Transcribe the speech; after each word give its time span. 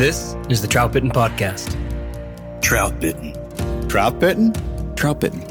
This 0.00 0.34
is 0.48 0.62
the 0.62 0.66
Troutbitten 0.66 1.12
Podcast. 1.12 1.76
Troutbitten. 2.62 3.36
Trout 3.86 4.18
bitten? 4.18 4.54
Trout 4.96 5.20
bitten. 5.20 5.42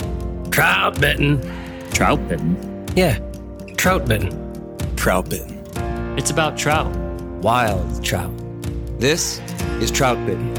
Troutbitten. 0.49 1.93
Trout 1.93 2.27
bitten. 2.27 2.87
Yeah, 2.95 3.19
Troutbitten. 3.77 4.97
Trout 4.97 5.29
bitten. 5.29 5.63
It's 6.17 6.31
about 6.31 6.57
trout. 6.57 6.91
Wild 7.43 8.03
trout. 8.03 8.35
This 8.99 9.37
is 9.81 9.91
Troutbitten. 9.91 10.55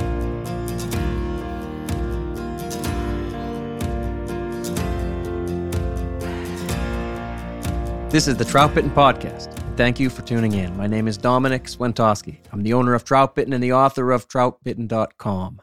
This 8.11 8.29
is 8.29 8.37
the 8.37 8.45
Troutbitten 8.45 8.95
Podcast. 8.95 9.60
Thank 9.81 9.99
you 9.99 10.11
for 10.11 10.21
tuning 10.21 10.53
in. 10.53 10.77
My 10.77 10.87
name 10.87 11.09
is 11.09 11.17
Domenick 11.17 11.63
Swentosky. 11.63 12.37
I'm 12.53 12.63
the 12.63 12.75
owner 12.75 12.93
of 12.93 13.03
Troutbitten 13.03 13.55
and 13.55 13.65
the 13.65 13.73
author 13.73 14.13
of 14.13 14.29
TroutBitten.com. 14.29 15.63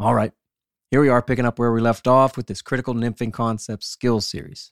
All 0.00 0.14
right, 0.14 0.32
here 0.90 1.02
we 1.02 1.10
are 1.10 1.20
picking 1.20 1.44
up 1.44 1.58
where 1.58 1.70
we 1.70 1.82
left 1.82 2.06
off 2.06 2.38
with 2.38 2.46
this 2.46 2.62
critical 2.62 2.94
nymphing 2.94 3.30
concepts 3.30 3.86
skills 3.86 4.26
series. 4.26 4.70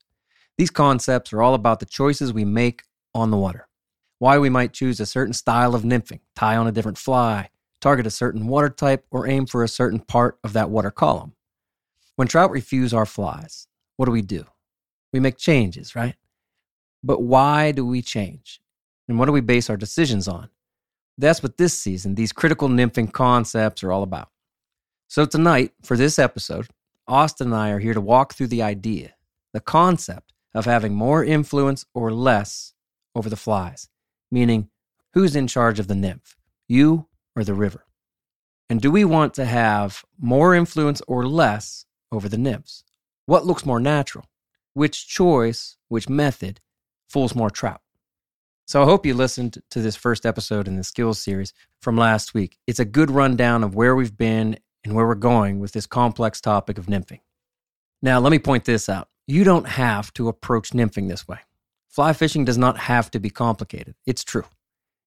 These 0.56 0.70
concepts 0.70 1.34
are 1.34 1.42
all 1.42 1.52
about 1.52 1.80
the 1.80 1.84
choices 1.84 2.32
we 2.32 2.46
make 2.46 2.84
on 3.14 3.30
the 3.30 3.36
water. 3.36 3.68
Why 4.18 4.38
we 4.38 4.48
might 4.48 4.72
choose 4.72 4.98
a 4.98 5.04
certain 5.04 5.34
style 5.34 5.74
of 5.74 5.82
nymphing, 5.82 6.20
tie 6.34 6.56
on 6.56 6.66
a 6.66 6.72
different 6.72 6.96
fly, 6.96 7.50
target 7.82 8.06
a 8.06 8.10
certain 8.10 8.46
water 8.46 8.70
type, 8.70 9.04
or 9.10 9.28
aim 9.28 9.44
for 9.44 9.62
a 9.62 9.68
certain 9.68 10.00
part 10.00 10.38
of 10.42 10.54
that 10.54 10.70
water 10.70 10.90
column. 10.90 11.34
When 12.14 12.28
trout 12.28 12.50
refuse 12.50 12.94
our 12.94 13.04
flies, 13.04 13.68
what 13.98 14.06
do 14.06 14.12
we 14.12 14.22
do? 14.22 14.46
We 15.12 15.20
make 15.20 15.36
changes, 15.36 15.94
right? 15.94 16.14
But 17.04 17.20
why 17.20 17.72
do 17.72 17.84
we 17.84 18.00
change? 18.00 18.62
And 19.08 19.18
what 19.18 19.26
do 19.26 19.32
we 19.32 19.40
base 19.40 19.70
our 19.70 19.76
decisions 19.76 20.28
on? 20.28 20.50
That's 21.18 21.42
what 21.42 21.56
this 21.56 21.78
season, 21.78 22.14
these 22.14 22.32
critical 22.32 22.68
nymphing 22.68 23.12
concepts 23.12 23.82
are 23.82 23.92
all 23.92 24.02
about. 24.02 24.30
So, 25.08 25.24
tonight, 25.24 25.72
for 25.82 25.96
this 25.96 26.18
episode, 26.18 26.66
Austin 27.06 27.48
and 27.48 27.56
I 27.56 27.70
are 27.70 27.78
here 27.78 27.94
to 27.94 28.00
walk 28.00 28.34
through 28.34 28.48
the 28.48 28.62
idea, 28.62 29.14
the 29.52 29.60
concept 29.60 30.32
of 30.54 30.64
having 30.64 30.94
more 30.94 31.24
influence 31.24 31.84
or 31.94 32.12
less 32.12 32.74
over 33.14 33.30
the 33.30 33.36
flies, 33.36 33.88
meaning 34.30 34.68
who's 35.14 35.36
in 35.36 35.46
charge 35.46 35.78
of 35.78 35.86
the 35.86 35.94
nymph, 35.94 36.36
you 36.66 37.06
or 37.36 37.44
the 37.44 37.54
river? 37.54 37.84
And 38.68 38.80
do 38.80 38.90
we 38.90 39.04
want 39.04 39.32
to 39.34 39.44
have 39.44 40.04
more 40.18 40.54
influence 40.54 41.00
or 41.06 41.24
less 41.26 41.86
over 42.10 42.28
the 42.28 42.38
nymphs? 42.38 42.82
What 43.26 43.46
looks 43.46 43.64
more 43.64 43.80
natural? 43.80 44.26
Which 44.74 45.06
choice, 45.06 45.76
which 45.88 46.08
method 46.08 46.60
fools 47.08 47.34
more 47.34 47.50
trout? 47.50 47.80
So 48.68 48.82
I 48.82 48.84
hope 48.84 49.06
you 49.06 49.14
listened 49.14 49.62
to 49.70 49.80
this 49.80 49.94
first 49.94 50.26
episode 50.26 50.66
in 50.66 50.74
the 50.74 50.82
skills 50.82 51.20
series 51.20 51.52
from 51.80 51.96
last 51.96 52.34
week. 52.34 52.58
It's 52.66 52.80
a 52.80 52.84
good 52.84 53.12
rundown 53.12 53.62
of 53.62 53.76
where 53.76 53.94
we've 53.94 54.16
been 54.16 54.58
and 54.84 54.92
where 54.92 55.06
we're 55.06 55.14
going 55.14 55.60
with 55.60 55.70
this 55.70 55.86
complex 55.86 56.40
topic 56.40 56.76
of 56.76 56.86
nymphing. 56.86 57.20
Now, 58.02 58.18
let 58.18 58.32
me 58.32 58.40
point 58.40 58.64
this 58.64 58.88
out. 58.88 59.08
You 59.28 59.44
don't 59.44 59.68
have 59.68 60.12
to 60.14 60.26
approach 60.26 60.70
nymphing 60.70 61.08
this 61.08 61.28
way. 61.28 61.38
Fly 61.88 62.12
fishing 62.12 62.44
does 62.44 62.58
not 62.58 62.76
have 62.76 63.08
to 63.12 63.20
be 63.20 63.30
complicated. 63.30 63.94
It's 64.04 64.24
true. 64.24 64.44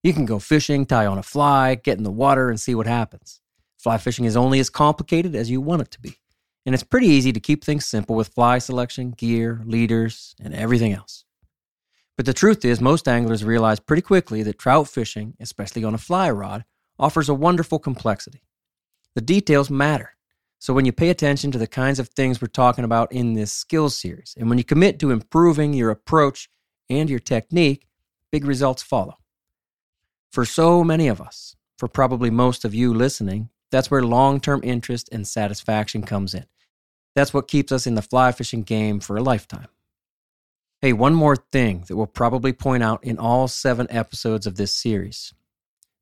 You 0.04 0.14
can 0.14 0.26
go 0.26 0.40
fishing, 0.40 0.86
tie 0.86 1.06
on 1.06 1.18
a 1.18 1.24
fly, 1.24 1.76
get 1.76 1.98
in 1.98 2.06
the 2.06 2.12
water, 2.12 2.50
and 2.50 2.58
see 2.58 2.76
what 2.76 2.88
happens. 2.88 3.42
Fly 3.78 3.98
fishing 3.98 4.24
is 4.24 4.38
only 4.38 4.62
as 4.62 4.70
complicated 4.70 5.36
as 5.36 5.52
you 5.52 5.60
want 5.60 5.82
it 5.82 5.92
to 5.92 6.00
be. 6.00 6.18
And 6.66 6.74
it's 6.74 6.84
pretty 6.84 7.08
easy 7.08 7.34
to 7.34 7.40
keep 7.42 7.66
things 7.66 7.86
simple 7.86 8.16
with 8.16 8.30
fly 8.30 8.60
selection, 8.60 9.12
gear, 9.12 9.62
leaders, 9.66 10.34
and 10.42 10.54
everything 10.54 10.94
else. 10.94 11.26
But 12.20 12.26
the 12.26 12.34
truth 12.34 12.66
is, 12.66 12.82
most 12.82 13.08
anglers 13.08 13.46
realize 13.46 13.80
pretty 13.80 14.02
quickly 14.02 14.44
that 14.44 14.60
trout 14.60 14.90
fishing, 14.90 15.38
especially 15.40 15.86
on 15.86 15.94
a 15.94 15.98
fly 15.98 16.30
rod, 16.30 16.66
offers 17.00 17.30
a 17.30 17.34
wonderful 17.34 17.80
complexity. 17.80 18.42
The 19.16 19.22
details 19.22 19.70
matter. 19.70 20.18
So 20.58 20.74
when 20.74 20.84
you 20.84 20.92
pay 20.92 21.12
attention 21.12 21.50
to 21.52 21.58
the 21.58 21.66
kinds 21.66 21.98
of 21.98 22.10
things 22.10 22.42
we're 22.42 22.50
talking 22.50 22.84
about 22.84 23.14
in 23.14 23.36
this 23.36 23.54
skills 23.54 23.98
series, 23.98 24.36
and 24.38 24.50
when 24.50 24.58
you 24.58 24.66
commit 24.66 25.00
to 25.00 25.12
improving 25.12 25.72
your 25.72 25.92
approach 25.92 26.50
and 26.90 27.10
your 27.10 27.20
technique, 27.20 27.88
big 28.34 28.44
results 28.44 28.84
follow. 28.84 29.16
For 30.34 30.44
so 30.44 30.84
many 30.84 31.08
of 31.08 31.22
us, 31.22 31.56
for 31.78 31.88
probably 31.88 32.30
most 32.30 32.66
of 32.66 32.76
you 32.76 32.94
listening, 32.94 33.48
that's 33.72 33.90
where 33.90 34.04
long 34.04 34.42
term 34.42 34.60
interest 34.66 35.08
and 35.14 35.26
satisfaction 35.26 36.02
comes 36.04 36.34
in. 36.34 36.48
That's 37.16 37.34
what 37.34 37.48
keeps 37.48 37.72
us 37.72 37.88
in 37.88 37.96
the 37.96 38.02
fly 38.02 38.34
fishing 38.34 38.64
game 38.64 39.00
for 39.00 39.16
a 39.16 39.24
lifetime. 39.24 39.70
Hey, 40.82 40.94
one 40.94 41.14
more 41.14 41.36
thing 41.36 41.84
that 41.90 41.98
we'll 41.98 42.08
probably 42.08 42.54
point 42.54 42.84
out 42.84 43.04
in 43.04 43.18
all 43.18 43.50
seven 43.50 43.86
episodes 43.90 44.48
of 44.48 44.56
this 44.56 44.74
series. 44.74 45.34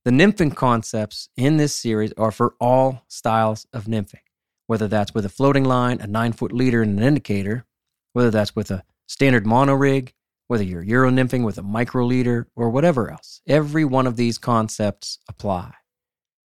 The 0.05 0.11
nymphing 0.11 0.55
concepts 0.55 1.29
in 1.35 1.57
this 1.57 1.75
series 1.75 2.13
are 2.15 2.31
for 2.31 2.53
all 2.59 3.01
styles 3.07 3.65
of 3.73 3.85
nymphing, 3.85 4.21
whether 4.67 4.87
that's 4.87 5.15
with 5.15 5.25
a 5.25 5.29
floating 5.29 5.63
line, 5.63 5.99
a 5.99 6.05
nine 6.05 6.31
foot 6.31 6.51
leader, 6.51 6.83
and 6.83 6.99
an 6.99 7.03
indicator, 7.03 7.65
whether 8.13 8.29
that's 8.29 8.55
with 8.55 8.69
a 8.69 8.83
standard 9.07 9.47
mono 9.47 9.73
rig, 9.73 10.13
whether 10.47 10.63
you're 10.63 10.83
Euro 10.83 11.09
nymphing 11.09 11.43
with 11.43 11.57
a 11.57 11.63
micro 11.63 12.05
leader, 12.05 12.47
or 12.55 12.69
whatever 12.69 13.09
else. 13.09 13.41
Every 13.47 13.83
one 13.83 14.05
of 14.05 14.15
these 14.15 14.37
concepts 14.37 15.17
apply. 15.27 15.73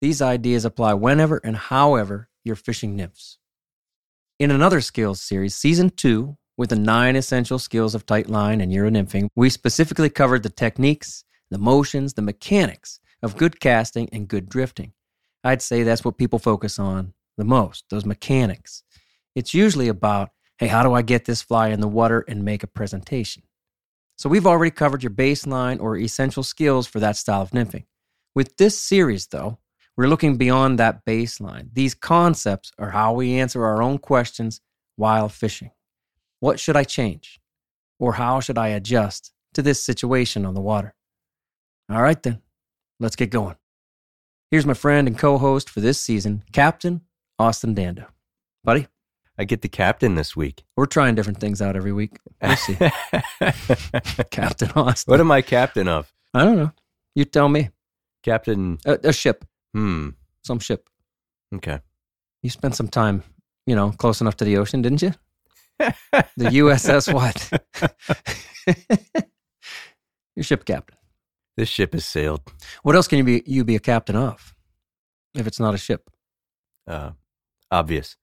These 0.01 0.21
ideas 0.21 0.65
apply 0.65 0.95
whenever 0.95 1.37
and 1.45 1.55
however 1.55 2.27
you're 2.43 2.57
fishing 2.57 2.93
nymphs. 2.93 3.37
In 4.37 4.51
another 4.51 4.81
skills 4.81 5.21
series, 5.21 5.55
season 5.55 5.91
two, 5.91 6.35
with 6.57 6.69
the 6.69 6.75
nine 6.75 7.15
essential 7.15 7.59
skills 7.59 7.93
of 7.93 8.05
tight 8.05 8.29
line 8.29 8.59
and 8.61 8.73
Euro 8.73 8.89
nymphing, 8.89 9.29
we 9.35 9.49
specifically 9.49 10.09
covered 10.09 10.43
the 10.43 10.49
techniques, 10.49 11.23
the 11.51 11.59
motions, 11.59 12.15
the 12.15 12.21
mechanics 12.21 12.99
of 13.21 13.37
good 13.37 13.59
casting 13.59 14.09
and 14.11 14.27
good 14.27 14.49
drifting. 14.49 14.93
I'd 15.43 15.61
say 15.61 15.83
that's 15.83 16.03
what 16.03 16.17
people 16.17 16.39
focus 16.39 16.79
on 16.79 17.13
the 17.37 17.45
most, 17.45 17.85
those 17.89 18.05
mechanics. 18.05 18.83
It's 19.35 19.53
usually 19.53 19.87
about, 19.87 20.29
hey, 20.57 20.67
how 20.67 20.81
do 20.81 20.93
I 20.93 21.03
get 21.03 21.25
this 21.25 21.43
fly 21.43 21.67
in 21.67 21.79
the 21.79 21.87
water 21.87 22.25
and 22.27 22.43
make 22.43 22.63
a 22.63 22.67
presentation? 22.67 23.43
So 24.17 24.27
we've 24.27 24.47
already 24.47 24.71
covered 24.71 25.03
your 25.03 25.11
baseline 25.11 25.79
or 25.79 25.95
essential 25.95 26.41
skills 26.41 26.87
for 26.87 26.99
that 26.99 27.17
style 27.17 27.43
of 27.43 27.51
nymphing. 27.51 27.85
With 28.33 28.57
this 28.57 28.79
series, 28.79 29.27
though, 29.27 29.59
we're 29.95 30.07
looking 30.07 30.37
beyond 30.37 30.79
that 30.79 31.05
baseline. 31.05 31.69
These 31.73 31.93
concepts 31.93 32.71
are 32.79 32.89
how 32.89 33.13
we 33.13 33.39
answer 33.39 33.63
our 33.63 33.81
own 33.81 33.99
questions 33.99 34.59
while 34.95 35.29
fishing. 35.29 35.71
What 36.39 36.59
should 36.59 36.75
I 36.77 36.83
change? 36.83 37.39
Or 37.99 38.13
how 38.13 38.39
should 38.39 38.57
I 38.57 38.69
adjust 38.69 39.33
to 39.53 39.61
this 39.61 39.83
situation 39.83 40.45
on 40.45 40.53
the 40.53 40.61
water? 40.61 40.93
All 41.89 42.01
right, 42.01 42.21
then, 42.21 42.41
let's 42.99 43.15
get 43.15 43.29
going. 43.31 43.55
Here's 44.51 44.65
my 44.65 44.73
friend 44.73 45.07
and 45.07 45.17
co 45.17 45.37
host 45.37 45.69
for 45.69 45.81
this 45.81 45.99
season, 45.99 46.43
Captain 46.51 47.01
Austin 47.39 47.73
Dando. 47.73 48.05
Buddy, 48.63 48.87
I 49.37 49.45
get 49.45 49.61
the 49.61 49.67
captain 49.69 50.15
this 50.15 50.35
week. 50.35 50.63
we're 50.75 50.85
trying 50.85 51.15
different 51.15 51.39
things 51.39 51.61
out 51.61 51.75
every 51.75 51.91
week. 51.93 52.17
We'll 52.41 52.55
see. 52.55 52.75
Captain 54.31 54.69
Austin. 54.75 55.11
what 55.11 55.19
am 55.19 55.31
I 55.31 55.41
captain 55.41 55.87
of? 55.87 56.11
I 56.33 56.43
don't 56.43 56.57
know. 56.57 56.71
You 57.15 57.25
tell 57.25 57.49
me. 57.49 57.69
Captain. 58.23 58.77
A, 58.85 58.97
a 59.05 59.13
ship, 59.13 59.45
Hmm. 59.73 60.09
some 60.43 60.59
ship. 60.59 60.89
Okay. 61.55 61.79
You 62.43 62.49
spent 62.49 62.75
some 62.75 62.87
time, 62.89 63.23
you 63.65 63.75
know, 63.75 63.91
close 63.91 64.21
enough 64.21 64.35
to 64.37 64.45
the 64.45 64.57
ocean, 64.57 64.81
didn't 64.81 65.01
you? 65.01 65.13
The 65.79 66.49
USS 66.61 67.13
what? 67.13 67.51
Your 70.35 70.43
ship 70.43 70.65
captain. 70.65 70.97
This 71.55 71.69
ship 71.69 71.93
has 71.93 72.05
sailed. 72.05 72.41
What 72.83 72.95
else 72.95 73.07
can 73.07 73.17
you 73.17 73.23
be 73.23 73.43
you 73.45 73.63
be 73.63 73.75
a 73.75 73.79
captain 73.79 74.15
of? 74.15 74.53
If 75.35 75.47
it's 75.47 75.59
not 75.59 75.73
a 75.73 75.77
ship. 75.77 76.09
Uh, 76.87 77.11
obvious. 77.71 78.15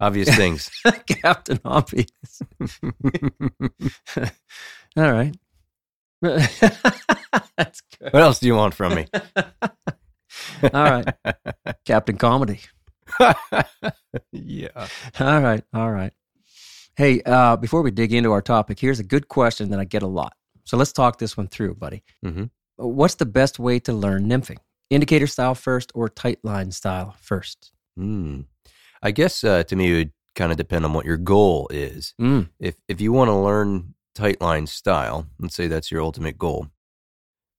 Obvious 0.00 0.34
things. 0.36 0.70
captain 1.06 1.60
obvious. 1.64 2.10
All 4.96 5.12
right. 5.12 5.34
That's 6.22 7.80
good. 8.00 8.12
what 8.12 8.22
else 8.22 8.38
do 8.38 8.46
you 8.46 8.54
want 8.54 8.74
from 8.74 8.94
me? 8.94 9.06
All 10.62 10.70
right. 10.72 11.14
Captain 11.84 12.16
Comedy. 12.16 12.60
yeah. 14.32 14.88
All 15.20 15.40
right. 15.40 15.62
All 15.74 15.90
right. 15.90 16.12
Hey, 16.96 17.20
uh, 17.26 17.56
before 17.56 17.82
we 17.82 17.90
dig 17.90 18.14
into 18.14 18.32
our 18.32 18.40
topic, 18.40 18.80
here's 18.80 19.00
a 19.00 19.04
good 19.04 19.28
question 19.28 19.68
that 19.68 19.78
I 19.78 19.84
get 19.84 20.02
a 20.02 20.06
lot. 20.06 20.32
So 20.64 20.78
let's 20.78 20.94
talk 20.94 21.18
this 21.18 21.36
one 21.36 21.46
through, 21.46 21.74
buddy. 21.74 22.02
hmm 22.22 22.44
What's 22.78 23.14
the 23.14 23.26
best 23.26 23.58
way 23.58 23.78
to 23.80 23.92
learn 23.92 24.28
nymphing? 24.28 24.58
Indicator 24.90 25.26
style 25.26 25.54
first 25.54 25.92
or 25.94 26.08
tight 26.08 26.38
line 26.42 26.70
style 26.70 27.14
first? 27.20 27.72
Hmm. 27.96 28.42
I 29.02 29.10
guess 29.10 29.44
uh, 29.44 29.62
to 29.64 29.76
me 29.76 29.92
it 29.92 29.96
would 29.96 30.12
kind 30.34 30.52
of 30.52 30.58
depend 30.58 30.84
on 30.84 30.92
what 30.94 31.06
your 31.06 31.16
goal 31.18 31.68
is. 31.70 32.14
Mm. 32.20 32.48
If 32.58 32.76
if 32.88 33.00
you 33.00 33.12
want 33.12 33.28
to 33.28 33.34
learn 33.34 33.94
tight 34.14 34.40
line 34.40 34.66
style, 34.66 35.26
let's 35.38 35.54
say 35.54 35.68
that's 35.68 35.90
your 35.90 36.02
ultimate 36.02 36.38
goal. 36.38 36.68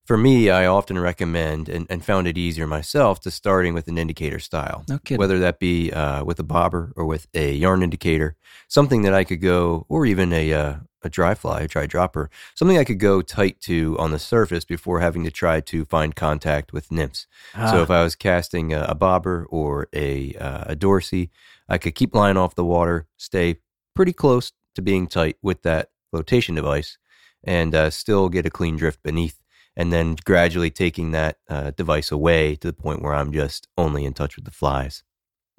For 0.07 0.17
me, 0.17 0.49
I 0.49 0.65
often 0.67 0.97
recommend 0.97 1.67
and, 1.67 1.85
and 1.89 2.03
found 2.03 2.27
it 2.27 2.37
easier 2.37 2.65
myself 2.65 3.19
to 3.21 3.29
starting 3.29 3.73
with 3.73 3.89
an 3.89 3.97
indicator 3.97 4.39
style. 4.39 4.85
No 4.87 4.99
kidding. 4.99 5.19
whether 5.19 5.37
that 5.39 5.59
be 5.59 5.91
uh, 5.91 6.23
with 6.23 6.39
a 6.39 6.43
bobber 6.43 6.93
or 6.95 7.05
with 7.05 7.27
a 7.33 7.51
yarn 7.53 7.83
indicator, 7.83 8.37
something 8.69 9.01
that 9.01 9.13
I 9.13 9.25
could 9.25 9.41
go, 9.41 9.85
or 9.89 10.05
even 10.05 10.31
a 10.31 10.53
uh, 10.53 10.75
a 11.03 11.09
dry 11.09 11.35
fly, 11.35 11.61
a 11.61 11.67
dry 11.67 11.85
dropper, 11.87 12.29
something 12.55 12.77
I 12.77 12.85
could 12.85 12.99
go 12.99 13.21
tight 13.21 13.59
to 13.61 13.97
on 13.99 14.11
the 14.11 14.17
surface 14.19 14.63
before 14.63 15.01
having 15.01 15.25
to 15.25 15.31
try 15.31 15.59
to 15.59 15.83
find 15.83 16.15
contact 16.15 16.71
with 16.71 16.89
nymphs. 16.89 17.27
So 17.53 17.59
Ah, 17.61 17.83
if 17.83 17.91
I 17.91 18.01
was 18.01 18.15
casting 18.15 18.73
a, 18.73 18.83
a 18.89 18.95
bobber 18.95 19.45
or 19.49 19.89
a 19.93 20.33
uh, 20.35 20.63
a 20.67 20.75
dorsey, 20.75 21.31
I 21.67 21.77
could 21.77 21.95
keep 21.95 22.15
line 22.15 22.37
off 22.37 22.55
the 22.55 22.63
water, 22.65 23.07
stay 23.17 23.57
pretty 23.93 24.13
close 24.13 24.53
to 24.75 24.81
being 24.81 25.07
tight 25.07 25.35
with 25.41 25.63
that 25.63 25.89
flotation 26.11 26.55
device, 26.55 26.97
and 27.43 27.75
uh, 27.75 27.89
still 27.89 28.29
get 28.29 28.45
a 28.45 28.49
clean 28.49 28.77
drift 28.77 29.03
beneath. 29.03 29.41
And 29.77 29.93
then 29.93 30.15
gradually 30.25 30.71
taking 30.71 31.11
that 31.11 31.37
uh, 31.47 31.71
device 31.71 32.11
away 32.11 32.55
to 32.57 32.67
the 32.67 32.73
point 32.73 33.01
where 33.03 33.13
I'm 33.13 33.31
just 33.31 33.67
only 33.77 34.03
in 34.05 34.13
touch 34.13 34.35
with 34.35 34.43
the 34.45 34.51
flies. 34.51 35.03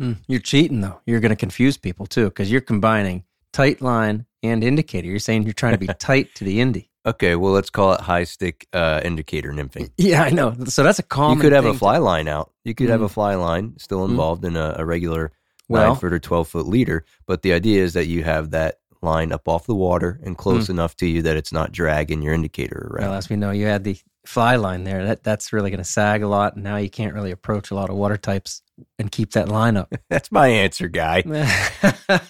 mm, 0.03 0.17
you're 0.27 0.41
cheating 0.41 0.81
though. 0.81 1.01
You're 1.07 1.21
going 1.21 1.31
to 1.31 1.37
confuse 1.37 1.77
people 1.79 2.05
too 2.07 2.25
because 2.27 2.51
you're 2.51 2.61
combining 2.61 3.23
tight 3.53 3.81
line 3.81 4.27
and 4.43 4.63
indicator. 4.65 5.07
You're 5.09 5.21
saying 5.21 5.45
you're 5.45 5.53
trying 5.53 5.73
to 5.75 5.79
be 5.79 5.87
tight 5.99 6.35
to 6.35 6.45
the 6.45 6.59
indie. 6.59 6.89
Okay, 7.07 7.37
well, 7.37 7.53
let's 7.53 7.71
call 7.71 7.93
it 7.95 8.01
high 8.01 8.25
stick 8.25 8.67
uh, 8.73 9.01
indicator 9.05 9.53
nymphing. 9.53 9.91
Yeah, 9.97 10.25
I 10.25 10.31
know. 10.31 10.55
So 10.67 10.83
that's 10.83 10.99
a 10.99 11.03
common. 11.05 11.39
you 11.39 11.43
could 11.43 11.53
have 11.53 11.65
a 11.65 11.69
thing 11.69 11.75
to- 11.75 11.79
fly 11.79 11.99
line 11.99 12.27
out. 12.29 12.53
You 12.65 12.75
could 12.75 12.91
have 12.91 13.01
Mm. 13.01 13.05
a 13.05 13.09
fly 13.09 13.35
line 13.37 13.75
still 13.79 14.01
Mm. 14.07 14.11
involved 14.11 14.45
in 14.45 14.57
a, 14.57 14.75
a 14.79 14.85
regular 14.85 15.31
Well- 15.69 15.91
nine 15.93 15.97
foot 16.01 16.13
or 16.13 16.19
12 16.19 16.49
foot 16.49 16.67
leader. 16.67 17.05
But 17.27 17.43
the 17.43 17.53
idea 17.53 17.85
is 17.85 17.93
that 17.95 18.07
you 18.09 18.25
have 18.25 18.51
that 18.51 18.79
line 19.03 19.33
up 19.33 19.47
off 19.49 19.67
the 19.67 19.75
water 19.75 20.21
and 20.25 20.37
close 20.37 20.69
enough 20.69 20.97
to 20.97 21.07
you 21.07 21.23
that 21.23 21.37
it's 21.37 21.53
not 21.53 21.73
dragging 21.73 22.23
your 22.23 22.35
indicator 22.35 22.89
around. 22.91 23.09
Well, 23.11 23.19
as 23.19 23.29
we 23.31 23.37
know, 23.37 23.51
you 23.51 23.67
had 23.67 23.85
the 23.85 23.97
fly 24.27 24.57
line 24.57 24.85
there. 24.85 25.05
That 25.07 25.23
that's 25.23 25.53
really 25.53 25.71
going 25.71 25.79
to 25.79 25.85
sag 25.85 26.23
a 26.23 26.29
lot, 26.29 26.55
and 26.55 26.65
now 26.65 26.77
you 26.77 26.91
can't 26.91 27.15
really 27.15 27.31
approach 27.31 27.71
a 27.71 27.75
lot 27.75 27.91
of 27.91 27.97
water 27.97 28.17
types 28.17 28.63
and 28.99 29.11
keep 29.11 29.33
that 29.33 29.49
line 29.49 29.77
up. 29.77 29.93
That's 30.11 30.31
my 30.31 30.47
answer, 30.49 30.87
guy. 30.89 31.23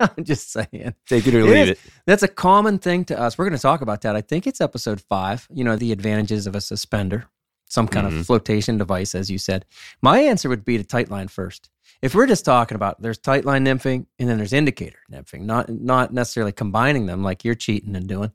I'm 0.00 0.24
just 0.24 0.50
saying. 0.52 0.94
Take 1.08 1.26
it 1.26 1.34
or 1.34 1.42
leave 1.44 1.56
is. 1.56 1.70
it. 1.70 1.78
That's 2.06 2.22
a 2.22 2.28
common 2.28 2.78
thing 2.78 3.04
to 3.06 3.18
us. 3.20 3.38
We're 3.38 3.44
going 3.46 3.56
to 3.56 3.62
talk 3.62 3.80
about 3.80 4.02
that. 4.02 4.16
I 4.16 4.20
think 4.20 4.46
it's 4.46 4.60
episode 4.60 5.00
five. 5.00 5.46
You 5.52 5.64
know, 5.64 5.76
the 5.76 5.92
advantages 5.92 6.46
of 6.46 6.54
a 6.54 6.60
suspender, 6.60 7.26
some 7.68 7.86
kind 7.88 8.06
Mhm. 8.08 8.20
of 8.20 8.26
flotation 8.26 8.76
device, 8.78 9.14
as 9.14 9.30
you 9.30 9.38
said. 9.38 9.64
My 10.02 10.18
answer 10.20 10.48
would 10.48 10.64
be 10.64 10.76
to 10.78 10.84
tight 10.84 11.10
line 11.10 11.28
first. 11.28 11.70
If 12.02 12.14
we're 12.14 12.26
just 12.26 12.44
talking 12.44 12.74
about 12.74 13.00
there's 13.00 13.18
tight 13.18 13.44
line 13.44 13.64
nymphing 13.64 14.06
and 14.18 14.28
then 14.28 14.38
there's 14.38 14.52
indicator 14.52 14.98
nymphing, 15.10 15.42
not 15.42 15.68
not 15.68 16.12
necessarily 16.12 16.52
combining 16.52 17.06
them 17.06 17.22
like 17.22 17.44
you're 17.44 17.54
cheating 17.54 17.96
and 17.96 18.06
doing, 18.06 18.32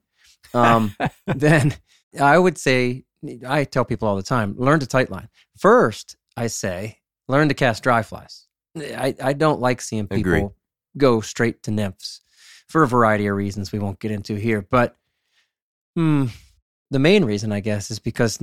um, 0.54 0.94
then 1.26 1.74
I 2.20 2.38
would 2.38 2.58
say 2.58 3.04
I 3.46 3.64
tell 3.64 3.84
people 3.84 4.08
all 4.08 4.16
the 4.16 4.22
time 4.22 4.54
learn 4.58 4.80
to 4.80 4.86
tight 4.86 5.10
line 5.10 5.28
first. 5.56 6.16
I 6.36 6.46
say 6.46 6.98
learn 7.28 7.48
to 7.48 7.54
cast 7.54 7.82
dry 7.82 8.02
flies. 8.02 8.46
I, 8.76 9.14
I 9.22 9.32
don't 9.32 9.60
like 9.60 9.80
seeing 9.80 10.06
people 10.06 10.32
Agree. 10.32 10.48
go 10.96 11.20
straight 11.20 11.62
to 11.64 11.70
nymphs 11.70 12.20
for 12.68 12.82
a 12.82 12.88
variety 12.88 13.26
of 13.26 13.36
reasons 13.36 13.72
we 13.72 13.78
won't 13.78 13.98
get 13.98 14.12
into 14.12 14.36
here. 14.36 14.62
But 14.62 14.96
hmm, 15.96 16.26
the 16.90 16.98
main 16.98 17.24
reason, 17.24 17.52
I 17.52 17.60
guess, 17.60 17.90
is 17.90 17.98
because 17.98 18.38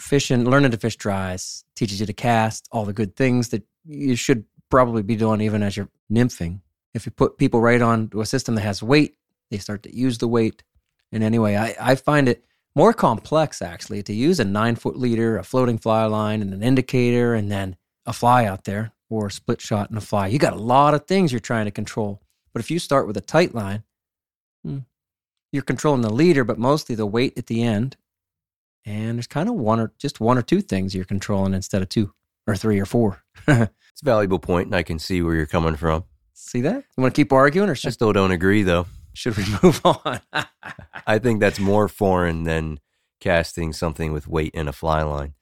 fishing, 0.00 0.44
learning 0.44 0.70
to 0.72 0.76
fish 0.76 0.96
dries 0.96 1.64
teaches 1.74 2.00
you 2.00 2.06
to 2.06 2.12
cast 2.12 2.68
all 2.72 2.84
the 2.84 2.92
good 2.92 3.16
things 3.16 3.48
that 3.48 3.62
you 3.88 4.16
should 4.16 4.44
probably 4.70 5.02
be 5.02 5.16
doing 5.16 5.40
even 5.40 5.62
as 5.62 5.76
you're 5.76 5.88
nymphing. 6.12 6.60
If 6.94 7.06
you 7.06 7.12
put 7.12 7.38
people 7.38 7.60
right 7.60 7.80
on 7.80 8.08
to 8.10 8.20
a 8.20 8.26
system 8.26 8.54
that 8.54 8.62
has 8.62 8.82
weight, 8.82 9.16
they 9.50 9.58
start 9.58 9.82
to 9.84 9.96
use 9.96 10.18
the 10.18 10.28
weight. 10.28 10.62
And 11.10 11.22
anyway, 11.22 11.56
I, 11.56 11.74
I 11.80 11.94
find 11.94 12.28
it 12.28 12.44
more 12.74 12.92
complex 12.92 13.62
actually 13.62 14.02
to 14.04 14.12
use 14.12 14.40
a 14.40 14.44
nine 14.44 14.76
foot 14.76 14.96
leader, 14.96 15.38
a 15.38 15.42
floating 15.42 15.78
fly 15.78 16.04
line, 16.04 16.42
and 16.42 16.52
an 16.52 16.62
indicator, 16.62 17.34
and 17.34 17.50
then 17.50 17.76
a 18.06 18.12
fly 18.12 18.44
out 18.44 18.64
there 18.64 18.92
or 19.10 19.26
a 19.26 19.30
split 19.30 19.60
shot 19.60 19.88
and 19.88 19.98
a 19.98 20.02
fly. 20.02 20.26
You 20.26 20.38
got 20.38 20.52
a 20.52 20.56
lot 20.56 20.94
of 20.94 21.06
things 21.06 21.32
you're 21.32 21.40
trying 21.40 21.64
to 21.64 21.70
control. 21.70 22.22
But 22.52 22.60
if 22.60 22.70
you 22.70 22.78
start 22.78 23.06
with 23.06 23.16
a 23.16 23.22
tight 23.22 23.54
line, 23.54 23.84
hmm, 24.64 24.78
you're 25.50 25.62
controlling 25.62 26.02
the 26.02 26.12
leader, 26.12 26.44
but 26.44 26.58
mostly 26.58 26.94
the 26.94 27.06
weight 27.06 27.38
at 27.38 27.46
the 27.46 27.62
end. 27.62 27.96
And 28.84 29.16
there's 29.18 29.26
kind 29.26 29.48
of 29.48 29.54
one 29.54 29.80
or 29.80 29.92
just 29.98 30.20
one 30.20 30.38
or 30.38 30.42
two 30.42 30.60
things 30.60 30.94
you're 30.94 31.04
controlling 31.04 31.54
instead 31.54 31.82
of 31.82 31.88
two 31.88 32.12
or 32.48 32.56
three 32.56 32.80
or 32.80 32.86
four. 32.86 33.22
It's 33.90 34.02
a 34.02 34.04
valuable 34.04 34.38
point, 34.38 34.66
and 34.66 34.76
I 34.76 34.84
can 34.84 35.00
see 35.00 35.22
where 35.22 35.34
you're 35.34 35.44
coming 35.46 35.74
from. 35.74 36.04
See 36.32 36.60
that? 36.60 36.84
You 36.96 37.02
want 37.02 37.12
to 37.16 37.18
keep 37.20 37.32
arguing 37.32 37.68
or 37.68 37.72
I 37.72 37.90
still 37.90 38.12
don't 38.12 38.30
agree, 38.30 38.62
though. 38.62 38.86
should 39.12 39.36
we 39.36 39.44
move 39.62 39.80
on? 39.84 40.20
I 41.04 41.18
think 41.18 41.40
that's 41.40 41.58
more 41.58 41.88
foreign 41.88 42.44
than 42.44 42.78
casting 43.20 43.72
something 43.72 44.12
with 44.12 44.28
weight 44.28 44.54
in 44.54 44.68
a 44.68 44.72
fly 44.72 45.02
line. 45.02 45.34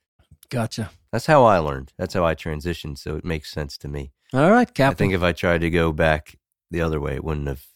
gotcha. 0.48 0.90
That's 1.12 1.26
how 1.26 1.44
I 1.44 1.58
learned. 1.58 1.92
That's 1.98 2.14
how 2.14 2.24
I 2.24 2.34
transitioned. 2.34 2.96
So 2.96 3.16
it 3.16 3.26
makes 3.26 3.50
sense 3.50 3.76
to 3.78 3.88
me. 3.88 4.12
All 4.32 4.50
right, 4.50 4.66
Captain. 4.72 4.86
I 4.86 4.94
think 4.94 5.12
if 5.12 5.22
I 5.22 5.32
tried 5.32 5.60
to 5.60 5.68
go 5.68 5.92
back 5.92 6.36
the 6.70 6.80
other 6.80 6.98
way, 6.98 7.14
it 7.14 7.24
wouldn't 7.24 7.48
have 7.48 7.66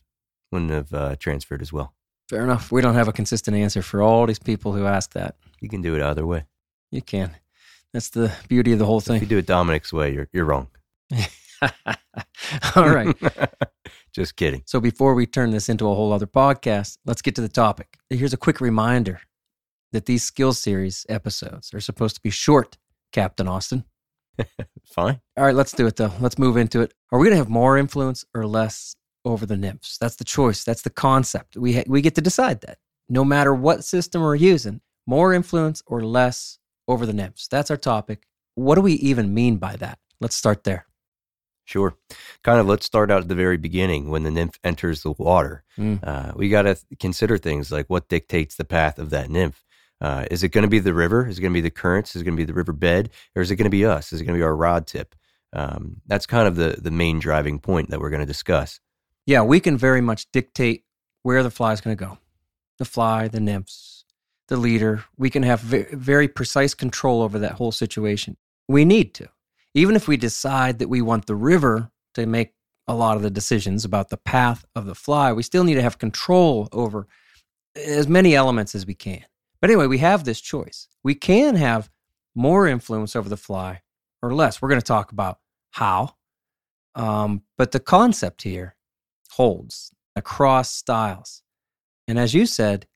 wouldn't 0.50 0.70
have 0.70 0.94
uh, 0.94 1.16
transferred 1.16 1.60
as 1.60 1.72
well. 1.74 1.92
Fair 2.30 2.42
enough. 2.42 2.72
We 2.72 2.80
don't 2.80 2.94
have 2.94 3.08
a 3.08 3.12
consistent 3.12 3.54
answer 3.54 3.82
for 3.82 4.00
all 4.00 4.24
these 4.26 4.38
people 4.38 4.72
who 4.72 4.86
ask 4.86 5.12
that. 5.12 5.34
You 5.60 5.68
can 5.68 5.82
do 5.82 5.94
it 5.94 6.00
either 6.02 6.24
way. 6.26 6.44
You 6.90 7.02
can. 7.02 7.36
That's 7.92 8.10
the 8.10 8.32
beauty 8.48 8.72
of 8.72 8.78
the 8.78 8.86
whole 8.86 9.00
thing. 9.00 9.16
If 9.16 9.22
you 9.22 9.28
do 9.28 9.38
it 9.38 9.46
Domenick's 9.46 9.92
way, 9.92 10.12
you're 10.12 10.28
you're 10.32 10.44
wrong. 10.44 10.68
all 12.76 12.88
right. 12.88 13.16
Just 14.12 14.36
kidding. 14.36 14.62
So 14.66 14.80
before 14.80 15.14
we 15.14 15.26
turn 15.26 15.50
this 15.50 15.68
into 15.68 15.88
a 15.88 15.94
whole 15.94 16.12
other 16.12 16.26
podcast, 16.26 16.98
let's 17.04 17.22
get 17.22 17.34
to 17.36 17.40
the 17.40 17.48
topic. 17.48 17.98
Here's 18.08 18.32
a 18.32 18.38
quick 18.38 18.60
reminder 18.60 19.20
that 19.92 20.06
these 20.06 20.22
skill 20.22 20.52
series 20.52 21.04
episodes 21.08 21.74
are 21.74 21.80
supposed 21.80 22.14
to 22.16 22.20
be 22.22 22.30
short, 22.30 22.78
Captain 23.12 23.48
Austin. 23.48 23.84
Fine. 24.84 25.20
All 25.36 25.44
right, 25.44 25.54
let's 25.54 25.72
do 25.72 25.86
it 25.86 25.96
though. 25.96 26.12
Let's 26.20 26.38
move 26.38 26.56
into 26.56 26.80
it. 26.80 26.94
Are 27.12 27.18
we 27.18 27.26
going 27.26 27.34
to 27.34 27.38
have 27.38 27.48
more 27.48 27.76
influence 27.76 28.24
or 28.34 28.46
less 28.46 28.94
over 29.24 29.46
the 29.46 29.56
nymphs? 29.56 29.98
That's 29.98 30.16
the 30.16 30.24
choice. 30.24 30.64
That's 30.64 30.82
the 30.82 30.90
concept. 30.90 31.56
We 31.56 31.74
ha- 31.74 31.84
we 31.86 32.00
get 32.00 32.14
to 32.14 32.20
decide 32.20 32.60
that. 32.62 32.78
No 33.08 33.24
matter 33.24 33.52
what 33.54 33.84
system 33.84 34.22
we're 34.22 34.36
using, 34.36 34.80
more 35.06 35.34
influence 35.34 35.82
or 35.86 36.02
less 36.02 36.59
over 36.90 37.06
the 37.06 37.12
nymphs. 37.12 37.48
That's 37.48 37.70
our 37.70 37.76
topic. 37.76 38.26
What 38.54 38.74
do 38.74 38.80
we 38.80 38.94
even 38.94 39.32
mean 39.32 39.56
by 39.56 39.76
that? 39.76 39.98
Let's 40.20 40.36
start 40.36 40.64
there. 40.64 40.86
Sure. 41.64 41.94
Kind 42.42 42.58
of 42.58 42.66
let's 42.66 42.84
start 42.84 43.10
out 43.10 43.22
at 43.22 43.28
the 43.28 43.34
very 43.34 43.56
beginning 43.56 44.10
when 44.10 44.24
the 44.24 44.30
nymph 44.30 44.58
enters 44.64 45.02
the 45.02 45.12
water. 45.12 45.62
Mm. 45.78 46.00
Uh, 46.02 46.32
we 46.34 46.48
got 46.48 46.62
to 46.62 46.74
th- 46.74 46.98
consider 46.98 47.38
things 47.38 47.70
like 47.70 47.86
what 47.86 48.08
dictates 48.08 48.56
the 48.56 48.64
path 48.64 48.98
of 48.98 49.10
that 49.10 49.30
nymph. 49.30 49.64
Uh, 50.00 50.24
is 50.30 50.42
it 50.42 50.48
going 50.48 50.62
to 50.62 50.68
be 50.68 50.80
the 50.80 50.94
river? 50.94 51.28
Is 51.28 51.38
it 51.38 51.42
going 51.42 51.52
to 51.52 51.56
be 51.56 51.60
the 51.60 51.70
currents? 51.70 52.16
Is 52.16 52.22
it 52.22 52.24
going 52.24 52.36
to 52.36 52.40
be 52.40 52.46
the 52.46 52.54
river 52.54 52.72
bed? 52.72 53.10
Or 53.36 53.42
is 53.42 53.50
it 53.50 53.56
going 53.56 53.64
to 53.66 53.70
be 53.70 53.84
us? 53.84 54.12
Is 54.12 54.20
it 54.20 54.24
going 54.24 54.34
to 54.34 54.40
be 54.40 54.44
our 54.44 54.56
rod 54.56 54.86
tip? 54.86 55.14
Um, 55.52 56.00
that's 56.06 56.26
kind 56.26 56.48
of 56.48 56.56
the, 56.56 56.76
the 56.80 56.90
main 56.90 57.18
driving 57.18 57.60
point 57.60 57.90
that 57.90 58.00
we're 58.00 58.10
going 58.10 58.20
to 58.20 58.26
discuss. 58.26 58.80
Yeah, 59.26 59.42
we 59.42 59.60
can 59.60 59.76
very 59.76 60.00
much 60.00 60.30
dictate 60.32 60.84
where 61.22 61.42
the 61.42 61.50
fly 61.50 61.72
is 61.72 61.80
going 61.80 61.96
to 61.96 62.04
go. 62.04 62.18
The 62.78 62.84
fly, 62.84 63.28
the 63.28 63.40
nymphs, 63.40 63.89
the 64.50 64.58
leader, 64.58 65.04
we 65.16 65.30
can 65.30 65.42
have 65.42 65.60
very 65.60 66.28
precise 66.28 66.74
control 66.74 67.22
over 67.22 67.38
that 67.38 67.52
whole 67.52 67.72
situation. 67.72 68.36
We 68.68 68.84
need 68.84 69.14
to. 69.14 69.28
Even 69.72 69.96
if 69.96 70.06
we 70.06 70.18
decide 70.18 70.80
that 70.80 70.88
we 70.88 71.00
want 71.00 71.26
the 71.26 71.34
river 71.34 71.90
to 72.14 72.26
make 72.26 72.52
a 72.86 72.94
lot 72.94 73.16
of 73.16 73.22
the 73.22 73.30
decisions 73.30 73.84
about 73.84 74.10
the 74.10 74.16
path 74.16 74.66
of 74.74 74.84
the 74.84 74.94
fly, 74.94 75.32
we 75.32 75.44
still 75.44 75.64
need 75.64 75.76
to 75.76 75.82
have 75.82 75.98
control 75.98 76.68
over 76.72 77.06
as 77.76 78.08
many 78.08 78.34
elements 78.34 78.74
as 78.74 78.84
we 78.84 78.94
can. 78.94 79.24
But 79.60 79.70
anyway, 79.70 79.86
we 79.86 79.98
have 79.98 80.24
this 80.24 80.40
choice. 80.40 80.88
We 81.04 81.14
can 81.14 81.54
have 81.54 81.88
more 82.34 82.66
influence 82.66 83.14
over 83.14 83.28
the 83.28 83.36
fly 83.36 83.82
or 84.20 84.34
less. 84.34 84.60
We're 84.60 84.68
going 84.68 84.80
to 84.80 84.86
talk 84.86 85.12
about 85.12 85.38
how. 85.70 86.16
Um, 86.96 87.42
but 87.56 87.70
the 87.70 87.80
concept 87.80 88.42
here 88.42 88.74
holds 89.30 89.92
across 90.16 90.74
styles. 90.74 91.42
And 92.08 92.18
as 92.18 92.34
you 92.34 92.46
said, 92.46 92.86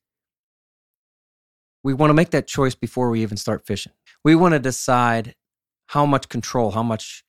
we 1.84 1.94
want 1.94 2.10
to 2.10 2.14
make 2.14 2.30
that 2.30 2.46
choice 2.48 2.74
before 2.74 3.10
we 3.10 3.22
even 3.22 3.36
start 3.36 3.66
fishing. 3.66 3.92
We 4.24 4.34
want 4.34 4.54
to 4.54 4.58
decide 4.58 5.34
how 5.88 6.06
much 6.06 6.28
control, 6.28 6.72
how 6.72 6.82
much 6.82 7.24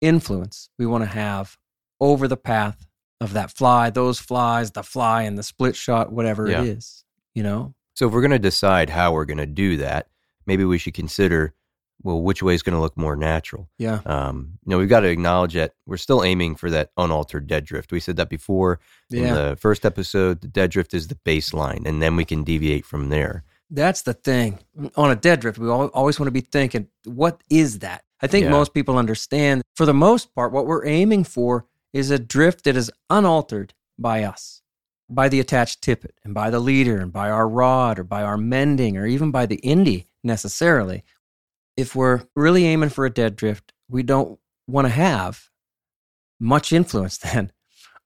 influence 0.00 0.70
we 0.78 0.86
want 0.86 1.04
to 1.04 1.10
have 1.10 1.58
over 2.00 2.28
the 2.28 2.36
path 2.36 2.86
of 3.20 3.32
that 3.32 3.50
fly, 3.50 3.90
those 3.90 4.18
flies, 4.20 4.70
the 4.70 4.82
fly 4.82 5.22
and 5.22 5.36
the 5.36 5.42
split 5.42 5.74
shot, 5.74 6.12
whatever 6.12 6.48
Yeah. 6.48 6.62
it 6.62 6.68
is, 6.68 7.04
you 7.34 7.42
know? 7.42 7.74
So 7.94 8.06
if 8.06 8.12
we're 8.12 8.20
going 8.20 8.30
to 8.30 8.38
decide 8.38 8.90
how 8.90 9.12
we're 9.12 9.24
going 9.24 9.38
to 9.38 9.46
do 9.46 9.78
that, 9.78 10.08
maybe 10.46 10.64
we 10.64 10.78
should 10.78 10.94
consider 10.94 11.54
well 12.02 12.20
which 12.20 12.42
way 12.42 12.54
is 12.54 12.62
going 12.62 12.74
to 12.74 12.80
look 12.80 12.96
more 12.96 13.16
natural. 13.16 13.70
Yeah. 13.78 14.02
Um, 14.04 14.58
you 14.64 14.70
know, 14.70 14.78
we've 14.78 14.88
got 14.88 15.00
to 15.00 15.08
acknowledge 15.08 15.54
that 15.54 15.72
we're 15.86 15.96
still 15.96 16.22
aiming 16.22 16.56
for 16.56 16.70
that 16.70 16.90
unaltered 16.98 17.46
dead 17.46 17.64
drift. 17.64 17.90
We 17.90 18.00
said 18.00 18.16
that 18.16 18.28
before 18.28 18.78
in 19.10 19.34
the 19.34 19.56
first 19.58 19.86
episode. 19.86 20.42
The 20.42 20.48
dead 20.48 20.70
drift 20.70 20.92
is 20.92 21.08
the 21.08 21.18
baseline, 21.24 21.86
and 21.86 22.02
then 22.02 22.14
we 22.14 22.26
can 22.26 22.44
deviate 22.44 22.84
from 22.84 23.08
there. 23.08 23.44
That's 23.70 24.02
the 24.02 24.14
thing. 24.14 24.60
On 24.96 25.10
a 25.10 25.16
dead 25.16 25.40
drift, 25.40 25.58
we 25.58 25.68
always 25.68 26.20
want 26.20 26.28
to 26.28 26.32
be 26.32 26.40
thinking, 26.40 26.88
what 27.04 27.42
is 27.50 27.80
that? 27.80 28.04
I 28.22 28.26
think 28.26 28.44
Yeah. 28.44 28.50
most 28.50 28.72
people 28.72 28.96
understand, 28.96 29.62
for 29.74 29.86
the 29.86 29.94
most 29.94 30.34
part, 30.34 30.52
what 30.52 30.66
we're 30.66 30.86
aiming 30.86 31.24
for 31.24 31.66
is 31.92 32.10
a 32.10 32.18
drift 32.18 32.64
that 32.64 32.76
is 32.76 32.90
unaltered 33.10 33.74
by 33.98 34.22
us, 34.22 34.62
by 35.08 35.28
the 35.28 35.40
attached 35.40 35.82
tippet, 35.82 36.14
and 36.24 36.32
by 36.32 36.50
the 36.50 36.60
leader, 36.60 36.98
and 36.98 37.12
by 37.12 37.28
our 37.30 37.48
rod, 37.48 37.98
or 37.98 38.04
by 38.04 38.22
our 38.22 38.36
mending, 38.36 38.96
or 38.96 39.06
even 39.06 39.30
by 39.30 39.46
the 39.46 39.60
indie 39.64 40.06
necessarily. 40.22 41.02
If 41.76 41.94
we're 41.94 42.22
really 42.34 42.64
aiming 42.66 42.90
for 42.90 43.04
a 43.04 43.10
dead 43.10 43.36
drift, 43.36 43.72
we 43.88 44.02
don't 44.02 44.38
want 44.66 44.86
to 44.86 44.92
have 44.92 45.50
much 46.40 46.72
influence 46.72 47.18
then 47.32 47.52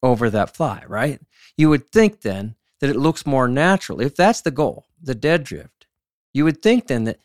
over 0.02 0.30
that 0.30 0.56
fly, 0.56 0.82
right? 0.88 1.20
You 1.56 1.68
would 1.68 1.90
think 1.90 2.22
then 2.22 2.54
that 2.80 2.90
it 2.90 2.96
looks 2.96 3.26
more 3.26 3.46
natural. 3.48 4.00
If 4.00 4.16
that's 4.16 4.40
the 4.40 4.50
goal, 4.50 4.86
the 5.02 5.14
dead 5.14 5.44
drift, 5.44 5.86
you 6.32 6.44
would 6.44 6.62
think 6.62 6.86
then 6.86 7.04
that 7.04 7.20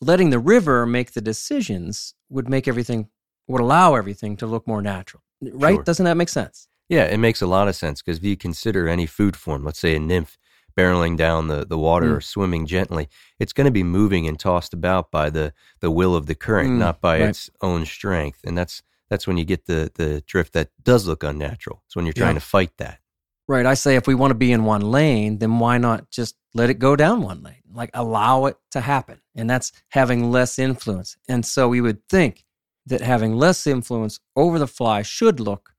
letting 0.00 0.30
the 0.30 0.38
river 0.38 0.86
make 0.86 1.12
the 1.12 1.20
decisions 1.20 2.14
would 2.28 2.48
make 2.48 2.68
everything, 2.68 3.08
would 3.46 3.60
allow 3.60 3.94
everything 3.94 4.36
to 4.36 4.46
look 4.46 4.66
more 4.66 4.82
natural, 4.82 5.22
right? 5.40 5.76
Sure. 5.76 5.82
Doesn't 5.82 6.04
that 6.04 6.16
make 6.16 6.28
sense? 6.28 6.68
Yeah, 6.88 7.04
it 7.04 7.18
makes 7.18 7.42
a 7.42 7.46
lot 7.46 7.68
of 7.68 7.76
sense 7.76 8.00
because 8.00 8.18
if 8.18 8.24
you 8.24 8.36
consider 8.36 8.88
any 8.88 9.06
food 9.06 9.36
form, 9.36 9.64
let's 9.64 9.78
say 9.78 9.94
a 9.94 9.98
nymph 9.98 10.38
barreling 10.76 11.16
down 11.16 11.48
the, 11.48 11.66
the 11.66 11.78
water 11.78 12.06
Mm. 12.06 12.16
or 12.16 12.20
swimming 12.20 12.64
gently, 12.66 13.08
it's 13.40 13.52
going 13.52 13.64
to 13.66 13.70
be 13.72 13.82
moving 13.82 14.28
and 14.28 14.38
tossed 14.38 14.72
about 14.72 15.10
by 15.10 15.28
the, 15.28 15.52
the 15.80 15.90
will 15.90 16.14
of 16.14 16.26
the 16.26 16.34
current, 16.36 16.70
Mm, 16.70 16.78
not 16.78 17.00
by 17.00 17.18
right. 17.20 17.30
its 17.30 17.50
own 17.60 17.84
strength. 17.84 18.40
And 18.44 18.56
that's 18.56 18.82
that's 19.10 19.26
when 19.26 19.38
you 19.38 19.44
get 19.44 19.64
the, 19.64 19.90
the 19.94 20.22
drift 20.26 20.52
that 20.52 20.68
does 20.82 21.06
look 21.06 21.24
unnatural. 21.24 21.82
It's 21.86 21.96
when 21.96 22.04
you're 22.04 22.12
trying 22.12 22.34
Yeah. 22.34 22.40
to 22.40 22.46
fight 22.46 22.76
that. 22.76 23.00
Right. 23.48 23.64
I 23.64 23.74
say 23.74 23.96
if 23.96 24.06
we 24.06 24.14
want 24.14 24.30
to 24.30 24.34
be 24.36 24.52
in 24.52 24.64
one 24.64 24.82
lane, 24.82 25.38
then 25.38 25.58
why 25.58 25.78
not 25.78 26.10
just 26.10 26.36
let 26.54 26.68
it 26.68 26.78
go 26.78 26.94
down 26.96 27.22
one 27.22 27.42
lane? 27.42 27.62
Like 27.72 27.90
allow 27.94 28.44
it 28.44 28.58
to 28.72 28.80
happen. 28.82 29.20
And 29.34 29.48
that's 29.48 29.72
having 29.88 30.30
less 30.30 30.58
influence. 30.58 31.16
And 31.28 31.46
so 31.46 31.66
we 31.68 31.80
would 31.80 32.06
think 32.08 32.44
that 32.86 33.00
having 33.00 33.34
less 33.36 33.66
influence 33.66 34.20
over 34.36 34.58
the 34.58 34.66
fly 34.66 35.00
should 35.02 35.40
look 35.40 35.70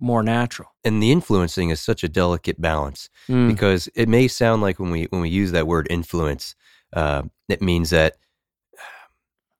more 0.00 0.22
natural. 0.22 0.68
And 0.84 1.02
the 1.02 1.12
influencing 1.12 1.70
is 1.70 1.80
such 1.80 2.04
a 2.04 2.08
delicate 2.08 2.60
balance. 2.60 3.08
Mm, 3.28 3.48
because 3.48 3.88
it 3.94 4.08
may 4.08 4.28
sound 4.28 4.60
like 4.60 4.78
when 4.78 4.90
we 4.90 5.04
when 5.04 5.22
we 5.22 5.30
use 5.30 5.52
that 5.52 5.66
word 5.66 5.86
influence, 5.88 6.54
uh, 6.92 7.22
it 7.48 7.62
means 7.62 7.88
that 7.90 8.16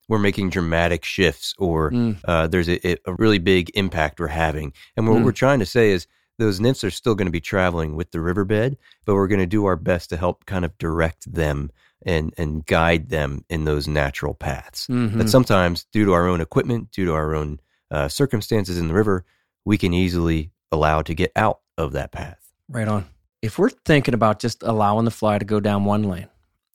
we're 0.09 0.19
making 0.19 0.51
dramatic 0.51 1.03
shifts 1.05 1.55
or 1.59 1.91
mm, 1.93 2.19
uh, 2.27 2.47
there's 2.47 2.69
a, 2.69 2.97
a 3.07 3.15
really 3.15 3.39
big 3.39 3.71
impact 3.75 4.21
we're 4.21 4.27
having. 4.27 4.73
And 4.97 5.09
what 5.09 5.17
Mm. 5.21 5.25
we're 5.25 5.33
trying 5.33 5.61
to 5.61 5.67
say 5.67 5.93
is 5.93 6.07
those 6.39 6.61
nymphs 6.61 6.85
are 6.85 6.91
still 6.91 7.15
going 7.15 7.27
to 7.27 7.33
be 7.33 7.41
traveling 7.41 7.97
with 7.97 8.11
the 8.11 8.21
riverbed, 8.21 8.77
but 9.05 9.15
we're 9.15 9.29
going 9.29 9.41
to 9.41 9.47
do 9.47 9.67
our 9.67 9.77
best 9.77 10.11
to 10.11 10.17
help 10.17 10.47
kind 10.47 10.65
of 10.65 10.77
direct 10.79 11.33
them 11.33 11.71
and 12.07 12.35
and 12.37 12.67
guide 12.67 13.09
them 13.09 13.45
in 13.49 13.65
those 13.65 13.89
natural 13.89 14.35
paths. 14.35 14.87
mhm. 14.89 15.17
That 15.19 15.29
sometimes, 15.29 15.85
due 15.93 16.05
to 16.05 16.13
our 16.13 16.27
own 16.27 16.41
equipment, 16.41 16.91
due 16.91 17.07
to 17.07 17.15
our 17.15 17.35
own 17.35 17.61
uh, 17.91 18.09
circumstances 18.09 18.79
in 18.79 18.89
the 18.89 18.95
river, 18.95 19.25
we 19.65 19.79
can 19.79 19.95
easily 19.95 20.51
allow 20.73 21.03
to 21.03 21.15
get 21.15 21.33
out 21.37 21.61
of 21.79 21.93
that 21.93 22.13
path. 22.13 22.53
Right 22.69 22.89
on. 22.89 23.07
If 23.41 23.59
we're 23.59 23.71
thinking 23.71 24.15
about 24.15 24.39
just 24.39 24.63
allowing 24.63 25.05
the 25.05 25.11
fly 25.11 25.39
to 25.39 25.45
go 25.45 25.61
down 25.61 25.85
one 25.85 26.03
lane, 26.03 26.29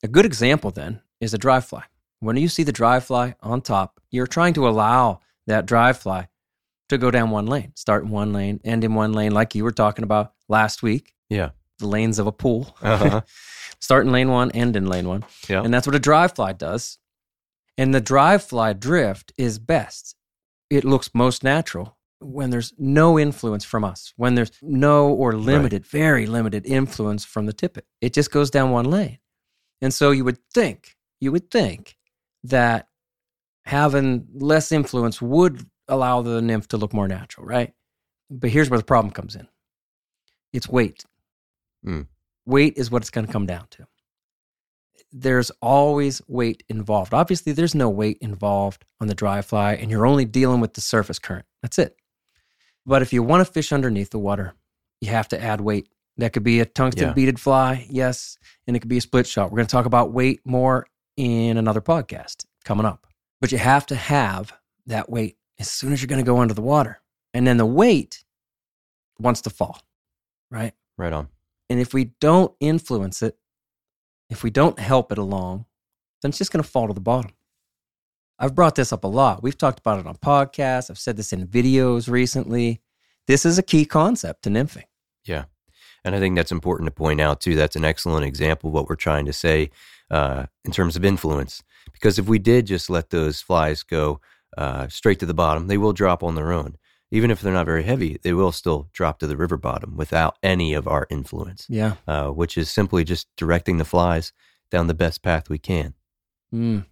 a 0.03 0.07
good 0.07 0.25
example 0.25 0.71
then 0.71 1.01
is 1.19 1.33
a 1.33 1.37
dry 1.37 1.59
fly. 1.61 1.83
When 2.21 2.37
you 2.37 2.47
see 2.47 2.63
the 2.63 2.71
dry 2.71 2.99
fly 2.99 3.35
on 3.41 3.61
top, 3.61 3.99
you're 4.11 4.27
trying 4.27 4.53
to 4.53 4.67
allow 4.67 5.19
that 5.47 5.65
dry 5.65 5.93
fly 5.93 6.28
to 6.89 6.97
go 6.97 7.09
down 7.11 7.29
one 7.29 7.45
lane, 7.47 7.71
start 7.75 8.03
in 8.03 8.09
one 8.09 8.33
lane, 8.33 8.59
end 8.63 8.83
in 8.83 8.93
one 8.93 9.13
lane, 9.13 9.31
like 9.31 9.55
you 9.55 9.63
were 9.63 9.71
talking 9.71 10.03
about 10.03 10.33
last 10.47 10.83
week, 10.83 11.13
Yeah. 11.29 11.49
the 11.79 11.87
lanes 11.87 12.19
of 12.19 12.27
a 12.27 12.31
pool. 12.31 12.75
Uh-huh. 12.81 13.21
start 13.79 14.05
in 14.05 14.11
lane 14.11 14.29
one, 14.29 14.51
end 14.51 14.75
in 14.75 14.85
lane 14.87 15.07
one. 15.07 15.23
Yeah. 15.47 15.63
And 15.63 15.73
that's 15.73 15.87
what 15.87 15.95
a 15.95 15.99
dry 15.99 16.27
fly 16.27 16.53
does. 16.53 16.97
And 17.77 17.93
the 17.95 18.01
dry 18.01 18.37
fly 18.37 18.73
drift 18.73 19.31
is 19.37 19.57
best. 19.59 20.15
It 20.69 20.83
looks 20.83 21.11
most 21.13 21.43
natural 21.43 21.97
when 22.19 22.49
there's 22.49 22.73
no 22.77 23.17
influence 23.17 23.63
from 23.63 23.85
us, 23.85 24.11
when 24.17 24.35
there's 24.35 24.51
no 24.61 25.07
or 25.09 25.33
limited, 25.33 25.85
very 25.85 26.25
limited 26.25 26.65
influence 26.65 27.23
from 27.23 27.45
the 27.45 27.53
tippet. 27.53 27.85
It 28.01 28.13
just 28.13 28.31
goes 28.31 28.49
down 28.51 28.71
one 28.71 28.85
lane. 28.91 29.19
And 29.81 29.93
so 29.93 30.11
you 30.11 30.25
would 30.25 30.39
think, 30.53 30.97
you 31.21 31.31
would 31.31 31.49
think 31.49 31.95
that 32.43 32.87
having 33.65 34.27
less 34.33 34.71
influence 34.73 35.21
would 35.21 35.65
allow 35.89 36.21
the 36.21 36.41
nymph 36.41 36.67
to 36.69 36.77
look 36.77 36.93
more 36.93 37.07
natural, 37.07 37.45
right? 37.45 37.73
But 38.29 38.49
here's 38.51 38.69
where 38.69 38.79
the 38.79 38.85
problem 38.85 39.11
comes 39.11 39.35
in 39.35 39.47
it's 40.53 40.69
weight. 40.69 41.03
Mm. 41.85 42.07
Weight 42.45 42.77
is 42.77 42.89
what 42.89 43.01
it's 43.01 43.09
going 43.09 43.27
to 43.27 43.31
come 43.33 43.45
down 43.45 43.67
to 43.71 43.87
there's 45.11 45.51
always 45.61 46.21
weight 46.27 46.63
involved. 46.69 47.13
Obviously, 47.13 47.51
there's 47.51 47.75
no 47.75 47.89
weight 47.89 48.17
involved 48.21 48.85
on 48.99 49.07
the 49.07 49.15
dry 49.15 49.41
fly, 49.41 49.73
and 49.73 49.89
you're 49.89 50.05
only 50.05 50.25
dealing 50.25 50.59
with 50.61 50.73
the 50.73 50.81
surface 50.81 51.19
current. 51.19 51.45
That's 51.61 51.79
it. 51.79 51.95
But 52.85 53.01
if 53.01 53.13
you 53.13 53.23
want 53.23 53.45
to 53.45 53.51
fish 53.51 53.71
underneath 53.71 54.11
the 54.11 54.19
water, 54.19 54.53
you 55.01 55.09
have 55.09 55.27
to 55.29 55.41
add 55.41 55.61
weight. 55.61 55.89
That 56.17 56.33
could 56.33 56.43
be 56.43 56.59
a 56.59 56.65
tungsten 56.65 57.07
Yeah. 57.07 57.13
beaded 57.13 57.39
fly, 57.39 57.87
yes, 57.89 58.37
and 58.67 58.75
it 58.75 58.79
could 58.79 58.89
be 58.89 58.97
a 58.97 59.01
split 59.01 59.25
shot. 59.25 59.51
We're 59.51 59.57
going 59.57 59.67
to 59.67 59.71
talk 59.71 59.85
about 59.85 60.11
weight 60.11 60.41
more 60.45 60.87
in 61.17 61.57
another 61.57 61.81
podcast 61.81 62.45
coming 62.65 62.85
up. 62.85 63.07
But 63.41 63.51
you 63.51 63.57
have 63.57 63.85
to 63.87 63.95
have 63.95 64.53
that 64.85 65.09
weight 65.09 65.37
as 65.59 65.69
soon 65.69 65.93
as 65.93 66.01
you're 66.01 66.07
going 66.07 66.23
to 66.23 66.29
go 66.29 66.39
under 66.39 66.53
the 66.53 66.61
water. 66.61 67.01
And 67.33 67.45
then 67.45 67.57
the 67.57 67.65
weight 67.65 68.23
wants 69.19 69.41
to 69.41 69.49
fall, 69.49 69.81
right? 70.49 70.73
Right 70.97 71.13
on. 71.13 71.27
And 71.69 71.79
if 71.79 71.93
we 71.93 72.05
don't 72.19 72.53
influence 72.59 73.21
it, 73.21 73.37
if 74.29 74.43
we 74.43 74.49
don't 74.49 74.79
help 74.79 75.11
it 75.11 75.17
along, 75.17 75.65
then 76.21 76.29
it's 76.29 76.37
just 76.37 76.51
going 76.51 76.63
to 76.63 76.69
fall 76.69 76.87
to 76.87 76.93
the 76.93 76.99
bottom. 76.99 77.31
I've 78.39 78.55
brought 78.55 78.75
this 78.75 78.93
up 78.93 79.03
a 79.03 79.07
lot. 79.07 79.43
We've 79.43 79.57
talked 79.57 79.79
about 79.79 79.99
it 79.99 80.07
on 80.07 80.15
podcasts. 80.15 80.89
I've 80.89 80.97
said 80.97 81.17
this 81.17 81.33
in 81.33 81.45
videos 81.45 82.09
recently. 82.09 82.81
This 83.27 83.45
is 83.45 83.57
a 83.57 83.63
key 83.63 83.85
concept 83.85 84.43
to 84.43 84.49
nymphing. 84.49 84.85
Yeah. 85.25 85.45
And 86.05 86.15
I 86.15 86.19
think 86.19 86.35
that's 86.35 86.51
important 86.51 86.87
to 86.87 86.91
point 86.91 87.19
out 87.19 87.41
too. 87.41 87.55
That's 87.55 87.75
an 87.75 87.83
excellent 87.83 88.25
example 88.25 88.69
of 88.69 88.73
what 88.73 88.87
we're 88.87 88.95
trying 88.95 89.25
to 89.25 89.33
say 89.33 89.69
uh, 90.09 90.45
in 90.63 90.71
terms 90.71 90.95
of 90.95 91.03
influence. 91.03 91.61
Because 91.91 92.17
if 92.17 92.27
we 92.27 92.39
did 92.39 92.65
just 92.65 92.89
let 92.89 93.09
those 93.09 93.41
flies 93.41 93.83
go 93.83 94.21
uh, 94.57 94.87
straight 94.87 95.19
to 95.19 95.25
the 95.25 95.33
bottom, 95.33 95.67
they 95.67 95.77
will 95.77 95.93
drop 95.93 96.23
on 96.23 96.35
their 96.35 96.51
own. 96.51 96.75
Even 97.11 97.31
if 97.31 97.41
they're 97.41 97.53
not 97.53 97.65
very 97.65 97.83
heavy, 97.83 98.19
they 98.21 98.33
will 98.33 98.51
still 98.51 98.87
drop 98.93 99.19
to 99.19 99.27
the 99.27 99.37
river 99.37 99.57
bottom 99.57 99.97
without 99.97 100.37
any 100.43 100.73
of 100.73 100.87
our 100.87 101.07
influence, 101.09 101.65
Yeah. 101.67 101.95
uh, 102.07 102.29
which 102.29 102.57
is 102.57 102.69
simply 102.69 103.03
just 103.03 103.27
directing 103.35 103.77
the 103.77 103.85
flies 103.85 104.31
down 104.69 104.87
the 104.87 104.93
best 104.93 105.23
path 105.23 105.49
we 105.49 105.57
can. 105.57 105.95
Mm. 106.53 106.85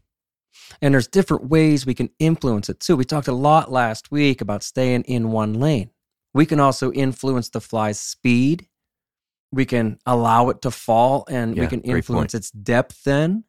And 0.82 0.94
there's 0.94 1.08
different 1.08 1.50
ways 1.50 1.86
we 1.86 1.94
can 1.94 2.10
influence 2.18 2.68
it 2.68 2.80
too. 2.80 2.96
We 2.96 3.06
talked 3.06 3.28
a 3.28 3.34
lot 3.34 3.72
last 3.72 4.12
week 4.12 4.42
about 4.42 4.64
staying 4.64 5.04
in 5.04 5.32
one 5.32 5.54
lane. 5.54 5.92
We 6.34 6.48
can 6.48 6.60
also 6.60 6.92
influence 6.92 7.50
the 7.50 7.62
fly's 7.62 8.00
speed. 8.00 8.68
We 9.52 9.66
can 9.66 10.00
allow 10.06 10.50
it 10.50 10.62
to 10.64 10.72
fall 10.72 11.26
and 11.30 11.56
we 11.58 11.68
can 11.68 11.82
influence 11.82 12.34
its 12.34 12.52
depth 12.52 13.04
then 13.04 13.44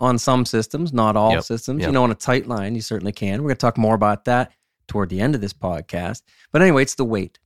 on 0.00 0.18
some 0.18 0.44
systems, 0.44 0.92
not 0.92 1.16
all 1.16 1.32
Yep, 1.32 1.42
systems. 1.44 1.80
yep. 1.80 1.88
You 1.88 1.92
know, 1.92 2.04
on 2.04 2.10
a 2.10 2.14
tight 2.14 2.46
line, 2.46 2.74
you 2.74 2.80
certainly 2.80 3.12
can. 3.12 3.42
We're 3.42 3.48
going 3.48 3.56
to 3.56 3.60
talk 3.60 3.76
more 3.78 3.94
about 3.94 4.24
that 4.26 4.52
toward 4.86 5.08
the 5.10 5.20
end 5.20 5.34
of 5.34 5.40
this 5.40 5.52
podcast. 5.52 6.22
But 6.52 6.62
anyway, 6.62 6.82
it's 6.82 6.94
the 6.94 7.04
weight. 7.04 7.38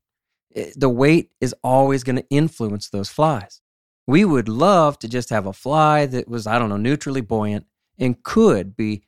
The 0.76 0.88
weight 0.90 1.30
is 1.40 1.54
always 1.64 2.04
going 2.04 2.16
to 2.16 2.26
influence 2.28 2.90
those 2.90 3.08
flies. 3.08 3.60
We 4.06 4.24
would 4.24 4.48
love 4.48 4.98
to 5.00 5.08
just 5.08 5.30
have 5.30 5.46
a 5.46 5.52
fly 5.52 6.06
that 6.06 6.28
was, 6.28 6.46
I 6.46 6.58
don't 6.58 6.68
know, 6.68 6.76
neutrally 6.76 7.20
buoyant 7.22 7.66
and 7.98 8.22
could 8.22 8.76
be 8.76 9.02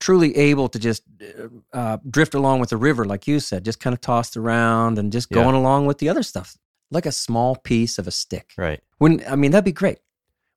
truly 0.00 0.36
able 0.36 0.68
to 0.68 0.78
just 0.78 1.02
uh, 1.72 1.98
drift 2.08 2.34
along 2.34 2.60
with 2.60 2.70
the 2.70 2.76
river, 2.76 3.04
like 3.04 3.26
you 3.26 3.40
said, 3.40 3.64
just 3.64 3.80
kind 3.80 3.94
of 3.94 4.00
tossed 4.00 4.36
around 4.36 4.98
and 4.98 5.12
just 5.12 5.28
Yeah. 5.30 5.42
going 5.42 5.54
along 5.54 5.86
with 5.86 5.98
the 5.98 6.08
other 6.08 6.22
stuff, 6.22 6.56
like 6.90 7.04
a 7.06 7.12
small 7.12 7.56
piece 7.56 7.98
of 7.98 8.06
a 8.06 8.10
stick. 8.10 8.52
Right. 8.56 8.80
Wouldn't 9.00 9.28
I 9.30 9.36
mean 9.36 9.50
that'd 9.52 9.64
be 9.64 9.72
great? 9.72 9.98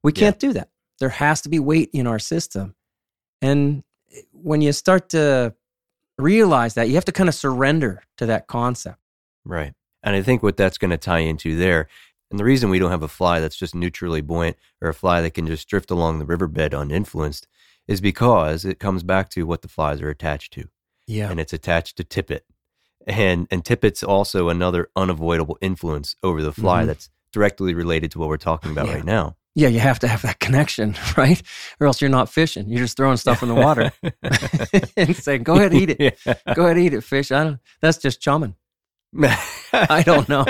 We 0.04 0.12
can't 0.12 0.40
do 0.40 0.54
that. 0.54 0.70
There 1.02 1.10
has 1.10 1.42
to 1.42 1.50
be 1.50 1.60
weight 1.60 1.90
in 1.92 2.08
our 2.08 2.20
system, 2.20 2.76
and 3.42 3.84
when 4.32 4.62
you 4.62 4.72
start 4.72 5.10
to 5.10 5.54
realize 6.18 6.76
that, 6.76 6.88
you 6.88 6.96
have 6.96 7.06
to 7.06 7.12
kind 7.12 7.28
of 7.28 7.36
surrender 7.36 8.04
to 8.18 8.26
that 8.28 8.48
concept. 8.48 9.00
Right. 9.44 9.74
And 10.04 10.16
I 10.16 10.22
think 10.22 10.44
what 10.44 10.58
that's 10.58 10.78
going 10.78 10.92
to 10.92 10.98
tie 10.98 11.20
into 11.20 11.56
there, 11.58 11.88
and 12.30 12.40
the 12.40 12.44
reason 12.44 12.70
we 12.70 12.80
don't 12.80 12.92
have 12.92 13.04
a 13.04 13.08
fly 13.08 13.40
that's 13.40 13.56
just 13.56 13.76
neutrally 13.76 14.22
buoyant 14.22 14.58
or 14.82 14.90
a 14.90 14.94
fly 14.94 15.22
that 15.22 15.34
can 15.34 15.48
just 15.48 15.68
drift 15.68 15.92
along 15.92 16.20
the 16.20 16.26
riverbed 16.26 16.72
uninfluenced 16.74 17.48
is 17.88 18.00
because 18.02 18.64
it 18.64 18.80
comes 18.80 19.04
back 19.04 19.30
to 19.32 19.44
what 19.44 19.62
the 19.64 19.68
flies 19.68 20.02
are 20.02 20.10
attached 20.10 20.54
to. 20.54 20.66
Yeah, 21.08 21.30
And 21.32 21.40
it's 21.40 21.52
attached 21.54 21.98
to 21.98 22.04
tippet. 22.04 22.46
And 23.08 23.48
and 23.50 23.66
tippet's 23.66 24.04
also 24.04 24.50
another 24.50 24.90
unavoidable 24.96 25.58
influence 25.62 26.16
over 26.22 26.42
the 26.44 26.52
fly 26.54 26.84
Mhm. 26.84 26.88
that's 26.88 27.10
directly 27.34 27.74
related 27.74 28.12
to 28.12 28.20
what 28.20 28.30
we're 28.30 28.38
talking 28.38 28.72
about 28.72 28.86
Yeah. 28.88 28.96
right 28.96 29.06
now. 29.06 29.36
Yeah, 29.56 29.68
you 29.68 29.80
have 29.80 30.00
to 30.00 30.08
have 30.08 30.22
that 30.22 30.40
connection, 30.40 30.96
right? 31.18 31.42
Or 31.80 31.88
else 31.88 32.02
you're 32.02 32.10
not 32.10 32.30
fishing. 32.30 32.70
You're 32.70 32.84
just 32.84 32.98
throwing 32.98 33.18
stuff 33.18 33.44
in 33.44 33.50
the 33.50 33.56
water 33.56 33.92
and 34.98 35.16
saying, 35.16 35.44
"Go 35.44 35.56
ahead, 35.56 35.74
eat 35.74 35.92
it. 35.92 36.18
Yeah. 36.26 36.54
Go 36.54 36.66
ahead, 36.66 36.78
eat 36.78 36.94
it, 36.94 37.04
fish." 37.04 37.32
I 37.32 37.44
don't. 37.44 37.60
That's 37.82 37.98
just 37.98 38.22
chumming. 38.22 38.56
I 39.74 40.04
don't 40.06 40.30
know. 40.30 40.46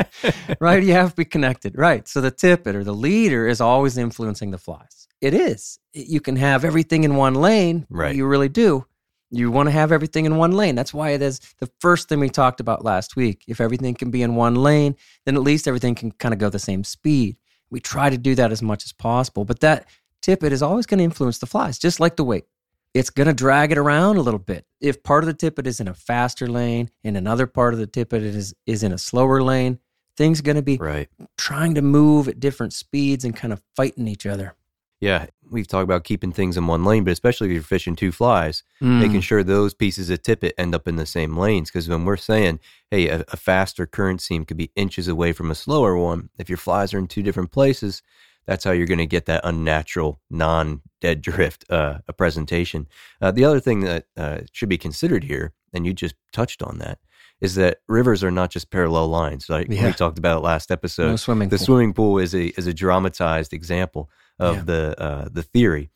right? 0.59 0.83
You 0.83 0.93
have 0.93 1.11
to 1.11 1.15
be 1.15 1.25
connected, 1.25 1.77
right? 1.77 2.07
So 2.07 2.21
the 2.21 2.31
tippet 2.31 2.75
or 2.75 2.83
the 2.83 2.93
leader 2.93 3.47
is 3.47 3.59
always 3.59 3.97
influencing 3.97 4.51
the 4.51 4.57
flies. 4.59 5.07
It 5.19 5.33
is. 5.33 5.79
You 5.93 6.19
can 6.19 6.35
have 6.35 6.63
everything 6.63 7.03
in 7.03 7.15
one 7.15 7.35
lane. 7.35 7.87
Right. 7.89 8.15
You 8.15 8.25
really 8.27 8.49
do. 8.49 8.85
You 9.31 9.49
want 9.49 9.67
to 9.67 9.71
have 9.71 9.91
everything 9.91 10.25
in 10.25 10.35
one 10.35 10.51
lane. 10.51 10.75
That's 10.75 10.93
why 10.93 11.11
it 11.11 11.21
is 11.21 11.39
the 11.59 11.69
first 11.79 12.09
thing 12.09 12.19
we 12.19 12.29
talked 12.29 12.59
about 12.59 12.83
last 12.83 13.15
week. 13.15 13.45
If 13.47 13.61
everything 13.61 13.95
can 13.95 14.11
be 14.11 14.23
in 14.23 14.35
one 14.35 14.55
lane, 14.55 14.95
then 15.25 15.35
at 15.35 15.41
least 15.41 15.67
everything 15.67 15.95
can 15.95 16.11
kind 16.11 16.33
of 16.33 16.39
go 16.39 16.49
the 16.49 16.59
same 16.59 16.83
speed. 16.83 17.37
We 17.71 17.79
try 17.79 18.09
to 18.09 18.17
do 18.17 18.35
that 18.35 18.51
as 18.51 18.61
much 18.61 18.83
as 18.85 18.91
possible, 18.91 19.45
but 19.45 19.61
that 19.61 19.87
tippet 20.21 20.53
is 20.53 20.61
always 20.61 20.85
going 20.85 20.99
to 20.99 21.03
influence 21.03 21.39
the 21.39 21.47
flies, 21.47 21.79
just 21.79 21.99
like 21.99 22.17
the 22.17 22.23
weight. 22.23 22.45
It's 22.93 23.09
going 23.09 23.27
to 23.27 23.33
drag 23.33 23.71
it 23.71 23.77
around 23.77 24.17
a 24.17 24.21
little 24.21 24.39
bit. 24.39 24.65
If 24.81 25.01
part 25.01 25.23
of 25.23 25.27
the 25.27 25.33
tippet 25.33 25.65
is 25.65 25.79
in 25.79 25.87
a 25.87 25.93
faster 25.93 26.47
lane 26.47 26.91
and 27.03 27.15
another 27.15 27.47
part 27.47 27.73
of 27.73 27.79
the 27.79 27.87
tippet 27.87 28.21
is, 28.21 28.53
is 28.65 28.83
in 28.83 28.91
a 28.91 28.97
slower 28.97 29.41
lane, 29.41 29.79
things 30.17 30.41
are 30.41 30.43
going 30.43 30.57
to 30.57 30.61
be 30.61 30.75
right. 30.77 31.07
trying 31.37 31.75
to 31.75 31.81
move 31.81 32.27
at 32.27 32.39
different 32.39 32.73
speeds 32.73 33.23
and 33.23 33.35
kind 33.35 33.53
of 33.53 33.63
fighting 33.75 34.07
each 34.07 34.25
other. 34.25 34.55
Yeah. 35.01 35.25
We've 35.51 35.67
talked 35.67 35.83
about 35.83 36.05
keeping 36.05 36.31
things 36.31 36.55
in 36.55 36.65
one 36.67 36.85
lane, 36.85 37.03
but 37.03 37.11
especially 37.11 37.47
if 37.49 37.53
you're 37.53 37.63
fishing 37.63 37.95
two 37.97 38.13
flies, 38.13 38.63
Mm. 38.81 38.99
making 39.01 39.21
sure 39.21 39.43
those 39.43 39.73
pieces 39.73 40.09
of 40.09 40.21
tippet 40.21 40.53
end 40.57 40.73
up 40.73 40.87
in 40.87 40.95
the 40.95 41.05
same 41.05 41.35
lanes. 41.35 41.69
Because 41.69 41.89
when 41.89 42.05
we're 42.05 42.15
saying, 42.15 42.59
hey, 42.89 43.09
a, 43.09 43.25
a 43.27 43.35
faster 43.35 43.85
current 43.85 44.21
seam 44.21 44.45
could 44.45 44.55
be 44.55 44.71
inches 44.77 45.09
away 45.09 45.33
from 45.33 45.51
a 45.51 45.55
slower 45.55 45.97
one, 45.97 46.29
if 46.37 46.47
your 46.47 46.57
flies 46.57 46.93
are 46.93 46.99
in 46.99 47.07
two 47.07 47.21
different 47.23 47.51
places, 47.51 48.01
that's 48.45 48.63
how 48.63 48.71
you're 48.71 48.87
going 48.87 48.97
to 48.99 49.05
get 49.05 49.25
that 49.25 49.41
unnatural, 49.43 50.21
non 50.29 50.81
dead 51.01 51.21
drift 51.29 51.65
uh, 51.69 51.97
a 52.07 52.13
presentation. 52.13 52.87
Uh, 53.21 53.31
the 53.31 53.43
other 53.43 53.59
thing 53.59 53.81
that 53.81 54.05
uh, 54.15 54.39
should 54.53 54.69
be 54.69 54.77
considered 54.77 55.25
here, 55.25 55.51
and 55.73 55.85
you 55.85 55.93
just 55.93 56.15
touched 56.31 56.63
on 56.63 56.77
that, 56.79 56.99
is 57.41 57.55
that 57.55 57.79
rivers 57.89 58.23
are 58.23 58.31
not 58.31 58.51
just 58.51 58.69
parallel 58.71 59.07
lines. 59.09 59.49
Like 59.49 59.67
Yeah. 59.69 59.87
we 59.87 59.93
talked 59.93 60.17
about 60.17 60.43
last 60.43 60.71
episode 60.71 61.07
no 61.07 61.15
swimming. 61.17 61.49
the 61.49 61.57
pool. 61.57 61.65
swimming 61.65 61.93
pool 61.93 62.17
is 62.19 62.33
a 62.33 62.47
is 62.57 62.67
a 62.67 62.73
dramatized 62.73 63.51
example 63.53 64.09
of 64.41 64.55
Yeah. 64.57 64.61
the 64.63 65.01
uh, 65.01 65.27
the 65.31 65.43
theory, 65.43 65.91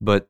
but 0.00 0.28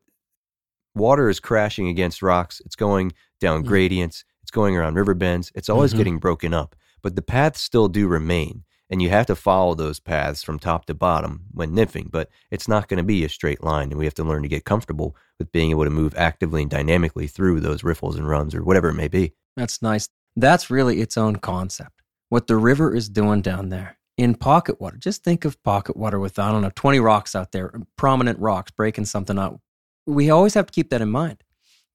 water 0.95 1.29
is 1.29 1.41
crashing 1.41 1.89
against 1.89 2.23
rocks. 2.23 2.61
It's 2.65 2.77
going 2.77 3.13
down 3.41 3.63
Mm. 3.63 3.67
gradients. 3.67 4.25
It's 4.43 4.51
going 4.51 4.77
around 4.77 4.95
river 4.95 5.15
bends. 5.15 5.53
It's 5.55 5.69
always 5.69 5.93
Mhm. 5.93 5.97
getting 5.99 6.19
broken 6.19 6.55
up, 6.55 6.75
but 7.03 7.17
the 7.17 7.23
paths 7.23 7.61
still 7.61 7.89
do 7.89 8.07
remain, 8.09 8.65
and 8.89 9.03
you 9.03 9.11
have 9.11 9.27
to 9.27 9.35
follow 9.35 9.75
those 9.75 10.01
paths 10.01 10.43
from 10.43 10.59
top 10.59 10.87
to 10.87 10.95
bottom 10.95 11.47
when 11.53 11.73
nymphing. 11.73 12.11
But 12.11 12.31
it's 12.51 12.69
not 12.69 12.89
going 12.89 12.99
to 12.99 13.03
be 13.05 13.25
a 13.25 13.29
straight 13.29 13.63
line, 13.63 13.91
and 13.91 13.99
we 13.99 14.05
have 14.07 14.15
to 14.15 14.25
learn 14.25 14.43
to 14.43 14.49
get 14.49 14.65
comfortable 14.65 15.17
with 15.39 15.53
being 15.53 15.71
able 15.71 15.85
to 15.85 15.91
move 15.91 16.15
actively 16.17 16.63
and 16.63 16.71
dynamically 16.71 17.27
through 17.27 17.61
those 17.61 17.83
riffles 17.85 18.17
and 18.17 18.29
runs 18.29 18.55
or 18.55 18.63
whatever 18.63 18.89
it 18.89 18.95
may 18.95 19.09
be. 19.09 19.35
That's 19.57 19.83
nice. 19.83 20.09
That's 20.37 20.71
really 20.71 21.01
its 21.01 21.17
own 21.19 21.37
concept. 21.37 22.03
What 22.29 22.47
the 22.47 22.57
river 22.57 22.95
is 22.95 23.09
doing 23.09 23.43
down 23.43 23.69
there 23.69 23.99
in 24.17 24.35
pocket 24.35 24.81
water. 24.81 24.97
Just 24.97 25.25
think 25.25 25.45
of 25.45 25.63
pocket 25.63 25.97
water 25.97 26.19
with, 26.19 26.39
I 26.39 26.51
don't 26.51 26.63
know, 26.63 26.73
20 26.75 27.01
rocks 27.01 27.35
out 27.35 27.53
there, 27.53 27.73
prominent 27.97 28.39
rocks 28.39 28.71
breaking 28.71 29.05
something 29.05 29.39
up. 29.39 29.61
We 30.07 30.31
always 30.31 30.55
have 30.55 30.67
to 30.67 30.73
keep 30.73 30.91
that 30.91 31.03
in 31.03 31.11
mind. 31.11 31.43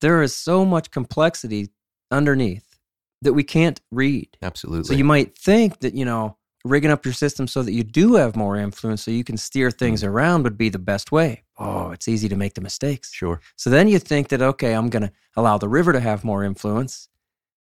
There 0.01 0.21
is 0.21 0.35
so 0.35 0.65
much 0.65 0.91
complexity 0.91 1.69
underneath 2.09 2.77
that 3.21 3.33
we 3.33 3.43
can't 3.43 3.79
read. 3.91 4.37
Absolutely. 4.41 4.83
So 4.83 4.93
you 4.93 5.03
might 5.03 5.37
think 5.37 5.79
that, 5.79 5.93
you 5.93 6.05
know, 6.05 6.37
rigging 6.63 6.91
up 6.91 7.05
your 7.05 7.13
system 7.13 7.47
so 7.47 7.63
that 7.63 7.71
you 7.71 7.83
do 7.83 8.15
have 8.15 8.35
more 8.35 8.55
influence 8.55 9.03
so 9.03 9.11
you 9.11 9.23
can 9.23 9.37
steer 9.37 9.71
things 9.71 10.03
mm. 10.03 10.07
around 10.07 10.43
would 10.43 10.57
be 10.57 10.69
the 10.69 10.79
best 10.79 11.11
way. 11.11 11.43
Oh, 11.57 11.91
it's 11.91 12.07
easy 12.07 12.29
to 12.29 12.35
make 12.35 12.53
the 12.53 12.61
mistakes. 12.61 13.11
sure. 13.11 13.41
So 13.55 13.69
then 13.69 13.87
you 13.87 13.99
think 13.99 14.29
that, 14.29 14.41
okay, 14.41 14.73
I'm 14.73 14.89
going 14.89 15.03
to 15.03 15.11
allow 15.35 15.57
the 15.57 15.69
river 15.69 15.93
to 15.93 15.99
have 15.99 16.23
more 16.23 16.43
influence. 16.43 17.07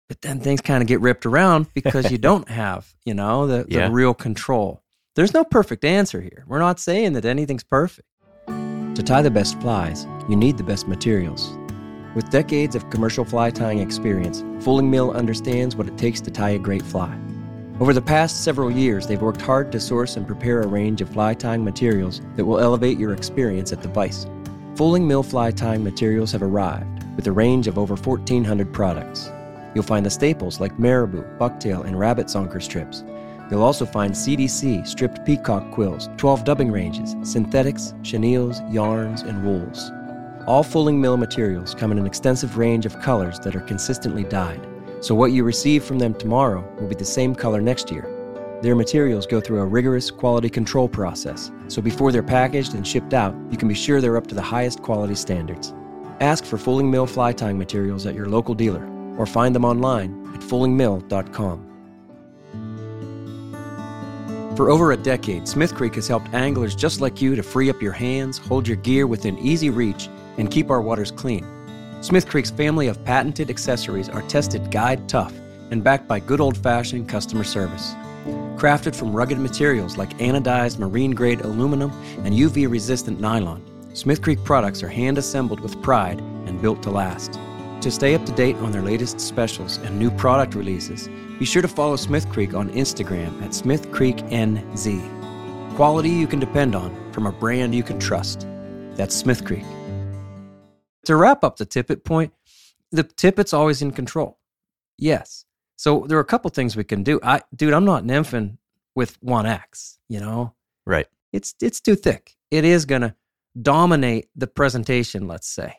But 0.10 0.22
then 0.22 0.40
things 0.40 0.62
kind 0.62 0.82
of 0.82 0.88
get 0.88 1.02
ripped 1.02 1.26
around 1.26 1.68
because 1.74 2.12
you 2.12 2.18
don't 2.18 2.48
have, 2.50 2.94
you 3.06 3.14
know, 3.14 3.48
the, 3.48 3.64
the 3.64 3.76
Yeah. 3.76 3.90
real 3.92 4.14
control. 4.14 4.82
There's 5.16 5.34
no 5.34 5.44
perfect 5.44 5.84
answer 5.84 6.22
here. 6.22 6.44
We're 6.48 6.60
not 6.60 6.80
saying 6.80 7.14
that 7.14 7.26
anything's 7.26 7.64
perfect. 7.64 8.08
To 8.48 9.04
tie 9.04 9.22
the 9.22 9.32
best 9.32 9.60
flies, 9.60 10.06
you 10.30 10.36
need 10.36 10.58
the 10.58 10.64
best 10.64 10.88
materials. 10.88 11.58
With 12.16 12.30
decades 12.30 12.76
of 12.76 12.90
commercial 12.90 13.26
fly 13.26 13.52
tying 13.52 13.80
experience, 13.80 14.44
Fulling 14.64 14.90
Mill 14.90 15.12
understands 15.12 15.76
what 15.76 15.88
it 15.88 15.98
takes 15.98 16.22
to 16.22 16.32
tie 16.32 16.52
a 16.52 16.60
great 16.60 16.82
fly. 16.82 17.16
Over 17.80 17.94
the 17.94 18.02
past 18.02 18.44
several 18.44 18.72
years, 18.72 19.06
they've 19.06 19.22
worked 19.22 19.42
hard 19.42 19.72
to 19.72 19.80
source 19.80 20.18
and 20.18 20.26
prepare 20.26 20.62
a 20.62 20.68
range 20.68 21.02
of 21.02 21.10
fly 21.10 21.36
tying 21.36 21.64
materials 21.64 22.22
that 22.36 22.46
will 22.46 22.60
elevate 22.60 22.98
your 22.98 23.14
experience 23.14 23.72
at 23.72 23.84
the 23.84 23.88
vise. 23.88 24.26
Fulling 24.76 25.08
Mill 25.08 25.22
fly 25.22 25.52
tying 25.52 25.84
materials 25.84 26.32
have 26.32 26.42
arrived 26.42 27.04
with 27.16 27.28
a 27.28 27.32
range 27.32 27.68
of 27.68 27.78
over 27.78 27.96
1,400 27.96 28.74
products. 28.74 29.32
You'll 29.78 29.84
find 29.84 30.04
the 30.04 30.10
staples 30.10 30.60
like 30.60 30.80
marabou, 30.80 31.22
bucktail, 31.38 31.86
and 31.86 32.00
rabbit 32.00 32.26
zonker 32.26 32.60
strips. 32.60 33.04
You'll 33.52 33.62
also 33.62 33.86
find 33.86 34.12
CDC, 34.12 34.88
stripped 34.88 35.24
peacock 35.24 35.70
quills, 35.70 36.10
12 36.18 36.44
dubbing 36.44 36.72
ranges, 36.72 37.16
synthetics, 37.22 37.94
chenilles, 38.02 38.60
yarns, 38.74 39.22
and 39.22 39.46
wools. 39.46 39.92
All 40.48 40.64
Fulling 40.64 41.00
Mill 41.00 41.16
materials 41.16 41.76
come 41.76 41.92
in 41.92 42.00
an 42.00 42.08
extensive 42.08 42.58
range 42.58 42.88
of 42.88 43.00
colors 43.02 43.40
that 43.42 43.56
are 43.56 43.62
consistently 43.62 44.24
dyed, 44.24 44.66
so 45.00 45.14
what 45.14 45.32
you 45.32 45.44
receive 45.44 45.84
from 45.84 46.00
them 46.00 46.16
tomorrow 46.16 46.68
will 46.80 46.88
be 46.88 46.96
the 46.96 47.06
same 47.06 47.36
color 47.36 47.62
next 47.62 47.92
year. 47.92 48.12
Their 48.64 48.76
materials 48.76 49.28
go 49.28 49.40
through 49.40 49.60
a 49.60 49.66
rigorous 49.68 50.10
quality 50.10 50.50
control 50.50 50.90
process, 50.90 51.52
so 51.68 51.84
before 51.84 52.12
they're 52.12 52.24
packaged 52.24 52.74
and 52.74 52.88
shipped 52.88 53.14
out, 53.14 53.36
you 53.52 53.60
can 53.60 53.68
be 53.68 53.76
sure 53.76 54.02
they're 54.02 54.18
up 54.18 54.26
to 54.26 54.34
the 54.34 54.42
highest 54.42 54.82
quality 54.82 55.14
standards. 55.14 55.76
Ask 56.20 56.46
for 56.46 56.58
Fulling 56.58 56.90
Mill 56.90 57.06
fly 57.06 57.32
tying 57.32 57.60
materials 57.60 58.08
at 58.08 58.16
your 58.16 58.28
local 58.28 58.56
dealer 58.56 58.92
or 59.18 59.26
find 59.26 59.54
them 59.56 59.66
online 59.66 60.34
at 60.34 60.42
fullingmill.com. 60.42 61.68
For 64.56 64.72
over 64.72 64.92
a 64.92 64.98
decade, 64.98 65.48
Smith 65.48 65.76
Creek 65.76 65.94
has 65.96 66.08
helped 66.08 66.34
anglers 66.34 66.76
just 66.76 67.00
like 67.00 67.22
you 67.22 67.36
to 67.36 67.44
free 67.44 67.70
up 67.70 67.80
your 67.80 67.92
hands, 67.92 68.40
hold 68.40 68.68
your 68.68 68.78
gear 68.78 69.06
within 69.06 69.38
easy 69.38 69.70
reach, 69.70 70.10
and 70.40 70.50
keep 70.50 70.72
our 70.72 70.82
waters 70.82 71.12
clean. 71.12 71.46
Smith 72.02 72.28
Creek's 72.28 72.50
family 72.50 72.88
of 72.88 73.04
patented 73.06 73.52
accessories 73.52 74.10
are 74.10 74.24
tested 74.24 74.72
guide 74.72 75.08
tough 75.08 75.34
and 75.70 75.84
backed 75.84 76.08
by 76.08 76.20
good 76.20 76.42
old 76.42 76.58
fashioned 76.58 77.08
customer 77.08 77.44
service. 77.44 77.94
Crafted 78.56 78.96
from 78.96 79.14
rugged 79.14 79.38
materials 79.38 79.96
like 79.96 80.18
anodized 80.18 80.80
marine 80.80 81.12
grade 81.12 81.42
aluminum 81.42 81.92
and 82.24 82.34
UV 82.34 82.70
resistant 82.70 83.20
nylon, 83.20 83.64
Smith 83.94 84.22
Creek 84.22 84.44
products 84.44 84.82
are 84.82 84.88
hand 84.88 85.18
assembled 85.18 85.60
with 85.60 85.80
pride 85.84 86.20
and 86.20 86.62
built 86.62 86.82
to 86.84 86.90
last. 86.90 87.40
To 87.82 87.92
stay 87.92 88.16
up 88.16 88.26
to 88.26 88.32
date 88.32 88.56
on 88.58 88.72
their 88.72 88.82
latest 88.82 89.20
specials 89.20 89.78
and 89.78 90.00
new 90.00 90.10
product 90.10 90.56
releases, 90.56 91.08
be 91.38 91.46
sure 91.46 91.62
to 91.62 91.68
follow 91.68 91.96
Smith 91.96 92.28
Creek 92.30 92.56
on 92.56 92.70
Instagram 92.72 93.40
at 93.44 93.54
Smith 93.54 93.92
Creek 93.92 94.18
NZ. 94.18 95.76
Quality 95.76 96.10
you 96.10 96.26
can 96.26 96.40
depend 96.40 96.74
on 96.74 97.12
from 97.14 97.28
a 97.28 97.32
brand 97.32 97.76
you 97.76 97.84
can 97.84 98.00
trust. 98.00 98.48
That's 98.96 99.16
Smith 99.16 99.46
Creek. 99.46 99.64
To 101.06 101.16
wrap 101.16 101.44
up 101.44 101.58
the 101.58 101.66
tippet 101.66 102.04
point, 102.04 102.34
the 102.92 103.04
tippet's 103.04 103.54
always 103.54 103.84
in 103.84 103.92
control. 103.92 104.40
Yes. 104.98 105.46
So 105.76 106.06
there 106.08 106.18
are 106.18 106.22
a 106.22 106.26
couple 106.26 106.50
things 106.50 106.76
we 106.76 106.84
can 106.84 107.04
do. 107.04 107.20
I 107.22 107.42
dude, 107.56 107.74
I'm 107.74 107.86
not 107.86 108.04
nymphing 108.04 108.58
with 108.96 109.22
1X, 109.22 109.98
you 110.10 110.20
know? 110.20 110.56
Right. 110.88 111.06
It's 111.32 111.54
it's 111.62 111.80
too 111.80 111.96
thick. 111.96 112.36
It 112.50 112.66
is 112.66 112.86
gonna 112.86 113.16
dominate 113.62 114.30
the 114.36 114.48
presentation, 114.48 115.28
let's 115.28 115.48
say. 115.48 115.76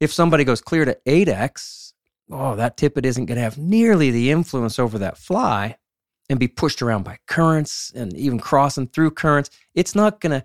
If 0.00 0.12
somebody 0.12 0.44
goes 0.44 0.60
clear 0.60 0.84
to 0.84 0.96
8X, 1.06 1.92
oh, 2.30 2.56
that 2.56 2.76
tippet 2.76 3.04
isn't 3.04 3.26
gonna 3.26 3.40
have 3.40 3.58
nearly 3.58 4.10
the 4.10 4.30
influence 4.30 4.78
over 4.78 4.98
that 4.98 5.18
fly 5.18 5.76
and 6.30 6.38
be 6.38 6.48
pushed 6.48 6.82
around 6.82 7.04
by 7.04 7.18
currents 7.26 7.90
and 7.94 8.14
even 8.16 8.38
crossing 8.38 8.86
through 8.88 9.12
currents. 9.12 9.50
It's 9.74 9.94
not 9.94 10.20
gonna 10.20 10.44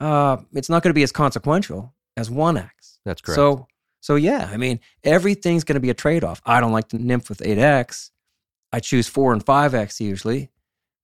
uh, 0.00 0.38
it's 0.52 0.68
not 0.68 0.82
going 0.82 0.90
to 0.90 0.94
be 0.94 1.02
as 1.02 1.12
consequential 1.12 1.94
as 2.16 2.28
1x. 2.28 2.98
That's 3.04 3.20
correct. 3.20 3.36
So, 3.36 3.66
so 4.00 4.16
yeah, 4.16 4.48
I 4.52 4.56
mean, 4.56 4.80
everything's 5.02 5.64
going 5.64 5.74
to 5.74 5.80
be 5.80 5.90
a 5.90 5.94
trade 5.94 6.24
off. 6.24 6.42
I 6.44 6.60
don't 6.60 6.72
like 6.72 6.88
the 6.88 6.98
nymph 6.98 7.28
with 7.28 7.38
8x. 7.38 8.10
I 8.72 8.80
choose 8.80 9.08
4 9.08 9.32
and 9.32 9.44
5x 9.44 10.00
usually, 10.00 10.50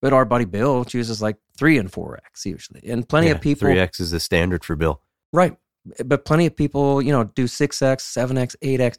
but 0.02 0.12
our 0.12 0.24
buddy 0.24 0.44
Bill 0.44 0.84
chooses 0.84 1.22
like 1.22 1.36
3 1.56 1.78
and 1.78 1.90
4x 1.90 2.44
usually. 2.44 2.82
And 2.84 3.08
plenty 3.08 3.28
Yeah, 3.28 3.34
of 3.34 3.40
people 3.40 3.68
3x 3.68 4.00
is 4.00 4.10
the 4.10 4.20
standard 4.20 4.64
for 4.64 4.76
Bill. 4.76 5.00
Right. 5.32 5.56
But 6.05 6.24
plenty 6.24 6.46
of 6.46 6.57
people, 6.57 7.00
you 7.03 7.12
know, 7.12 7.24
do 7.24 7.44
6x, 7.44 8.00
7x, 8.00 8.57
8x, 8.62 8.98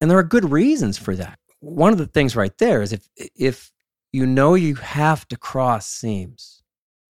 and 0.00 0.10
there 0.10 0.18
are 0.18 0.22
good 0.22 0.50
reasons 0.50 0.96
for 0.98 1.14
that. 1.16 1.38
One 1.60 1.92
of 1.92 1.98
the 1.98 2.06
things 2.06 2.34
right 2.36 2.56
there 2.58 2.80
is 2.82 2.92
if 2.92 3.08
if 3.36 3.70
you 4.12 4.26
know 4.26 4.54
you 4.54 4.74
have 4.76 5.28
to 5.28 5.36
cross 5.36 5.86
seams, 5.86 6.62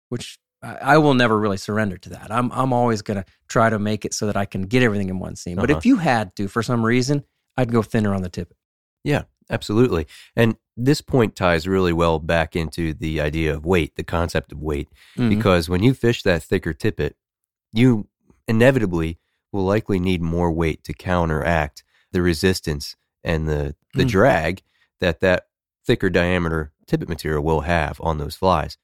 which 0.10 0.39
I 0.62 0.97
will 0.97 1.13
never 1.13 1.39
really 1.39 1.58
surrender 1.58 1.97
to 1.97 2.10
that. 2.10 2.32
I'm 2.32 2.51
I'm 2.51 2.73
always 2.73 3.01
going 3.01 3.17
to 3.23 3.25
try 3.47 3.69
to 3.69 3.79
make 3.79 4.03
it 4.05 4.13
so 4.13 4.25
that 4.25 4.36
I 4.36 4.45
can 4.45 4.63
get 4.63 4.84
everything 4.84 5.10
in 5.10 5.19
one 5.19 5.36
seam. 5.36 5.55
But 5.55 5.69
Uh-huh. 5.69 5.77
if 5.77 5.86
you 5.86 5.97
had 5.97 6.36
to 6.38 6.47
for 6.47 6.62
some 6.63 6.86
reason, 6.86 7.23
I'd 7.58 7.71
go 7.71 7.82
thinner 7.82 8.13
on 8.13 8.21
the 8.23 8.29
tip. 8.29 8.53
Yeah, 9.03 9.23
absolutely. 9.49 10.08
And 10.36 10.58
this 10.75 10.99
point 11.01 11.36
ties 11.36 11.67
really 11.67 11.93
well 11.93 12.19
back 12.19 12.55
into 12.55 12.93
the 12.93 13.21
idea 13.21 13.53
of 13.53 13.65
weight, 13.65 13.95
the 13.95 14.03
concept 14.03 14.51
of 14.51 14.60
weight, 14.62 14.89
Mhm. 15.17 15.29
because 15.29 15.69
when 15.69 15.84
you 15.84 15.93
fish 15.93 16.23
that 16.23 16.43
thicker 16.43 16.73
tippet, 16.73 17.15
you 17.71 18.08
inevitably 18.49 19.17
will 19.51 19.65
likely 19.65 19.99
need 19.99 20.21
more 20.21 20.51
weight 20.51 20.83
to 20.83 20.93
counteract 20.93 21.83
the 22.12 22.21
resistance 22.21 22.95
and 23.23 23.47
the 23.47 23.75
the 23.93 24.03
Mm. 24.05 24.09
drag 24.09 24.62
that 24.99 25.19
that 25.21 25.47
thicker 25.85 26.09
diameter 26.09 26.71
tippet 26.88 27.09
material 27.09 27.43
will 27.43 27.62
have 27.62 27.99
on 28.01 28.17
those 28.17 28.35
flies. 28.35 28.77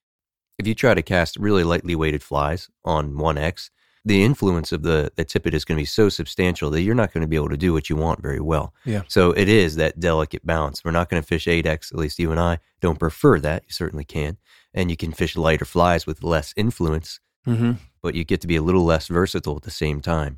If 0.58 0.66
you 0.68 0.74
try 0.76 0.94
to 0.94 1.02
cast 1.02 1.36
really 1.38 1.64
lightly 1.64 1.96
weighted 1.96 2.24
flies 2.24 2.70
on 2.84 3.14
1x, 3.16 3.70
the 4.06 4.24
influence 4.24 4.72
of 4.72 4.84
the, 4.84 5.12
the 5.16 5.26
tippet 5.26 5.54
is 5.54 5.66
going 5.66 5.78
to 5.78 5.82
be 5.82 5.86
so 5.86 6.10
substantial 6.10 6.70
that 6.72 6.82
you're 6.84 6.96
not 6.96 7.12
going 7.14 7.22
to 7.24 7.28
be 7.28 7.36
able 7.36 7.50
to 7.50 7.58
do 7.58 7.74
what 7.74 7.90
you 7.90 7.96
want 7.96 8.22
very 8.22 8.40
well. 8.40 8.74
Yeah. 8.86 9.02
So 9.08 9.32
it 9.32 9.50
is 9.50 9.76
that 9.76 10.00
delicate 10.00 10.46
balance. 10.46 10.84
We're 10.86 10.92
not 10.92 11.10
going 11.10 11.22
to 11.22 11.28
fish 11.28 11.46
8x, 11.48 11.92
at 11.92 12.00
least 12.00 12.20
you 12.20 12.32
and 12.32 12.40
I 12.40 12.60
don't 12.82 13.00
prefer 13.00 13.40
that. 13.40 13.64
You 13.68 13.74
certainly 13.74 14.06
can. 14.06 14.38
And 14.74 14.90
you 14.92 14.98
can 14.98 15.12
fish 15.12 15.36
lighter 15.36 15.66
flies 15.66 16.06
with 16.08 16.24
less 16.24 16.54
influence, 16.56 17.20
Mm-hmm. 17.48 17.74
But 18.06 18.14
you 18.14 18.24
get 18.24 18.40
to 18.40 18.46
be 18.48 18.56
a 18.56 18.62
little 18.62 18.86
less 18.86 19.08
versatile 19.08 19.56
at 19.56 19.64
the 19.64 19.72
same 19.72 20.00
time. 20.00 20.38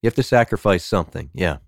You 0.00 0.06
have 0.06 0.14
to 0.14 0.22
sacrifice 0.22 0.82
something. 0.82 1.28
Yeah. 1.34 1.58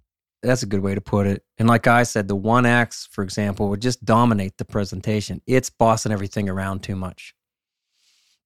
That's 0.42 0.62
a 0.62 0.66
good 0.66 0.80
way 0.80 0.94
to 0.94 1.02
put 1.02 1.26
it. 1.26 1.44
And 1.58 1.68
like 1.68 1.86
I 1.86 2.04
said, 2.04 2.28
the 2.28 2.36
1X, 2.36 3.08
for 3.10 3.22
example, 3.22 3.68
would 3.68 3.82
just 3.82 4.02
dominate 4.06 4.56
the 4.56 4.64
presentation. 4.64 5.42
It's 5.46 5.68
bossing 5.68 6.12
everything 6.12 6.48
around 6.48 6.82
too 6.82 6.96
much. 6.96 7.34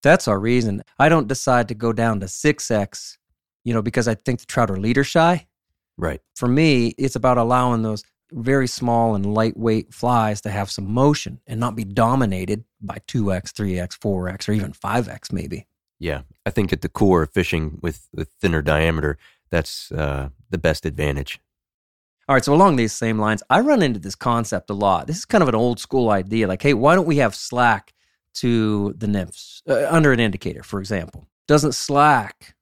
That's 0.03 0.27
our 0.27 0.41
reason. 0.41 0.83
I 0.99 1.09
don't 1.09 1.29
decide 1.29 1.69
to 1.69 1.75
go 1.77 1.93
down 1.93 2.19
to 2.19 2.27
6X, 2.27 3.19
you 3.63 3.73
know, 3.73 3.83
because 3.83 4.09
I 4.09 4.17
think 4.17 4.41
the 4.41 4.47
trout 4.47 4.69
are 4.69 4.77
leader 4.77 5.05
shy. 5.05 5.47
Right. 5.97 6.21
For 6.35 6.49
me, 6.49 6.97
it's 6.99 7.15
about 7.15 7.39
allowing 7.39 7.83
those 7.83 8.03
very 8.33 8.67
small 8.67 9.15
and 9.15 9.35
lightweight 9.35 9.95
flies 9.95 10.41
to 10.41 10.51
have 10.51 10.69
some 10.69 10.93
motion 10.93 11.41
and 11.47 11.61
not 11.61 11.77
be 11.77 11.85
dominated 11.85 12.65
by 12.81 12.99
2X, 13.07 13.53
3X, 13.53 13.97
4X, 14.01 14.49
or 14.49 14.53
even 14.53 14.73
5X, 14.73 15.33
maybe. 15.33 15.68
Yeah. 15.99 16.23
I 16.47 16.51
think 16.51 16.73
at 16.73 16.81
the 16.81 16.89
core 16.89 17.23
of 17.23 17.31
fishing 17.31 17.79
with, 17.83 18.09
with 18.13 18.29
thinner 18.41 18.63
diameter, 18.63 19.19
that's 19.51 19.91
uh, 19.93 20.29
the 20.51 20.59
best 20.59 20.87
advantage. 20.87 21.41
All 22.29 22.35
right, 22.35 22.45
so 22.45 22.53
along 22.53 22.77
these 22.77 22.93
same 22.93 23.19
lines, 23.19 23.43
I 23.49 23.61
run 23.61 23.83
into 23.83 23.99
this 23.99 24.15
concept 24.15 24.69
a 24.69 24.75
lot. 24.75 25.07
This 25.07 25.17
is 25.17 25.25
kind 25.25 25.43
of 25.43 25.49
an 25.49 25.55
old 25.55 25.81
school 25.81 26.11
idea. 26.11 26.47
Like, 26.47 26.63
hey, 26.63 26.75
why 26.75 26.95
don't 26.95 27.07
we 27.07 27.17
have 27.17 27.35
slack 27.35 27.95
to 28.35 28.93
the 28.99 29.07
nymphs 29.07 29.63
uh, 29.67 29.87
under 29.89 30.13
an 30.13 30.21
indicator, 30.21 30.63
for 30.63 30.79
example? 30.79 31.27
Doesn't 31.47 31.73
slack 31.73 32.55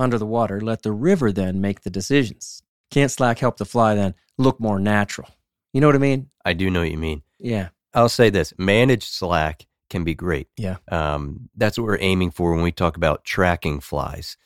under 0.00 0.18
the 0.18 0.26
water 0.26 0.60
let 0.60 0.82
the 0.82 0.90
river 0.90 1.30
then 1.30 1.60
make 1.60 1.82
the 1.82 1.90
decisions? 1.90 2.62
Can't 2.90 3.10
slack 3.10 3.38
help 3.38 3.56
the 3.56 3.64
fly 3.64 3.94
then 3.94 4.14
look 4.36 4.58
more 4.58 4.80
natural? 4.80 5.28
You 5.72 5.80
know 5.80 5.86
what 5.86 5.96
I 5.96 6.00
mean? 6.00 6.30
I 6.44 6.52
do 6.52 6.68
know 6.68 6.80
what 6.80 6.90
you 6.90 6.98
mean. 6.98 7.22
Yeah. 7.38 7.68
I'll 7.94 8.08
say 8.08 8.30
this 8.30 8.52
managed 8.58 9.12
slack 9.12 9.66
can 9.90 10.04
be 10.04 10.14
great. 10.14 10.48
Yeah. 10.56 10.76
Um, 10.90 11.48
that's 11.56 11.78
what 11.78 11.84
we're 11.84 11.98
aiming 12.00 12.30
for 12.30 12.52
when 12.54 12.62
we 12.62 12.72
talk 12.72 12.96
about 12.96 13.24
tracking 13.24 13.80
flies. 13.80 14.36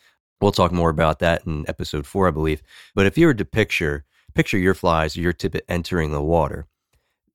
We'll 0.41 0.53
talk 0.53 0.73
more 0.73 0.91
about 0.91 1.19
that 1.21 1.47
in 1.47 1.65
episode 1.69 2.07
four, 2.07 2.29
I 2.29 2.31
believe. 2.31 2.63
But 2.95 3.07
if 3.07 3.19
you 3.19 3.27
were 3.27 3.35
to 3.35 3.45
picture, 3.45 4.05
picture 4.35 4.59
your 4.59 4.75
flies, 4.75 5.17
your 5.17 5.33
tippet 5.33 5.65
entering 5.69 6.13
the 6.13 6.23
water, 6.23 6.67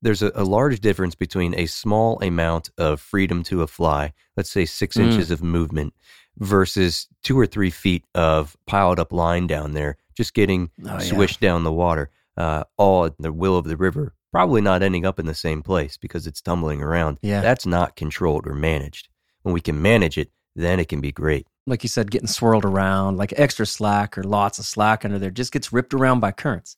there's 0.00 0.22
a, 0.22 0.32
a 0.34 0.44
large 0.44 0.80
difference 0.80 1.14
between 1.14 1.54
a 1.58 1.66
small 1.66 2.18
amount 2.22 2.70
of 2.78 3.00
freedom 3.00 3.42
to 3.44 3.62
a 3.62 3.66
fly, 3.66 4.12
let's 4.36 4.50
say 4.50 4.64
six 4.64 4.96
Mm. 4.96 5.04
inches 5.04 5.30
of 5.30 5.42
movement, 5.42 5.94
versus 6.38 7.08
two 7.22 7.38
or 7.38 7.46
three 7.46 7.70
feet 7.70 8.04
of 8.14 8.56
piled 8.66 8.98
up 8.98 9.12
line 9.12 9.46
down 9.46 9.72
there, 9.72 9.96
just 10.14 10.34
getting 10.34 10.70
Oh, 10.84 10.92
yeah. 10.94 10.98
swished 10.98 11.40
down 11.40 11.62
the 11.64 11.72
water, 11.72 12.10
uh, 12.36 12.64
all 12.76 13.04
at 13.04 13.14
the 13.18 13.32
will 13.32 13.56
of 13.56 13.66
the 13.66 13.76
river, 13.76 14.13
probably 14.34 14.60
not 14.60 14.82
ending 14.82 15.06
up 15.06 15.18
in 15.20 15.26
the 15.26 15.34
same 15.34 15.62
place 15.62 15.96
because 15.96 16.26
it's 16.26 16.40
tumbling 16.40 16.82
around. 16.82 17.18
Yeah. 17.22 17.40
That's 17.40 17.66
not 17.66 17.94
controlled 17.94 18.46
or 18.46 18.54
managed. 18.54 19.08
When 19.42 19.54
we 19.54 19.60
can 19.60 19.80
manage 19.80 20.18
it, 20.18 20.30
then 20.56 20.80
it 20.80 20.88
can 20.88 21.00
be 21.00 21.12
great. 21.12 21.46
Like 21.66 21.82
you 21.82 21.88
said, 21.88 22.10
getting 22.10 22.26
swirled 22.26 22.64
around, 22.64 23.16
like 23.16 23.32
extra 23.36 23.64
slack 23.64 24.18
or 24.18 24.24
lots 24.24 24.58
of 24.58 24.64
slack 24.64 25.04
under 25.04 25.18
there, 25.18 25.30
just 25.30 25.52
gets 25.52 25.72
ripped 25.72 25.94
around 25.94 26.20
by 26.20 26.32
currents. 26.32 26.74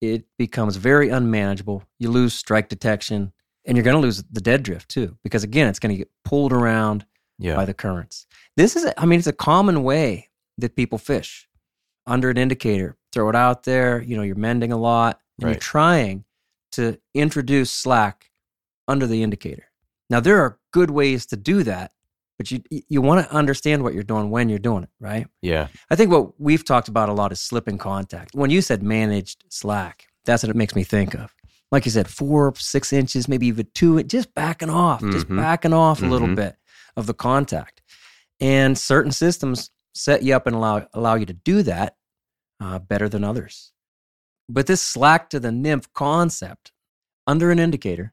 It 0.00 0.24
becomes 0.38 0.76
very 0.76 1.08
unmanageable. 1.08 1.82
You 1.98 2.10
lose 2.10 2.34
strike 2.34 2.68
detection, 2.68 3.32
and 3.64 3.76
you're 3.76 3.84
going 3.84 3.96
to 3.96 4.00
lose 4.00 4.22
the 4.30 4.40
dead 4.40 4.62
drift 4.62 4.88
too, 4.90 5.16
because 5.24 5.42
again, 5.42 5.68
it's 5.68 5.78
going 5.78 5.92
to 5.94 5.98
get 5.98 6.10
pulled 6.24 6.52
around 6.52 7.06
Yeah. 7.38 7.56
by 7.56 7.64
the 7.64 7.74
currents. 7.74 8.26
This 8.56 8.76
is, 8.76 8.86
I 8.98 9.06
mean, 9.06 9.18
it's 9.18 9.26
a 9.26 9.32
common 9.32 9.82
way 9.82 10.28
that 10.58 10.76
people 10.76 10.98
fish 10.98 11.48
under 12.06 12.28
an 12.30 12.36
indicator. 12.36 12.96
Throw 13.12 13.28
it 13.30 13.36
out 13.36 13.64
there. 13.64 14.02
You 14.02 14.16
know, 14.16 14.22
you're 14.22 14.36
mending 14.36 14.70
a 14.72 14.76
lot, 14.78 15.20
and 15.38 15.46
Right. 15.46 15.52
you're 15.52 15.60
trying 15.60 16.24
to 16.72 16.98
introduce 17.14 17.70
slack 17.70 18.30
under 18.88 19.06
the 19.06 19.22
indicator. 19.22 19.64
Now, 20.08 20.20
there 20.20 20.40
are 20.40 20.58
good 20.72 20.90
ways 20.90 21.26
to 21.26 21.36
do 21.36 21.62
that, 21.64 21.92
but 22.38 22.50
you 22.50 22.62
you 22.88 23.00
want 23.02 23.24
to 23.26 23.32
understand 23.34 23.82
what 23.82 23.94
you're 23.94 24.02
doing 24.02 24.30
when 24.30 24.48
you're 24.48 24.58
doing 24.58 24.82
it, 24.84 24.90
right? 24.98 25.26
yeah. 25.42 25.68
I 25.90 25.96
think 25.96 26.10
what 26.10 26.40
we've 26.40 26.64
talked 26.64 26.88
about 26.88 27.08
a 27.08 27.12
lot 27.12 27.32
is 27.32 27.40
slipping 27.40 27.78
contact. 27.78 28.34
When 28.34 28.50
you 28.50 28.62
said 28.62 28.82
managed 28.82 29.44
slack, 29.50 30.06
that's 30.24 30.42
what 30.42 30.50
it 30.50 30.56
makes 30.56 30.74
me 30.74 30.82
think 30.84 31.14
of. 31.14 31.32
Like 31.70 31.84
you 31.84 31.90
said, 31.92 32.08
four, 32.08 32.52
six 32.56 32.92
inches, 32.92 33.28
maybe 33.28 33.46
even 33.46 33.68
two, 33.74 34.02
just 34.02 34.34
backing 34.34 34.70
off, 34.70 35.02
just 35.12 35.28
Mhm. 35.28 35.36
backing 35.36 35.72
off 35.72 36.02
a 36.02 36.06
little 36.06 36.28
Mhm. 36.28 36.34
bit 36.36 36.56
of 36.96 37.06
the 37.06 37.14
contact. 37.14 37.82
And 38.40 38.76
certain 38.76 39.12
systems 39.12 39.70
set 39.94 40.22
you 40.22 40.34
up 40.34 40.46
and 40.46 40.56
allow 40.56 40.88
allow 40.94 41.14
you 41.14 41.26
to 41.26 41.32
do 41.32 41.62
that 41.62 41.96
uh, 42.58 42.78
better 42.78 43.08
than 43.08 43.22
others. 43.24 43.72
But 44.52 44.66
this 44.66 44.82
slack 44.82 45.30
to 45.30 45.40
the 45.40 45.52
nymph 45.52 45.92
concept 45.92 46.72
under 47.26 47.50
an 47.50 47.58
indicator 47.58 48.12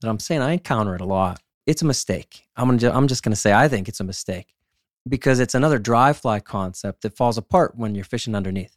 that 0.00 0.08
I'm 0.08 0.18
saying 0.18 0.42
I 0.42 0.52
encounter 0.52 0.94
it 0.94 1.00
a 1.00 1.06
lot. 1.06 1.40
It's 1.66 1.82
a 1.82 1.86
mistake. 1.86 2.46
I'm 2.56 2.76
gonna 2.76 2.94
I'm 2.94 3.08
just 3.08 3.22
gonna 3.22 3.36
say 3.36 3.52
I 3.52 3.68
think 3.68 3.88
it's 3.88 4.00
a 4.00 4.04
mistake 4.04 4.54
because 5.08 5.40
it's 5.40 5.54
another 5.54 5.78
dry 5.78 6.12
fly 6.12 6.40
concept 6.40 7.02
that 7.02 7.16
falls 7.16 7.38
apart 7.38 7.76
when 7.76 7.94
you're 7.94 8.04
fishing 8.04 8.34
underneath. 8.34 8.76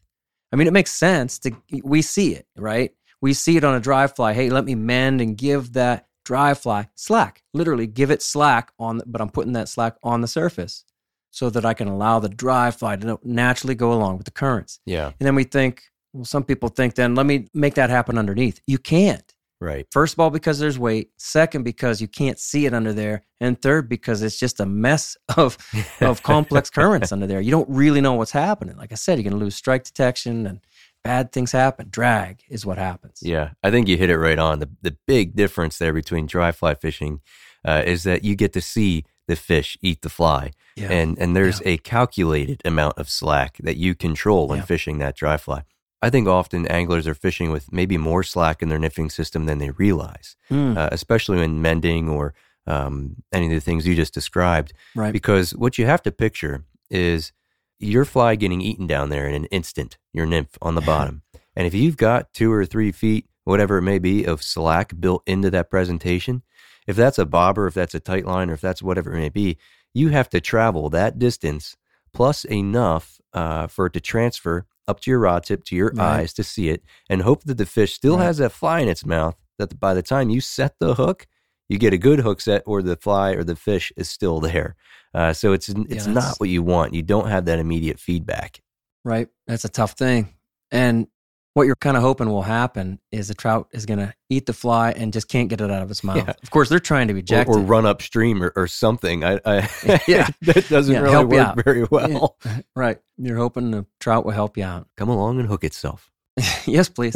I 0.51 0.55
mean, 0.55 0.67
it 0.67 0.73
makes 0.73 0.91
sense 0.91 1.39
to 1.39 1.51
we 1.83 2.01
see 2.01 2.33
it, 2.33 2.47
right? 2.55 2.91
We 3.21 3.33
see 3.33 3.57
it 3.57 3.63
on 3.63 3.75
a 3.75 3.79
dry 3.79 4.07
fly. 4.07 4.33
Hey, 4.33 4.49
let 4.49 4.65
me 4.65 4.75
mend 4.75 5.21
and 5.21 5.37
give 5.37 5.73
that 5.73 6.07
dry 6.25 6.53
fly 6.53 6.89
slack. 6.95 7.43
Literally, 7.53 7.87
give 7.87 8.11
it 8.11 8.21
slack 8.21 8.71
on, 8.79 9.01
but 9.05 9.21
I'm 9.21 9.29
putting 9.29 9.53
that 9.53 9.69
slack 9.69 9.95
on 10.03 10.21
the 10.21 10.27
surface 10.27 10.85
so 11.29 11.49
that 11.49 11.65
I 11.65 11.73
can 11.73 11.87
allow 11.87 12.19
the 12.19 12.29
dry 12.29 12.71
fly 12.71 12.95
to 12.97 13.19
naturally 13.23 13.75
go 13.75 13.93
along 13.93 14.17
with 14.17 14.25
the 14.25 14.31
currents. 14.31 14.79
Yeah. 14.85 15.07
And 15.19 15.25
then 15.25 15.35
we 15.35 15.45
think, 15.45 15.90
well, 16.13 16.25
some 16.25 16.43
people 16.43 16.69
think, 16.69 16.95
then 16.95 17.15
let 17.15 17.25
me 17.25 17.47
make 17.53 17.75
that 17.75 17.89
happen 17.89 18.17
underneath. 18.17 18.61
You 18.67 18.77
can't. 18.77 19.33
Right. 19.59 19.85
First 19.91 20.13
of 20.15 20.19
all, 20.19 20.31
because 20.31 20.57
there's 20.57 20.79
weight. 20.79 21.11
Second, 21.17 21.63
because 21.63 22.01
you 22.01 22.07
can't 22.07 22.39
see 22.39 22.65
it 22.65 22.73
under 22.73 22.93
there. 22.93 23.21
And 23.39 23.61
third, 23.61 23.87
because 23.87 24.23
it's 24.23 24.39
just 24.39 24.59
a 24.59 24.65
mess 24.65 25.15
of 25.37 25.55
of 26.01 26.23
complex 26.23 26.69
currents 26.79 27.11
under 27.11 27.27
there. 27.27 27.39
You 27.41 27.51
don't 27.51 27.69
really 27.69 28.01
know 28.01 28.13
what's 28.13 28.31
happening. 28.31 28.75
Like 28.75 28.91
I 28.91 28.95
said, 28.95 29.19
you're 29.19 29.23
going 29.29 29.37
to 29.39 29.43
lose 29.43 29.55
strike 29.55 29.83
detection 29.83 30.47
and 30.47 30.61
bad 31.03 31.31
things 31.31 31.51
happen. 31.51 31.89
Drag 31.91 32.41
is 32.49 32.65
what 32.65 32.79
happens. 32.79 33.19
Yeah, 33.21 33.51
I 33.61 33.69
think 33.69 33.87
you 33.87 33.97
hit 33.97 34.09
it 34.09 34.17
right 34.17 34.39
on. 34.39 34.59
The 34.59 34.69
the 34.81 34.97
big 35.05 35.35
difference 35.35 35.77
there 35.77 35.93
between 35.93 36.25
dry 36.25 36.51
fly 36.51 36.73
fishing 36.73 37.21
uh, 37.63 37.83
is 37.85 38.01
that 38.03 38.23
you 38.23 38.35
get 38.35 38.53
to 38.53 38.61
see 38.61 39.05
the 39.27 39.35
fish 39.35 39.77
eat 39.83 40.01
the 40.01 40.09
fly, 40.09 40.51
Yeah. 40.75 40.91
and 40.91 41.19
and 41.19 41.35
there's 41.35 41.61
a 41.65 41.77
calculated 41.77 42.61
amount 42.65 42.97
of 42.97 43.09
slack 43.11 43.57
that 43.61 43.77
you 43.77 43.93
control 43.93 44.47
when 44.47 44.57
Yeah. 44.57 44.65
fishing 44.65 44.97
that 44.97 45.15
dry 45.15 45.37
fly. 45.37 45.65
I 46.01 46.09
think 46.09 46.27
often 46.27 46.65
anglers 46.67 47.07
are 47.07 47.13
fishing 47.13 47.51
with 47.51 47.71
maybe 47.71 47.97
more 47.97 48.23
slack 48.23 48.61
in 48.63 48.69
their 48.69 48.79
nymphing 48.79 49.11
system 49.11 49.45
than 49.45 49.59
they 49.59 49.69
realize, 49.69 50.35
Mm, 50.49 50.75
uh, 50.77 50.89
especially 50.91 51.37
when 51.37 51.61
mending 51.61 52.09
or 52.09 52.33
um, 52.67 53.17
any 53.31 53.47
of 53.47 53.51
the 53.51 53.59
things 53.59 53.87
you 53.87 53.95
just 53.95 54.13
described. 54.13 54.73
right. 54.95 55.13
Because 55.13 55.51
what 55.55 55.77
you 55.77 55.85
have 55.85 56.01
to 56.03 56.11
picture 56.11 56.63
is 56.89 57.31
your 57.79 58.05
fly 58.05 58.35
getting 58.35 58.61
eaten 58.61 58.85
down 58.87 59.09
there 59.09 59.27
in 59.27 59.33
an 59.35 59.45
instant, 59.45 59.97
your 60.13 60.25
nymph 60.25 60.57
on 60.61 60.75
the 60.75 60.81
bottom. 60.81 61.21
and 61.55 61.65
if 61.67 61.73
you've 61.73 61.97
got 61.97 62.33
two 62.33 62.51
or 62.51 62.65
three 62.65 62.91
feet, 62.91 63.25
whatever 63.43 63.77
it 63.77 63.81
may 63.83 63.97
be, 63.99 64.23
of 64.23 64.43
slack 64.43 64.93
built 64.99 65.23
into 65.25 65.49
that 65.49 65.69
presentation, 65.69 66.43
if 66.87 66.95
that's 66.95 67.17
a 67.19 67.25
bobber, 67.25 67.67
if 67.67 67.73
that's 67.73 67.95
a 67.95 67.99
tight 67.99 68.25
line, 68.25 68.49
or 68.49 68.53
if 68.53 68.61
that's 68.61 68.81
whatever 68.83 69.13
it 69.13 69.19
may 69.19 69.29
be, 69.29 69.57
you 69.93 70.09
have 70.09 70.29
to 70.29 70.39
travel 70.41 70.89
that 70.89 71.19
distance 71.19 71.75
plus 72.13 72.43
enough 72.45 73.19
uh, 73.33 73.67
for 73.67 73.85
it 73.87 73.93
to 73.93 73.99
transfer 74.01 74.65
up 74.87 74.99
to 75.01 75.11
your 75.11 75.19
rod 75.19 75.43
tip 75.43 75.63
to 75.65 75.75
your 75.75 75.91
Right. 75.95 76.19
eyes 76.21 76.33
to 76.33 76.43
see 76.43 76.69
it, 76.69 76.83
and 77.09 77.21
hope 77.21 77.43
that 77.45 77.57
the 77.57 77.65
fish 77.65 77.93
still 77.93 78.17
Right. 78.17 78.25
has 78.25 78.37
that 78.37 78.51
fly 78.51 78.79
in 78.79 78.87
its 78.89 79.05
mouth. 79.05 79.35
That 79.59 79.79
by 79.79 79.93
the 79.93 80.01
time 80.01 80.29
you 80.29 80.41
set 80.41 80.75
the 80.79 80.95
hook, 80.95 81.27
you 81.69 81.77
get 81.77 81.93
a 81.93 81.97
good 81.97 82.19
hook 82.19 82.41
set, 82.41 82.63
or 82.65 82.81
the 82.81 82.95
fly 82.95 83.31
or 83.31 83.43
the 83.43 83.55
fish 83.55 83.91
is 83.95 84.09
still 84.09 84.39
there. 84.39 84.75
Uh, 85.13 85.33
so 85.33 85.53
it's 85.53 85.69
it's 85.69 86.05
that's- 86.05 86.07
not 86.07 86.35
what 86.39 86.49
you 86.49 86.63
want. 86.63 86.93
You 86.93 87.01
don't 87.03 87.27
have 87.27 87.45
that 87.45 87.59
immediate 87.59 87.99
feedback. 87.99 88.61
Right. 89.05 89.29
That's 89.47 89.65
a 89.65 89.69
tough 89.69 89.91
thing. 89.93 90.33
And 90.71 91.07
what 91.53 91.65
you're 91.67 91.75
kind 91.75 91.97
of 91.97 92.03
hoping 92.03 92.29
will 92.29 92.43
happen 92.43 92.99
is 93.11 93.27
the 93.27 93.33
trout 93.33 93.67
is 93.73 93.85
going 93.85 93.99
to 93.99 94.13
eat 94.29 94.45
the 94.45 94.53
fly 94.53 94.91
and 94.91 95.11
just 95.11 95.27
can't 95.27 95.49
get 95.49 95.59
it 95.59 95.69
out 95.69 95.81
of 95.81 95.91
its 95.91 96.03
mouth. 96.03 96.17
Yeah. 96.17 96.33
Of 96.41 96.49
course, 96.49 96.69
they're 96.69 96.79
trying 96.79 97.09
to 97.09 97.15
eject 97.17 97.49
or 97.49 97.59
it. 97.59 97.63
run 97.63 97.85
upstream 97.85 98.41
or, 98.41 98.53
or 98.55 98.67
something. 98.67 99.23
I, 99.25 99.39
I 99.45 99.69
Yeah. 100.07 100.29
that 100.43 100.67
doesn't 100.69 100.93
Yeah, 100.93 101.01
really 101.01 101.25
work 101.25 101.63
very 101.63 101.83
well. 101.91 102.37
Right. 102.75 102.99
You're 103.17 103.37
hoping 103.37 103.71
the 103.71 103.85
trout 103.99 104.25
will 104.25 104.31
help 104.31 104.57
you 104.57 104.63
out. 104.63 104.87
Come 104.97 105.09
along 105.09 105.39
and 105.39 105.47
hook 105.47 105.63
itself. 105.63 106.09
yes, 106.65 106.87
please. 106.89 107.15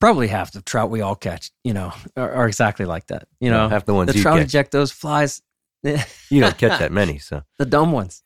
Probably 0.00 0.26
half 0.26 0.50
the 0.52 0.60
trout 0.60 0.90
we 0.90 1.00
all 1.00 1.14
catch, 1.14 1.52
you 1.62 1.72
know, 1.72 1.92
are, 2.16 2.32
are 2.32 2.48
exactly 2.48 2.86
like 2.86 3.06
that. 3.06 3.28
You 3.40 3.50
know, 3.50 3.68
half 3.68 3.84
the 3.86 3.94
ones 3.94 4.10
the 4.10 4.16
you 4.16 4.22
trout 4.22 4.38
catch. 4.38 4.46
eject 4.48 4.72
those 4.72 4.90
flies, 4.90 5.40
You 5.84 6.40
don't 6.40 6.58
catch 6.58 6.80
that 6.80 6.90
many, 6.90 7.18
so 7.18 7.42
the 7.58 7.66
dumb 7.66 7.92
ones. 7.92 8.22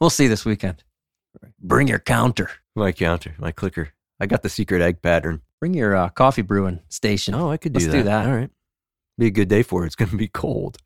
We'll 0.00 0.10
see 0.10 0.26
this 0.26 0.44
weekend. 0.44 0.84
Bring 1.66 1.88
your 1.88 1.98
counter. 1.98 2.50
my 2.76 2.92
counter, 2.92 3.34
my 3.38 3.50
clicker. 3.50 3.94
I 4.20 4.26
got 4.26 4.42
the 4.42 4.50
secret 4.50 4.82
egg 4.82 5.00
pattern. 5.00 5.40
Bring 5.60 5.72
your 5.72 5.96
uh, 5.96 6.10
coffee 6.10 6.42
brewing 6.42 6.80
station. 6.90 7.34
Oh, 7.34 7.50
I 7.50 7.56
could 7.56 7.72
do 7.72 7.80
that. 7.80 7.84
Let's 7.86 7.92
that. 7.92 7.98
do 7.98 8.04
that. 8.04 8.26
All 8.26 8.36
right. 8.36 8.50
Be 9.16 9.26
a 9.28 9.30
good 9.30 9.48
day 9.48 9.62
for 9.62 9.82
it. 9.82 9.86
It's 9.86 9.96
going 9.96 10.10
to 10.10 10.16
be 10.16 10.28
cold. 10.28 10.76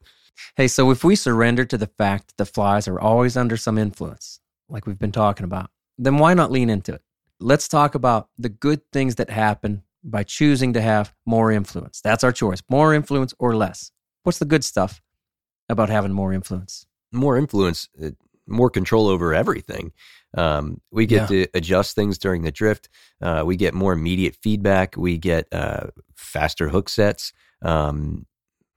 Hey, 0.56 0.68
so 0.68 0.92
if 0.92 1.02
we 1.02 1.16
surrender 1.16 1.64
to 1.64 1.76
the 1.76 1.88
fact 1.98 2.28
that 2.28 2.36
the 2.36 2.46
flies 2.46 2.86
are 2.86 3.00
always 3.00 3.36
under 3.36 3.56
some 3.56 3.76
influence, 3.76 4.38
like 4.68 4.86
we've 4.86 4.98
been 4.98 5.10
talking 5.10 5.42
about, 5.42 5.70
then 5.98 6.18
why 6.18 6.32
not 6.32 6.52
lean 6.52 6.70
into 6.70 6.94
it? 6.94 7.02
Let's 7.40 7.66
talk 7.66 7.96
about 7.96 8.28
the 8.38 8.48
good 8.48 8.80
things 8.92 9.16
that 9.16 9.30
happen 9.30 9.82
by 10.04 10.22
choosing 10.22 10.74
to 10.74 10.80
have 10.80 11.12
more 11.26 11.50
influence. 11.50 12.00
That's 12.00 12.22
our 12.22 12.30
choice 12.32 12.62
more 12.70 12.94
influence 12.94 13.34
or 13.40 13.56
less. 13.56 13.90
What's 14.22 14.38
the 14.38 14.44
good 14.44 14.64
stuff 14.64 15.02
about 15.68 15.88
having 15.88 16.12
more 16.12 16.32
influence? 16.32 16.86
More 17.10 17.36
influence, 17.36 17.88
uh, 18.00 18.10
more 18.48 18.70
control 18.70 19.08
over 19.08 19.34
everything. 19.34 19.92
Um, 20.36 20.80
we 20.90 21.06
get 21.06 21.28
to 21.28 21.46
adjust 21.54 21.94
things 21.94 22.18
during 22.18 22.42
the 22.42 22.50
drift. 22.50 22.88
Uh, 23.22 23.42
we 23.46 23.56
get 23.56 23.74
more 23.74 23.92
immediate 23.92 24.36
feedback. 24.42 24.96
We 24.96 25.18
get 25.18 25.46
uh, 25.52 25.88
faster 26.16 26.68
hook 26.68 26.88
sets. 26.88 27.32
Um, 27.62 28.26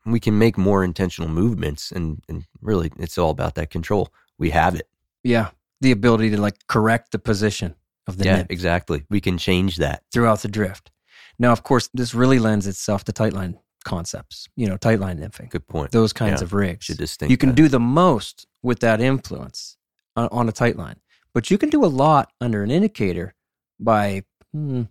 we 0.06 0.20
can 0.20 0.38
make 0.38 0.58
more 0.58 0.84
intentional 0.84 1.30
movements, 1.30 1.92
and, 1.92 2.24
and 2.28 2.46
really, 2.62 2.92
it's 2.98 3.18
all 3.18 3.30
about 3.30 3.56
that 3.56 3.70
control. 3.70 4.10
We 4.40 4.50
have 4.50 4.76
it. 4.76 4.88
Yeah, 5.24 5.50
the 5.82 5.92
ability 5.92 6.32
to 6.32 6.42
like 6.42 6.56
correct 6.68 7.12
the 7.12 7.20
position 7.20 7.76
of 8.08 8.18
the 8.18 8.26
yeah, 8.26 8.46
exactly. 8.50 9.06
We 9.10 9.22
can 9.22 9.38
change 9.38 9.78
that. 9.78 10.04
throughout 10.12 10.40
the 10.40 10.48
drift. 10.48 10.90
Now, 11.38 11.52
of 11.52 11.64
course, 11.64 11.90
this 11.94 12.16
really 12.16 12.40
lends 12.40 12.66
itself 12.68 13.04
to 13.06 13.12
tightline 13.12 13.58
concepts, 13.84 14.48
you 14.56 14.68
know, 14.68 14.78
tightline 14.78 15.20
nymphing, 15.20 15.50
Good 15.50 15.68
point. 15.68 15.92
those 15.92 16.14
kinds 16.14 16.42
Yeah, 16.42 16.46
of 16.46 16.54
rigs. 16.54 16.88
Distinct. 16.88 17.30
you 17.32 17.38
can 17.38 17.50
that. 17.50 17.56
do 17.56 17.68
the 17.68 17.80
most 17.80 18.46
with 18.64 18.80
that 18.80 19.02
influence 19.02 19.78
on, 20.16 20.28
on 20.32 20.50
a 20.50 20.52
tight 20.52 20.78
line, 20.78 20.98
but 21.34 21.50
you 21.52 21.58
can 21.58 21.70
do 21.70 21.84
a 21.84 21.88
lot 21.88 22.32
under 22.40 22.64
an 22.64 22.72
indicator 22.72 23.34
by 23.80 24.24
hmm, 24.54 24.84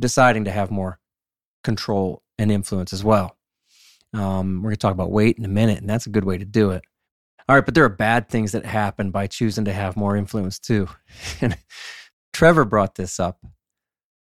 deciding 0.00 0.44
to 0.44 0.50
have 0.50 0.70
more 0.70 0.98
control 1.62 2.22
and 2.38 2.50
influence 2.52 2.92
as 2.92 3.02
well. 3.04 3.36
Um, 4.12 4.58
we're 4.62 4.68
going 4.68 4.74
to 4.76 4.80
talk 4.80 4.92
about 4.92 5.10
weight 5.10 5.38
in 5.38 5.44
a 5.44 5.48
minute, 5.48 5.78
and 5.78 5.88
that's 5.88 6.06
a 6.06 6.10
good 6.10 6.24
way 6.24 6.38
to 6.38 6.44
do 6.44 6.70
it. 6.70 6.84
All 7.48 7.56
right, 7.56 7.64
but 7.64 7.74
there 7.74 7.84
are 7.84 7.88
bad 7.90 8.28
things 8.28 8.52
that 8.52 8.64
happen 8.64 9.10
by 9.10 9.26
choosing 9.26 9.64
to 9.66 9.72
have 9.72 9.96
more 9.96 10.16
influence 10.16 10.58
too. 10.58 10.88
And 11.40 11.56
Trevor 12.32 12.64
brought 12.64 12.94
this 12.96 13.20
up 13.20 13.38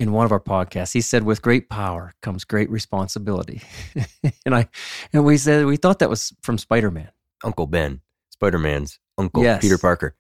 in 0.01 0.13
one 0.13 0.25
of 0.25 0.33
our 0.33 0.41
podcasts. 0.41 0.93
He 0.93 1.01
said, 1.01 1.23
"With 1.25 1.43
great 1.43 1.69
power 1.69 2.13
comes 2.23 2.45
great 2.45 2.71
responsibility," 2.71 3.63
and 4.47 4.55
I 4.55 4.69
and 5.13 5.25
we 5.25 5.37
said 5.37 5.65
we 5.67 5.77
thought 5.77 5.99
that 6.01 6.11
was 6.11 6.33
from 6.43 6.59
Spider 6.59 6.91
Man. 6.91 7.11
Uncle 7.45 7.67
Ben, 7.67 8.01
Spider 8.31 8.59
Man's 8.59 8.99
uncle, 9.17 9.43
Yes. 9.43 9.61
Peter 9.63 9.79
Parker. 9.79 10.15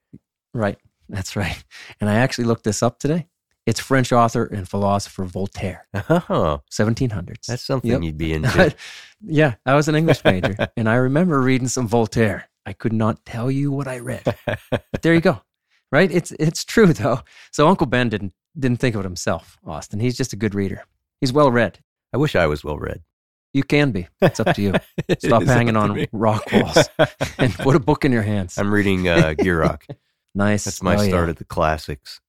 Right. 0.55 0.79
That's 1.09 1.37
right. 1.37 1.62
And 2.01 2.09
I 2.11 2.14
actually 2.17 2.45
looked 2.45 2.64
this 2.64 2.83
up 2.83 2.99
today. 2.99 3.27
It's 3.67 3.81
French 3.81 4.12
author 4.12 4.45
and 4.45 4.67
philosopher 4.69 5.25
Voltaire, 5.25 5.87
uh-huh. 5.93 6.21
Oh, 6.31 6.62
1700s. 6.73 7.45
that's 7.47 7.62
something 7.62 7.91
Yep. 7.91 8.03
you'd 8.03 8.17
be 8.19 8.33
into. 8.35 8.75
yeah, 9.23 9.55
I 9.67 9.75
was 9.75 9.88
an 9.88 9.95
English 9.95 10.25
major 10.25 10.57
and 10.77 10.88
I 10.88 10.95
remember 10.95 11.41
reading 11.41 11.69
some 11.69 11.87
Voltaire. 11.87 12.49
I 12.64 12.73
could 12.73 12.93
not 12.95 13.25
tell 13.27 13.51
you 13.51 13.71
what 13.73 13.87
I 13.88 13.99
read. 13.99 14.23
But 14.71 15.03
there 15.03 15.14
you 15.14 15.21
go. 15.21 15.43
Right? 15.93 16.11
It's 16.11 16.33
it's 16.33 16.64
true 16.64 16.93
though. 16.93 17.21
So 17.51 17.69
Uncle 17.69 17.87
Ben 17.87 18.09
didn't 18.11 18.33
didn't 18.59 18.81
think 18.81 18.94
of 18.94 19.01
it 19.01 19.05
himself, 19.05 19.57
Austin. 19.66 20.01
He's 20.01 20.16
just 20.16 20.33
a 20.33 20.37
good 20.37 20.55
reader. 20.55 20.85
He's 21.21 21.33
well 21.33 21.51
read. 21.51 21.79
I 22.12 22.16
wish 22.16 22.35
I 22.37 22.47
was 22.47 22.64
well 22.64 22.79
read. 22.79 23.03
You 23.53 23.62
can 23.62 23.90
be. 23.92 24.09
It's 24.21 24.40
up 24.40 24.55
to 24.57 24.62
you. 24.62 24.75
Stop 25.18 25.42
hanging 25.44 25.77
on 25.77 26.07
rock 26.12 26.44
walls 26.53 26.88
and 27.38 27.53
put 27.55 27.75
a 27.75 27.81
book 27.81 28.05
in 28.05 28.12
your 28.12 28.23
hands. 28.23 28.59
I'm 28.59 28.73
reading 28.73 29.09
uh, 29.09 29.35
Gierach. 29.38 29.83
nice. 30.35 30.64
That's 30.64 30.83
my 30.83 30.97
Oh, 30.97 31.03
yeah. 31.03 31.09
start 31.09 31.29
at 31.31 31.37
the 31.38 31.44
classics. 31.44 32.21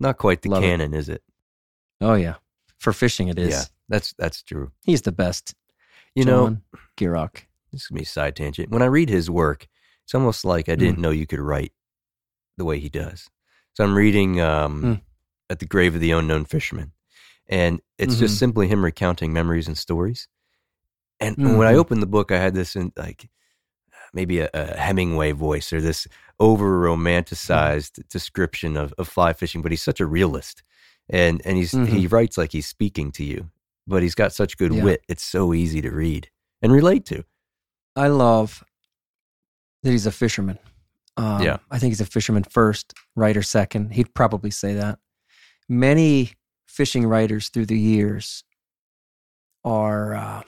Not 0.00 0.18
quite 0.18 0.42
the 0.42 0.50
Love 0.50 0.62
canon, 0.62 0.94
is 0.94 1.08
it? 1.08 1.22
Oh 2.00 2.14
yeah. 2.14 2.34
For 2.78 2.92
fishing 2.92 3.28
it 3.28 3.38
is. 3.38 3.50
Yeah, 3.50 3.62
that's 3.88 4.14
that's 4.18 4.42
true. 4.42 4.72
He's 4.84 5.02
the 5.02 5.12
best. 5.12 5.54
You 6.14 6.24
know, 6.24 6.46
John 6.48 6.62
Gierach. 6.96 7.46
this 7.72 7.82
is 7.82 7.86
gonna 7.88 7.98
be 8.00 8.04
a 8.04 8.06
side 8.06 8.36
tangent. 8.36 8.70
When 8.70 8.82
I 8.82 8.86
read 8.86 9.08
his 9.08 9.30
work, 9.30 9.66
it's 10.04 10.14
almost 10.14 10.44
like 10.44 10.68
I 10.68 10.74
Hmm. 10.74 10.80
didn't 10.80 10.98
know 10.98 11.10
you 11.10 11.26
could 11.26 11.40
write 11.40 11.72
the 12.56 12.64
way 12.64 12.78
he 12.78 12.88
does. 12.88 13.28
So 13.74 13.82
I'm 13.84 13.96
reading 13.96 14.40
um, 14.40 14.80
Hmm. 14.82 14.94
At 15.50 15.58
the 15.58 15.66
grave 15.66 15.94
of 15.94 16.00
the 16.00 16.10
unknown 16.10 16.44
fisherman, 16.44 16.92
and 17.48 17.80
it's 17.98 18.16
just 18.16 18.34
Mhm. 18.36 18.38
simply 18.38 18.68
him 18.68 18.84
recounting 18.84 19.32
memories 19.32 19.66
and 19.68 19.76
stories. 19.78 20.28
And 21.20 21.36
when 21.36 21.66
I 21.68 21.74
Mhm. 21.74 21.78
opened 21.78 22.02
the 22.02 22.06
book, 22.06 22.32
I 22.32 22.38
had 22.38 22.54
this 22.54 22.74
in 22.76 22.92
like 22.96 23.28
maybe 24.12 24.38
a, 24.40 24.50
a 24.54 24.76
Hemingway 24.76 25.32
voice 25.32 25.72
or 25.72 25.80
this 25.80 26.06
over 26.40 26.78
romanticized 26.80 28.08
description 28.08 28.76
of, 28.76 28.92
of 28.98 29.08
fly 29.08 29.32
fishing, 29.32 29.62
but 29.62 29.72
he's 29.72 29.82
such 29.82 30.00
a 30.00 30.06
realist, 30.06 30.62
and 31.08 31.40
and 31.44 31.56
he's 31.56 31.72
he 31.72 32.06
writes 32.06 32.36
like 32.38 32.52
he's 32.52 32.66
speaking 32.66 33.12
to 33.12 33.24
you, 33.24 33.50
but 33.86 34.02
he's 34.02 34.14
got 34.14 34.32
such 34.32 34.56
good 34.56 34.72
Yeah. 34.74 34.82
wit. 34.84 35.04
It's 35.08 35.24
so 35.24 35.52
easy 35.54 35.80
to 35.82 35.90
read 35.90 36.30
and 36.62 36.72
relate 36.72 37.04
to. 37.06 37.24
I 37.96 38.08
love 38.08 38.64
that 39.82 39.90
he's 39.90 40.06
a 40.06 40.12
fisherman. 40.12 40.58
Um, 41.16 41.42
Yeah. 41.42 41.58
I 41.70 41.78
think 41.78 41.92
he's 41.92 42.00
a 42.00 42.06
fisherman 42.06 42.42
first, 42.44 42.94
writer 43.14 43.42
second. 43.42 43.92
He'd 43.92 44.14
probably 44.14 44.50
say 44.50 44.74
that. 44.74 44.98
Many 45.68 46.32
fishing 46.66 47.06
writers 47.06 47.48
through 47.48 47.66
the 47.66 47.78
years 47.78 48.44
are, 49.64 50.14
uh, 50.14 50.42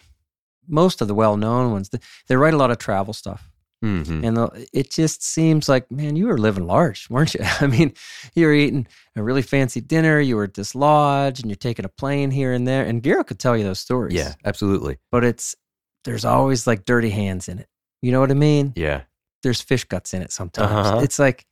most 0.68 1.00
of 1.00 1.09
the 1.09 1.14
well 1.14 1.37
known 1.37 1.72
ones, 1.72 1.90
they 2.29 2.37
write 2.37 2.55
a 2.55 2.57
lot 2.57 2.70
of 2.70 2.79
travel 2.79 3.14
stuff. 3.14 3.48
hmm 3.83 4.24
And 4.24 4.37
the, 4.37 4.68
it 4.72 4.90
just 4.90 5.22
seems 5.22 5.68
like, 5.68 5.90
man, 5.90 6.16
you 6.16 6.26
were 6.26 6.38
living 6.38 6.66
large, 6.66 7.09
weren't 7.09 7.35
you? 7.35 7.40
I 7.61 7.66
mean, 7.66 7.94
you 8.35 8.46
were 8.46 8.52
eating 8.52 8.87
a 9.14 9.22
really 9.22 9.42
fancy 9.42 9.81
dinner, 9.81 10.20
you 10.20 10.37
were 10.37 10.44
at 10.44 10.55
this 10.55 10.74
lodge, 10.74 11.40
and 11.40 11.48
you're 11.48 11.57
taking 11.57 11.85
a 11.85 11.88
plane 11.90 12.31
here 12.31 12.52
and 12.52 12.66
there. 12.66 12.85
And 12.85 13.02
Gierach 13.02 13.29
could 13.29 13.38
tell 13.38 13.57
you 13.57 13.64
those 13.64 13.81
stories. 13.81 14.14
Yeah, 14.14 14.35
absolutely. 14.44 14.98
But 15.11 15.24
it's, 15.24 15.55
there's 16.05 16.24
always 16.24 16.66
like 16.66 16.85
dirty 16.85 17.11
hands 17.11 17.48
in 17.48 17.59
it. 17.59 17.68
You 18.02 18.12
know 18.12 18.20
what 18.20 18.31
I 18.31 18.35
mean? 18.35 18.72
Yeah, 18.76 19.02
there's 19.42 19.61
fish 19.61 19.85
guts 19.85 20.14
in 20.14 20.22
it 20.22 20.31
sometimes. 20.33 20.70
Uh-huh. 20.70 21.00
It's 21.02 21.18
like, 21.18 21.46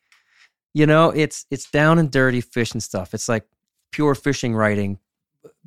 you 0.75 0.87
know, 0.87 1.11
it's 1.11 1.47
it's 1.51 1.71
down 1.71 1.99
and 1.99 2.11
dirty 2.11 2.41
fish 2.41 2.73
and 2.73 2.83
stuff. 2.83 3.15
It's 3.15 3.29
like 3.29 3.45
pure 3.95 4.15
fishing 4.15 4.55
writing, 4.55 4.99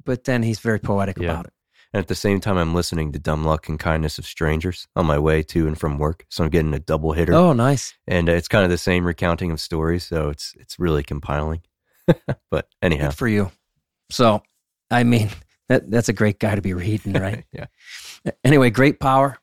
but 0.04 0.24
then 0.26 0.44
he's 0.44 0.60
very 0.60 0.80
poetic 0.80 1.18
Yeah. 1.18 1.32
about 1.32 1.46
it. 1.48 1.54
and 1.94 2.02
at 2.02 2.08
the 2.10 2.16
same 2.16 2.40
time, 2.42 2.58
I'm 2.58 2.74
listening 2.76 3.14
to 3.14 3.20
Dumb 3.20 3.46
Luck 3.46 3.70
and 3.70 3.80
Kindness 3.80 4.18
of 4.20 4.26
Strangers 4.26 4.88
on 4.96 5.06
my 5.06 5.18
way 5.18 5.42
to 5.44 5.68
and 5.68 5.78
from 5.80 5.98
work, 5.98 6.26
so 6.30 6.44
I'm 6.44 6.50
getting 6.50 6.74
a 6.74 6.80
double 6.80 7.14
hitter. 7.14 7.34
Oh, 7.34 7.54
nice. 7.54 7.94
and 8.08 8.28
uh, 8.30 8.34
it's 8.34 8.50
kind 8.50 8.66
of 8.66 8.70
the 8.70 8.78
same 8.78 9.06
recounting 9.08 9.52
of 9.52 9.60
stories, 9.62 10.04
so 10.06 10.30
it's 10.30 10.54
it's 10.60 10.78
really 10.80 11.04
compiling. 11.04 11.62
but 12.52 12.68
anyhow, 12.82 13.08
Good 13.10 13.18
for 13.18 13.28
you. 13.30 13.52
So, 14.10 14.42
I 14.92 15.04
mean, 15.04 15.30
that 15.70 15.90
that's 15.90 16.10
a 16.10 16.14
great 16.14 16.40
guy 16.40 16.56
to 16.56 16.62
be 16.62 16.74
reading, 16.74 17.14
right? 17.28 17.46
yeah, 17.54 17.66
anyway, 18.44 18.70
great 18.70 19.00
power, 19.00 19.38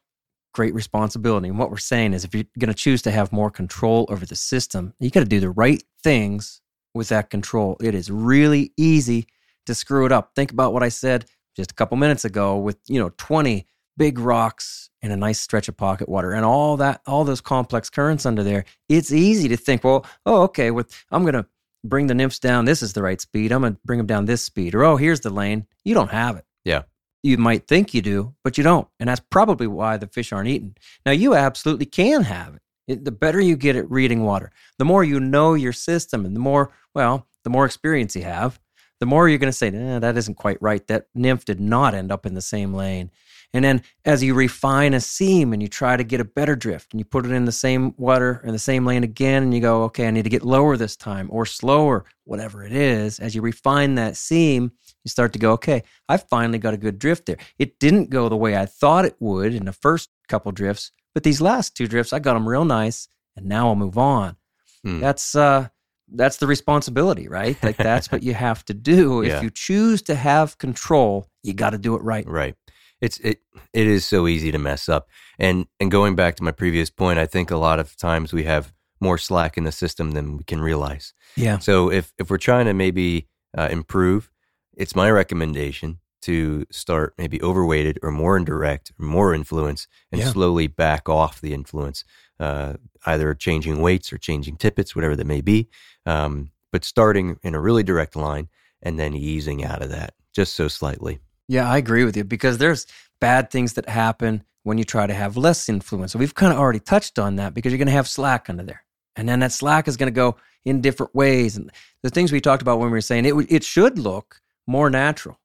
great 0.53 0.75
responsibility. 0.75 1.49
And 1.49 1.59
what 1.59 1.71
we're 1.71 1.77
saying 1.79 2.13
is 2.15 2.25
if 2.25 2.35
you're 2.35 2.45
going 2.59 2.69
to 2.69 2.75
choose 2.75 3.01
to 3.03 3.11
have 3.11 3.33
more 3.33 3.51
control 3.51 4.07
over 4.11 4.25
the 4.27 4.37
system, 4.37 4.93
you 5.01 5.11
got 5.11 5.21
to 5.21 5.27
do 5.27 5.41
the 5.41 5.51
right 5.51 5.83
things 6.03 6.61
with 6.95 7.09
that 7.09 7.31
control. 7.31 7.77
It 7.81 7.95
is 7.95 8.11
really 8.11 8.73
easy 8.77 9.27
to 9.67 9.75
screw 9.75 10.07
it 10.07 10.13
up. 10.13 10.35
Think 10.35 10.53
about 10.53 10.73
what 10.73 10.83
I 10.83 10.89
said 10.89 11.27
just 11.57 11.71
a 11.73 11.75
couple 11.75 11.97
minutes 11.97 12.25
ago 12.25 12.57
with, 12.57 12.79
you 12.87 12.99
know, 13.01 13.11
20 13.19 13.67
big 13.97 14.19
rocks 14.19 14.91
and 15.03 15.13
a 15.13 15.17
nice 15.17 15.41
stretch 15.41 15.69
of 15.69 15.77
pocket 15.77 16.09
water 16.09 16.33
and 16.33 16.45
all 16.45 16.77
that 16.79 17.01
all 17.07 17.23
those 17.25 17.41
complex 17.41 17.89
currents 17.91 18.27
under 18.27 18.43
there. 18.43 18.65
It's 18.89 19.13
easy 19.13 19.49
to 19.49 19.57
think, 19.57 19.85
well, 19.85 20.05
oh, 20.27 20.43
okay, 20.43 20.71
with 20.71 21.05
I'm 21.11 21.23
going 21.23 21.35
to 21.35 21.47
bring 21.85 22.07
the 22.07 22.15
nymphs 22.15 22.39
down 22.39 22.65
this 22.65 22.83
is 22.83 22.93
the 22.95 23.03
right 23.03 23.21
speed. 23.21 23.53
I'm 23.53 23.61
going 23.61 23.75
to 23.75 23.81
bring 23.85 23.99
them 23.99 24.07
down 24.07 24.25
this 24.25 24.43
speed 24.43 24.75
or 24.75 24.85
oh, 24.85 24.97
here's 24.97 25.21
the 25.21 25.31
lane. 25.31 25.67
You 25.85 25.95
don't 25.95 26.11
have 26.11 26.37
it 26.37 26.45
Yeah. 26.65 26.83
you 27.23 27.37
might 27.39 27.69
think 27.69 27.95
you 27.95 28.03
do, 28.03 28.35
but 28.43 28.59
you 28.59 28.65
don't. 28.65 28.89
And 28.99 29.09
that's 29.09 29.23
probably 29.31 29.67
why 29.67 29.97
the 29.97 30.07
fish 30.09 30.33
aren't 30.33 30.49
eaten. 30.49 30.75
Now, 31.07 31.13
you 31.13 31.35
absolutely 31.35 31.87
can 31.87 32.23
have 32.25 32.55
it. 32.55 32.63
The 32.87 33.13
better 33.13 33.41
you 33.41 33.57
get 33.57 33.77
at 33.77 33.91
reading 33.91 34.25
water, 34.25 34.53
the 34.79 34.85
more 34.85 35.05
you 35.05 35.21
know 35.21 35.55
your 35.55 35.73
system, 35.73 36.27
and 36.27 36.37
the 36.37 36.41
more, 36.41 36.73
well, 36.95 37.27
the 37.43 37.51
more 37.51 37.65
experience 37.65 38.15
you 38.15 38.23
have, 38.23 38.61
the 39.01 39.07
more 39.07 39.29
you're 39.29 39.39
going 39.39 39.53
to 39.53 39.57
say, 39.57 39.69
eh, 39.69 39.99
that 39.99 40.17
isn't 40.17 40.37
quite 40.37 40.59
right. 40.61 40.87
That 40.87 41.09
nymph 41.15 41.45
did 41.45 41.61
not 41.61 41.95
end 41.95 42.13
up 42.13 42.27
in 42.27 42.35
the 42.35 42.41
same 42.41 42.75
lane. 42.75 43.11
And 43.53 43.65
then 43.65 43.83
as 44.05 44.23
you 44.23 44.35
refine 44.35 44.95
a 44.95 45.01
seam 45.01 45.53
and 45.53 45.63
you 45.63 45.69
try 45.69 45.97
to 45.97 46.03
get 46.03 46.21
a 46.21 46.25
better 46.25 46.57
drift 46.57 46.93
and 46.93 47.01
you 47.01 47.05
put 47.05 47.25
it 47.25 47.31
in 47.31 47.45
the 47.45 47.53
same 47.53 47.95
water 47.97 48.41
in 48.45 48.53
the 48.53 48.59
same 48.59 48.85
lane 48.85 49.05
again 49.05 49.45
and 49.45 49.55
you 49.55 49.61
go, 49.61 49.85
okay, 49.85 50.09
I 50.09 50.11
need 50.11 50.25
to 50.25 50.31
get 50.31 50.43
lower 50.43 50.77
this 50.77 50.97
time 50.97 51.29
or 51.31 51.47
slower, 51.47 52.05
whatever 52.25 52.65
it 52.65 52.73
is, 52.73 53.21
as 53.21 53.35
you 53.35 53.43
refine 53.43 53.95
that 53.95 54.17
seam, 54.17 54.73
you 55.05 55.11
start 55.11 55.33
to 55.35 55.39
go, 55.39 55.53
okay, 55.53 55.83
I 56.09 56.17
finally 56.17 56.59
got 56.59 56.75
a 56.75 56.79
good 56.79 56.99
drift 56.99 57.27
there. 57.27 57.37
It 57.59 57.79
didn't 57.79 58.11
go 58.11 58.29
the 58.29 58.37
way 58.37 58.57
I 58.57 58.67
thought 58.67 59.05
it 59.05 59.17
would 59.21 59.55
in 59.55 59.67
the 59.67 59.73
first 59.73 60.11
couple 60.29 60.51
drifts, 60.53 60.93
but 61.13 61.23
these 61.23 61.41
last 61.41 61.77
two 61.77 61.87
drifts, 61.87 62.13
I 62.13 62.19
got 62.19 62.35
them 62.35 62.49
real 62.49 62.65
nice 62.65 63.09
and 63.37 63.47
now 63.47 63.69
I'll 63.69 63.77
move 63.77 63.99
on. 63.99 64.37
Hmm. 64.83 65.01
That's 65.01 65.35
uh 65.35 65.69
that's 66.13 66.37
the 66.37 66.47
responsibility, 66.47 67.29
right? 67.29 67.61
Like 67.63 67.77
that's 67.77 68.13
what 68.13 68.23
you 68.23 68.35
have 68.49 68.65
to 68.67 68.75
do. 68.75 69.23
Yeah. 69.23 69.37
If 69.37 69.43
you 69.43 69.51
choose 69.51 70.03
to 70.03 70.15
have 70.15 70.59
control, 70.59 71.29
you 71.43 71.55
got 71.55 71.71
to 71.71 71.79
do 71.79 71.95
it 71.95 72.03
right. 72.03 72.27
Right. 72.27 72.55
It's 73.01 73.19
it 73.19 73.41
it 73.73 73.87
is 73.87 74.05
so 74.05 74.27
easy 74.27 74.53
to 74.53 74.59
mess 74.59 74.89
up. 74.89 75.09
And 75.39 75.67
and 75.81 75.91
going 75.91 76.15
back 76.17 76.37
to 76.37 76.43
my 76.43 76.53
previous 76.53 76.91
point, 76.91 77.19
I 77.19 77.27
think 77.27 77.51
a 77.51 77.57
lot 77.57 77.79
of 77.79 77.97
times 77.97 78.33
we 78.33 78.45
have 78.45 78.73
more 79.01 79.19
slack 79.19 79.59
in 79.59 79.65
the 79.65 79.73
system 79.73 80.13
than 80.13 80.37
we 80.39 80.45
can 80.45 80.61
realize. 80.61 81.13
Yeah. 81.37 81.59
So 81.59 81.91
if 81.91 82.13
if 82.19 82.31
we're 82.31 82.39
trying 82.39 82.67
to 82.67 82.75
maybe 82.75 83.29
uh, 83.57 83.69
improve, 83.71 84.31
it's 84.77 84.95
my 84.97 85.11
recommendation 85.11 85.99
to 86.23 86.65
start 86.71 87.15
maybe 87.19 87.41
overweighted 87.43 87.99
or 88.03 88.11
more 88.11 88.37
indirect 88.37 88.93
or 88.99 89.05
more 89.05 89.35
influence 89.35 89.87
and 90.11 90.21
Yeah. 90.21 90.31
slowly 90.31 90.67
back 90.67 91.09
off 91.09 91.41
the 91.41 91.53
influence, 91.53 92.03
uh, 92.41 92.75
either 93.05 93.35
changing 93.35 93.81
weights 93.81 94.13
or 94.13 94.17
changing 94.19 94.57
tippets, 94.57 94.97
whatever 94.97 95.17
that 95.17 95.27
may 95.27 95.43
be. 95.43 95.69
Um, 96.07 96.51
but 96.73 96.83
starting 96.85 97.39
in 97.43 97.55
a 97.55 97.61
really 97.61 97.83
direct 97.83 98.17
line 98.17 98.49
and 98.83 98.99
then 98.99 99.15
easing 99.15 99.65
out 99.65 99.83
of 99.83 99.91
that 99.91 100.15
just 100.35 100.55
so 100.55 100.67
slightly. 100.67 101.21
Yeah, 101.47 101.71
I 101.71 101.77
agree 101.77 102.05
with 102.05 102.17
you 102.17 102.25
because 102.25 102.57
there's 102.59 102.87
bad 103.21 103.51
things 103.51 103.75
that 103.75 103.89
happen 103.89 104.45
when 104.63 104.79
you 104.79 104.85
try 104.85 105.07
to 105.07 105.15
have 105.15 105.37
less 105.37 105.69
influence. 105.69 106.13
So 106.13 106.19
we've 106.19 106.35
kind 106.35 106.53
of 106.53 106.59
already 106.59 106.81
touched 106.81 107.19
on 107.19 107.37
that 107.37 107.53
because 107.53 107.71
you're 107.71 107.79
going 107.79 107.87
to 107.87 107.93
have 107.93 108.09
slack 108.09 108.49
under 108.49 108.63
there. 108.63 108.83
And 109.15 109.29
then 109.29 109.41
that 109.41 109.53
slack 109.53 109.87
is 109.89 109.99
going 109.99 110.09
to 110.13 110.15
go 110.17 110.37
in 110.65 110.81
different 110.81 111.15
ways. 111.15 111.57
And 111.59 111.71
the 112.03 112.09
things 112.09 112.33
we 112.33 112.41
talked 112.41 112.63
about 112.63 112.79
when 112.79 112.87
we 112.89 112.93
were 112.93 113.03
saying 113.03 113.27
it, 113.27 113.35
it 113.51 113.63
should 113.63 113.99
look 113.99 114.41
more 114.67 114.91
natural 114.91 115.39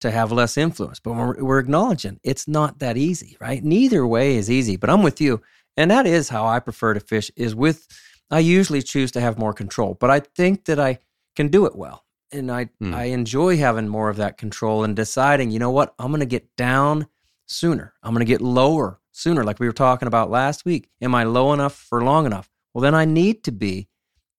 to 0.00 0.10
have 0.10 0.32
less 0.32 0.56
influence. 0.56 1.00
But 1.00 1.14
we're, 1.14 1.42
we're 1.42 1.58
acknowledging 1.58 2.20
it's 2.22 2.46
not 2.46 2.78
that 2.80 2.96
easy, 2.96 3.36
right? 3.40 3.62
Neither 3.64 4.06
way 4.06 4.36
is 4.36 4.50
easy. 4.50 4.76
But 4.76 4.90
I'm 4.90 5.02
with 5.02 5.20
you. 5.20 5.42
And 5.76 5.90
that 5.90 6.06
is 6.06 6.28
how 6.28 6.46
I 6.46 6.60
prefer 6.60 6.94
to 6.94 7.00
fish 7.00 7.30
is 7.36 7.54
with, 7.54 7.88
I 8.30 8.38
usually 8.38 8.82
choose 8.82 9.10
to 9.12 9.20
have 9.20 9.38
more 9.38 9.52
control, 9.52 9.96
but 9.98 10.10
I 10.10 10.20
think 10.20 10.66
that 10.66 10.78
I 10.78 10.98
can 11.34 11.48
do 11.48 11.66
it 11.66 11.74
well. 11.74 12.04
And 12.30 12.50
I, 12.50 12.68
Hmm. 12.80 12.94
I 12.94 13.04
enjoy 13.04 13.56
having 13.58 13.88
more 13.88 14.08
of 14.08 14.16
that 14.16 14.38
control 14.38 14.84
and 14.84 14.94
deciding, 14.94 15.50
you 15.50 15.58
know 15.58 15.70
what, 15.70 15.94
I'm 15.98 16.08
going 16.08 16.20
to 16.20 16.26
get 16.26 16.54
down 16.56 17.06
sooner. 17.46 17.94
I'm 18.02 18.12
going 18.14 18.24
to 18.24 18.32
get 18.32 18.40
lower 18.40 19.00
sooner, 19.12 19.44
like 19.44 19.60
we 19.60 19.66
were 19.66 19.72
talking 19.72 20.08
about 20.08 20.30
last 20.30 20.64
week. 20.64 20.88
Am 21.00 21.14
I 21.14 21.24
low 21.24 21.52
enough 21.52 21.74
for 21.74 22.02
long 22.02 22.26
enough? 22.26 22.50
Well, 22.72 22.82
then 22.82 22.94
I 22.94 23.04
need 23.04 23.44
to 23.44 23.52
be 23.52 23.88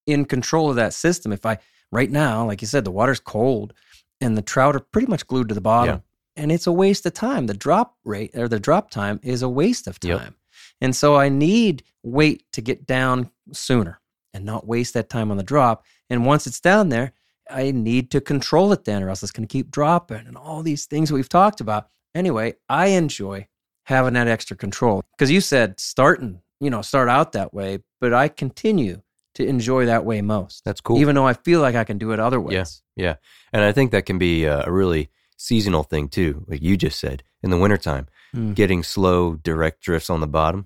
in 0.06 0.26
control 0.26 0.70
of 0.70 0.76
that 0.76 0.94
system. 0.94 1.32
If 1.32 1.46
I, 1.46 1.58
right 1.92 2.12
now, 2.12 2.46
like 2.46 2.62
you 2.62 2.68
said, 2.68 2.84
the 2.84 2.92
water's 2.92 3.20
cold 3.20 3.74
and 4.22 4.38
the 4.38 4.42
trout 4.42 4.76
are 4.76 4.80
pretty 4.80 5.08
much 5.08 5.28
glued 5.28 5.50
to 5.50 5.56
the 5.56 5.62
bottom. 5.62 5.96
And 6.38 6.52
it's 6.52 6.68
a 6.68 6.72
waste 6.72 7.06
of 7.06 7.14
time. 7.14 7.48
The 7.48 7.54
drop 7.54 7.96
rate 8.04 8.32
or 8.36 8.48
the 8.48 8.60
drop 8.60 8.90
time 8.92 9.20
is 9.24 9.42
a 9.42 9.50
waste 9.50 9.88
of 9.88 9.98
Yep. 10.04 10.20
time. 10.20 10.36
And 10.82 10.96
so 10.96 11.16
I 11.16 11.30
need 11.30 11.84
weight 12.04 12.44
to 12.54 12.62
get 12.62 12.86
down 12.86 13.30
sooner 13.54 14.00
and 14.34 14.44
not 14.46 14.68
waste 14.68 14.94
that 14.96 15.10
time 15.10 15.32
on 15.32 15.38
the 15.38 15.44
drop. 15.44 15.86
And 16.10 16.26
once 16.26 16.46
it's 16.46 16.60
down 16.60 16.90
there, 16.90 17.14
I 17.50 17.72
need 17.72 18.12
to 18.12 18.20
control 18.22 18.74
it 18.74 18.86
then, 18.86 19.04
or 19.04 19.10
else 19.10 19.24
it's 19.24 19.32
going 19.32 19.48
to 19.48 19.52
keep 19.52 19.72
dropping 19.72 20.26
and 20.28 20.36
all 20.36 20.62
these 20.64 20.86
things 20.86 21.12
we've 21.12 21.30
talked 21.30 21.62
about. 21.62 21.88
Anyway, 22.14 22.56
I 22.68 22.88
enjoy 22.88 23.48
having 23.84 24.14
that 24.14 24.28
extra 24.28 24.58
control 24.58 25.04
because 25.16 25.32
you 25.32 25.40
said 25.42 25.80
starting, 25.80 26.42
you 26.60 26.70
know, 26.70 26.82
start 26.82 27.08
out 27.08 27.32
that 27.34 27.54
way, 27.54 27.80
but 28.02 28.14
I 28.14 28.28
continue 28.28 29.02
to 29.36 29.46
enjoy 29.46 29.86
that 29.86 30.04
way 30.06 30.22
most, 30.22 30.64
That's 30.66 30.82
cool. 30.82 30.98
even 31.00 31.16
though 31.16 31.28
I 31.28 31.34
feel 31.34 31.62
like 31.62 31.76
I 31.76 31.84
can 31.84 31.98
do 31.98 32.12
it 32.12 32.20
other 32.20 32.40
ways. 32.42 32.82
Yeah. 32.96 33.06
yeah. 33.06 33.16
And 33.54 33.64
I 33.64 33.72
think 33.72 33.92
that 33.92 34.06
can 34.06 34.18
be 34.18 34.46
a, 34.46 34.70
really 34.70 35.10
seasonal 35.38 35.84
thing 35.84 36.08
too, 36.08 36.46
like 36.48 36.62
you 36.62 36.78
just 36.78 37.00
said, 37.00 37.22
in 37.44 37.50
the 37.50 37.58
wintertime, 37.58 38.08
Mm. 38.36 38.54
getting 38.56 38.84
slow, 38.84 39.36
direct 39.36 39.82
drifts 39.82 40.10
on 40.10 40.20
the 40.20 40.28
bottom, 40.28 40.66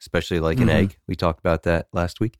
especially 0.00 0.38
like 0.40 0.58
an 0.60 0.68
Mhm. 0.68 0.74
egg. 0.74 0.98
We 1.06 1.16
talked 1.16 1.38
about 1.40 1.62
that 1.62 1.88
last 1.92 2.20
week. 2.20 2.38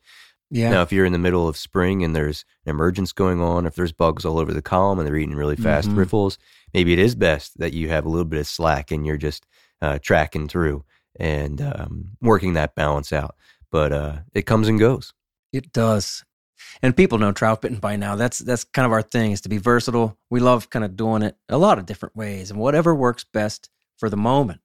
Yeah. 0.51 0.71
Now, 0.71 0.83
if 0.83 0.93
you're 0.93 1.07
in 1.07 1.13
the 1.13 1.19
middle 1.19 1.49
of 1.49 1.57
spring 1.57 2.05
and 2.05 2.15
there's 2.15 2.45
an 2.67 2.71
emergence 2.71 3.13
going 3.13 3.41
on, 3.41 3.65
if 3.67 3.75
there's 3.75 3.93
bugs 3.93 4.25
all 4.25 4.39
over 4.39 4.53
the 4.55 4.61
column 4.63 4.99
and 4.99 5.07
they're 5.09 5.17
eating 5.17 5.35
really 5.35 5.57
fast 5.57 5.89
Mhm. 5.89 5.97
riffles, 5.97 6.39
maybe 6.75 6.93
it 6.93 6.99
is 6.99 7.15
best 7.15 7.59
that 7.59 7.73
you 7.73 7.89
have 7.89 8.05
a 8.05 8.09
little 8.09 8.25
bit 8.27 8.41
of 8.41 8.47
slack 8.47 8.91
and 8.91 9.07
you're 9.07 9.17
just 9.17 9.47
uh, 9.83 9.99
tracking 9.99 10.49
through 10.49 10.85
and 11.19 11.61
um, 11.61 12.11
working 12.23 12.53
that 12.55 12.75
balance 12.75 13.13
out. 13.13 13.35
But 13.71 13.93
uh, 13.93 14.17
it 14.35 14.47
comes 14.47 14.69
and 14.69 14.79
goes. 14.79 15.13
It 15.53 15.73
does. 15.73 16.25
And 16.83 16.97
people 16.97 17.19
know 17.19 17.33
Troutbitten 17.33 17.81
by 17.81 17.97
now. 17.97 18.17
That's 18.17 18.39
that's 18.39 18.65
kind 18.65 18.87
of 18.87 18.93
our 18.93 19.03
thing 19.03 19.33
is 19.33 19.41
to 19.43 19.49
be 19.49 19.59
versatile. 19.59 20.17
We 20.31 20.41
love 20.41 20.71
kind 20.71 20.85
of 20.85 20.97
doing 20.97 21.23
it 21.23 21.37
a 21.49 21.59
lot 21.59 21.79
of 21.79 21.87
different 21.87 22.17
ways 22.17 22.51
and 22.51 22.59
whatever 22.59 22.95
works 22.95 23.25
best 23.25 23.71
for 23.99 24.09
the 24.09 24.17
moment. 24.17 24.61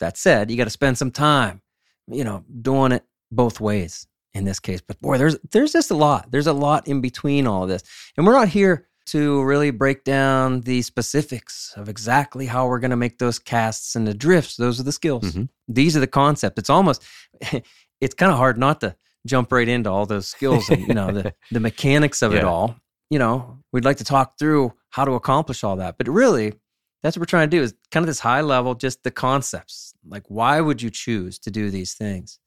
That 0.00 0.16
said, 0.16 0.50
you 0.50 0.56
got 0.56 0.64
to 0.64 0.70
spend 0.70 0.98
some 0.98 1.10
time, 1.10 1.62
you 2.08 2.24
know, 2.24 2.44
doing 2.62 2.92
it 2.92 3.04
both 3.30 3.60
ways 3.60 4.06
in 4.34 4.44
this 4.44 4.58
case. 4.58 4.80
But 4.80 5.00
boy, 5.00 5.18
there's 5.18 5.38
there's 5.52 5.72
just 5.72 5.90
a 5.90 5.96
lot. 5.96 6.30
There's 6.30 6.46
a 6.46 6.52
lot 6.52 6.88
in 6.88 7.00
between 7.00 7.46
all 7.46 7.62
of 7.62 7.68
this. 7.68 7.82
And 8.16 8.26
we're 8.26 8.32
not 8.32 8.48
here 8.48 8.88
to 9.06 9.42
really 9.42 9.70
break 9.70 10.02
down 10.04 10.62
the 10.62 10.80
specifics 10.82 11.74
of 11.76 11.88
exactly 11.90 12.46
how 12.46 12.66
we're 12.66 12.78
going 12.78 12.90
to 12.90 12.96
make 12.96 13.18
those 13.18 13.38
casts 13.38 13.94
and 13.96 14.06
the 14.06 14.14
drifts. 14.14 14.56
Those 14.56 14.80
are 14.80 14.84
the 14.84 14.92
skills. 14.92 15.24
Mhm. 15.32 15.48
These 15.68 15.94
are 15.96 16.00
the 16.00 16.06
concepts. 16.06 16.58
It's 16.58 16.70
almost 16.70 17.02
it's 18.00 18.14
kind 18.14 18.32
of 18.32 18.38
hard 18.38 18.58
not 18.58 18.80
to 18.80 18.96
jump 19.26 19.52
right 19.52 19.68
into 19.68 19.90
all 19.90 20.06
those 20.06 20.28
skills 20.28 20.68
and 20.68 20.86
you 20.86 20.94
know 20.94 21.10
the 21.10 21.34
the 21.50 21.60
mechanics 21.60 22.22
of 22.22 22.34
it 22.34 22.44
all. 22.44 22.76
You 23.10 23.18
know, 23.18 23.58
we'd 23.72 23.84
like 23.84 23.98
to 23.98 24.04
talk 24.04 24.38
through 24.38 24.72
how 24.90 25.04
to 25.04 25.12
accomplish 25.12 25.62
all 25.62 25.76
that, 25.76 25.96
but 25.98 26.08
really, 26.08 26.54
that's 27.02 27.16
what 27.16 27.20
we're 27.20 27.26
trying 27.26 27.50
to 27.50 27.56
do 27.56 27.62
is 27.62 27.74
kind 27.90 28.02
of 28.02 28.08
this 28.08 28.20
high 28.20 28.40
level, 28.40 28.74
just 28.74 29.02
the 29.02 29.10
concepts. 29.10 29.94
Like, 30.06 30.24
why 30.28 30.60
would 30.60 30.80
you 30.80 30.90
choose 30.90 31.38
to 31.40 31.50
do 31.50 31.70
these 31.70 31.94
things? 31.94 32.38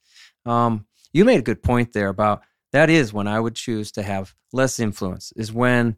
Um, 0.46 0.88
you 1.14 1.26
made 1.26 1.40
a 1.40 1.44
good 1.44 1.62
point 1.62 1.94
there 1.94 2.10
about 2.10 2.42
that 2.74 2.90
is 2.90 3.14
when 3.14 3.28
I 3.28 3.40
would 3.40 3.56
choose 3.56 3.92
to 3.94 4.04
have 4.04 4.34
less 4.52 4.80
influence 4.80 5.32
is 5.36 5.54
when 5.54 5.98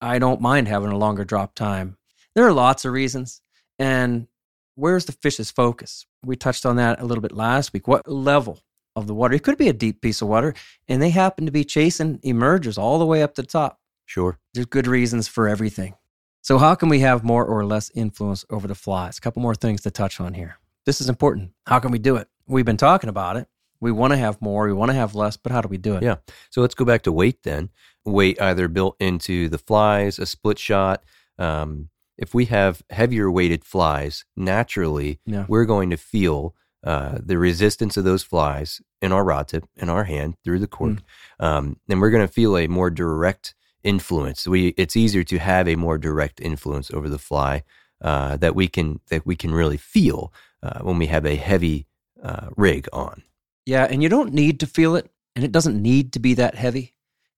I 0.00 0.18
don't 0.18 0.40
mind 0.40 0.68
having 0.68 0.90
a 0.90 0.98
longer 0.98 1.24
drop 1.24 1.54
time. 1.54 1.96
There 2.34 2.46
are 2.46 2.52
lots 2.52 2.84
of 2.84 2.92
reasons, 2.92 3.42
and 3.78 4.26
where's 4.74 5.04
the 5.04 5.12
fish's 5.12 5.50
focus? 5.50 6.06
We 6.24 6.36
touched 6.36 6.64
on 6.64 6.76
that 6.76 7.00
a 7.00 7.04
little 7.04 7.22
bit 7.22 7.32
last 7.32 7.72
week. 7.72 7.88
What 7.88 8.08
level 8.08 8.60
of 8.96 9.06
the 9.06 9.14
water? 9.14 9.34
It 9.34 9.42
could 9.42 9.58
be 9.58 9.68
a 9.68 9.72
deep 9.72 10.00
piece 10.00 10.22
of 10.22 10.28
water, 10.28 10.54
and 10.88 11.00
they 11.02 11.10
happen 11.10 11.46
to 11.46 11.52
be 11.52 11.64
chasing 11.64 12.18
emergers 12.22 12.78
all 12.78 12.98
the 12.98 13.06
way 13.06 13.22
up 13.22 13.34
to 13.34 13.42
the 13.42 13.48
top. 13.48 13.80
Sure. 14.06 14.38
There's 14.54 14.66
good 14.66 14.86
reasons 14.86 15.28
for 15.28 15.48
everything. 15.48 15.94
So, 16.40 16.58
how 16.58 16.74
can 16.74 16.88
we 16.88 17.00
have 17.00 17.24
more 17.24 17.44
or 17.44 17.64
less 17.64 17.90
influence 17.94 18.44
over 18.48 18.66
the 18.66 18.74
flies? 18.74 19.18
A 19.18 19.20
couple 19.20 19.42
more 19.42 19.54
things 19.54 19.82
to 19.82 19.90
touch 19.90 20.20
on 20.20 20.34
here. 20.34 20.58
This 20.86 21.00
is 21.00 21.08
important. 21.08 21.52
How 21.66 21.78
can 21.78 21.90
we 21.90 21.98
do 21.98 22.16
it? 22.16 22.28
We've 22.46 22.64
been 22.64 22.76
talking 22.78 23.10
about 23.10 23.36
it. 23.36 23.48
We 23.80 23.92
want 23.92 24.12
to 24.12 24.16
have 24.16 24.40
more, 24.40 24.66
we 24.66 24.72
want 24.72 24.90
to 24.90 24.94
have 24.96 25.14
less, 25.14 25.36
but 25.36 25.52
how 25.52 25.60
do 25.60 25.68
we 25.68 25.76
do 25.76 25.94
it? 25.96 26.02
Yeah. 26.02 26.16
So 26.50 26.60
let's 26.62 26.74
go 26.74 26.84
back 26.84 27.02
to 27.02 27.12
weight 27.12 27.42
then. 27.42 27.68
Weight 28.04 28.40
either 28.40 28.66
built 28.68 28.96
into 28.98 29.48
the 29.48 29.58
flies, 29.58 30.18
a 30.18 30.26
split 30.26 30.58
shot. 30.58 31.04
Um, 31.38 31.90
if 32.16 32.34
we 32.34 32.46
have 32.46 32.82
heavier 32.90 33.30
weighted 33.30 33.64
flies, 33.64 34.24
naturally 34.36 35.20
Yeah. 35.26 35.44
we're 35.48 35.66
going 35.66 35.90
to 35.90 35.96
feel 35.96 36.54
uh, 36.84 37.18
the 37.20 37.38
resistance 37.38 37.96
of 37.96 38.04
those 38.04 38.22
flies 38.22 38.80
in 39.02 39.12
our 39.12 39.24
rod 39.24 39.48
tip, 39.48 39.64
in 39.76 39.88
our 39.88 40.04
hand 40.04 40.34
through 40.44 40.58
the 40.58 40.68
cork, 40.68 40.98
um, 41.40 41.76
and 41.88 42.00
we're 42.00 42.10
going 42.10 42.26
to 42.26 42.32
feel 42.32 42.56
a 42.56 42.68
more 42.68 42.90
direct 42.90 43.54
influence. 43.82 44.46
We 44.46 44.68
it's 44.76 44.96
easier 44.96 45.24
to 45.24 45.38
have 45.38 45.68
a 45.68 45.76
more 45.76 45.98
direct 45.98 46.40
influence 46.40 46.90
over 46.90 47.08
the 47.08 47.18
fly 47.18 47.64
uh, 48.02 48.36
that 48.36 48.54
we 48.54 48.68
can 48.68 49.00
that 49.08 49.26
we 49.26 49.36
can 49.36 49.52
really 49.52 49.76
feel 49.76 50.32
uh, 50.62 50.80
when 50.80 50.98
we 50.98 51.06
have 51.06 51.26
a 51.26 51.36
heavy 51.36 51.86
uh, 52.22 52.48
rig 52.56 52.88
on. 52.92 53.22
Yeah, 53.66 53.86
and 53.90 54.02
you 54.02 54.08
don't 54.08 54.32
need 54.32 54.60
to 54.60 54.66
feel 54.66 54.96
it, 54.96 55.10
and 55.34 55.44
it 55.44 55.52
doesn't 55.52 55.80
need 55.80 56.12
to 56.12 56.20
be 56.20 56.34
that 56.34 56.54
heavy. 56.54 56.94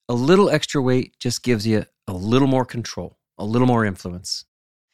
A 0.09 0.15
little 0.15 0.51
extra 0.51 0.83
weight 0.83 1.15
just 1.19 1.43
gives 1.43 1.67
you 1.67 1.87
a 2.07 2.13
little 2.13 2.49
more 2.49 2.65
control, 2.65 3.19
a 3.39 3.45
little 3.45 3.67
more 3.67 3.85
influence. 3.85 4.45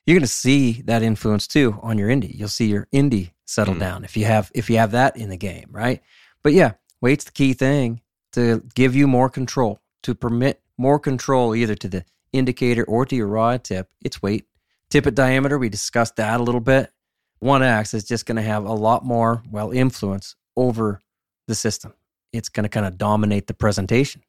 You're 0.05 0.15
going 0.15 0.23
to 0.23 0.29
see 0.29 0.83
that 0.83 1.03
influence 1.03 1.47
too 1.47 1.79
on 1.83 1.99
your 1.99 2.09
indie. 2.09 2.33
You'll 2.33 2.49
see 2.49 2.69
your 2.69 2.87
indie 2.95 3.33
settle 3.47 3.75
Mm. 3.75 3.81
down 3.81 4.05
if 4.05 4.17
you 4.17 4.25
have 4.27 4.51
if 4.55 4.69
you 4.69 4.77
have 4.79 4.91
that 4.93 5.17
in 5.17 5.29
the 5.31 5.37
game, 5.37 5.69
right? 5.71 6.03
But 6.43 6.53
yeah, 6.53 6.73
weight's 7.01 7.25
the 7.25 7.33
key 7.33 7.55
thing 7.55 8.03
to 8.33 8.63
give 8.75 8.95
you 8.95 9.07
more 9.07 9.31
control, 9.31 9.81
to 10.03 10.15
permit 10.15 10.63
more 10.77 10.99
control 10.99 11.55
either 11.55 11.75
to 11.77 11.89
the 11.89 12.05
indicator 12.33 12.85
or 12.85 13.07
to 13.07 13.17
your 13.17 13.29
rod 13.29 13.65
tip. 13.65 13.89
It's 14.05 14.21
weight. 14.23 14.47
Tippet 14.91 15.15
diameter, 15.15 15.59
we 15.59 15.69
discussed 15.69 16.17
that 16.17 16.39
a 16.41 16.43
little 16.43 16.61
bit. 16.61 16.93
One 17.39 17.63
X 17.63 17.95
is 17.95 18.05
just 18.05 18.27
going 18.27 18.37
to 18.37 18.43
have 18.43 18.65
a 18.65 18.73
lot 18.73 19.05
more, 19.05 19.43
well, 19.51 19.71
influence 19.73 20.37
over 20.57 21.01
the 21.47 21.55
system. 21.55 21.95
it's 22.33 22.49
going 22.51 22.65
to 22.65 22.69
kind 22.69 22.85
of 22.85 22.99
dominate 22.99 23.47
the 23.47 23.55
presentation 23.55 24.23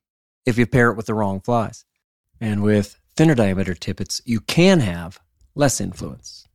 if 0.45 0.57
you 0.57 0.65
pair 0.65 0.89
it 0.91 0.95
with 0.95 1.07
the 1.07 1.13
wrong 1.13 1.41
flies. 1.41 1.83
And 2.39 2.63
with 2.63 2.99
thinner 3.17 3.35
diameter 3.35 3.73
tippets, 3.73 4.21
you 4.25 4.39
can 4.39 4.79
have 4.79 5.19
less 5.55 5.81
influence. 5.81 6.45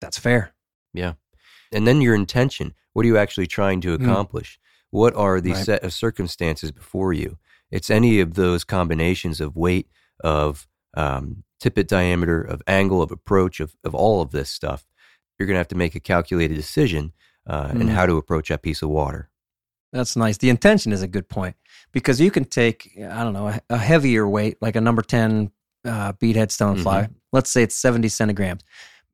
That's 0.00 0.18
fair. 0.18 0.52
Yeah. 0.92 1.14
And 1.72 1.86
then 1.86 2.00
your 2.00 2.14
intention. 2.14 2.74
What 2.92 3.04
are 3.04 3.08
you 3.08 3.16
actually 3.18 3.46
trying 3.46 3.80
to 3.82 3.96
Mm. 3.96 4.02
accomplish? 4.02 4.58
What 4.90 5.14
are 5.16 5.40
the 5.40 5.52
Right. 5.52 5.64
set 5.64 5.82
of 5.82 5.92
circumstances 5.92 6.70
before 6.70 7.12
you? 7.12 7.38
It's 7.70 7.88
any 7.90 8.20
of 8.20 8.34
those 8.34 8.64
combinations 8.64 9.40
of 9.40 9.56
weight, 9.56 9.88
of 10.22 10.68
um, 10.94 11.44
tippet 11.58 11.88
diameter, 11.88 12.42
of 12.42 12.60
angle, 12.66 13.00
of 13.00 13.10
approach, 13.10 13.60
of, 13.60 13.74
of 13.82 13.94
all 13.94 14.20
of 14.20 14.30
this 14.30 14.50
stuff. 14.50 14.84
You're 15.38 15.46
going 15.46 15.54
to 15.54 15.60
have 15.60 15.68
to 15.68 15.74
make 15.74 15.94
a 15.94 16.00
calculated 16.00 16.54
decision 16.54 17.12
uh, 17.46 17.70
in 17.72 17.88
Mm. 17.88 17.94
how 17.94 18.04
to 18.06 18.18
approach 18.18 18.48
that 18.50 18.60
piece 18.62 18.82
of 18.82 18.90
water. 18.90 19.30
That's 19.92 20.14
nice. 20.16 20.36
The 20.36 20.50
intention 20.50 20.92
is 20.92 21.00
a 21.02 21.08
good 21.08 21.28
point 21.28 21.56
because 21.92 22.20
you 22.20 22.30
can 22.30 22.44
take, 22.44 22.92
I 22.98 23.24
don't 23.24 23.32
know, 23.32 23.48
a, 23.48 23.60
a 23.70 23.78
heavier 23.78 24.28
weight, 24.28 24.58
like 24.60 24.76
a 24.76 24.80
number 24.80 25.02
10 25.02 25.50
uh, 25.84 26.12
beadhead 26.12 26.48
stonefly. 26.48 27.08
Let's 27.32 27.50
say 27.50 27.62
it's 27.62 27.74
70 27.74 28.08
centigrams. 28.08 28.60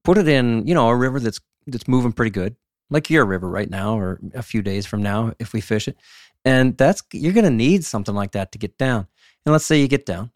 Put 0.05 0.19
it 0.19 0.29
in, 0.29 0.67
you 0.67 0.75
know, 0.75 0.89
a 0.89 0.97
river 0.97 1.21
that's 1.21 1.41
that's 1.71 1.89
moving 1.89 2.13
pretty 2.13 2.31
good, 2.31 2.57
like 2.91 3.11
your 3.11 3.25
river 3.25 3.49
right 3.49 3.71
now 3.71 3.99
or 3.99 4.21
a 4.35 4.43
few 4.43 4.63
days 4.63 4.87
from 4.87 5.03
now 5.03 5.33
if 5.39 5.53
we 5.53 5.61
fish 5.61 5.89
it. 5.89 5.97
And 6.45 6.77
that's, 6.77 7.03
you're 7.13 7.33
going 7.33 7.45
to 7.45 7.51
need 7.51 7.85
something 7.85 8.15
like 8.15 8.33
that 8.33 8.53
to 8.53 8.59
get 8.59 8.79
down. 8.79 9.07
And 9.45 9.53
let's 9.53 9.67
say 9.67 9.81
you 9.81 9.89
get 9.89 10.07
down. 10.07 10.31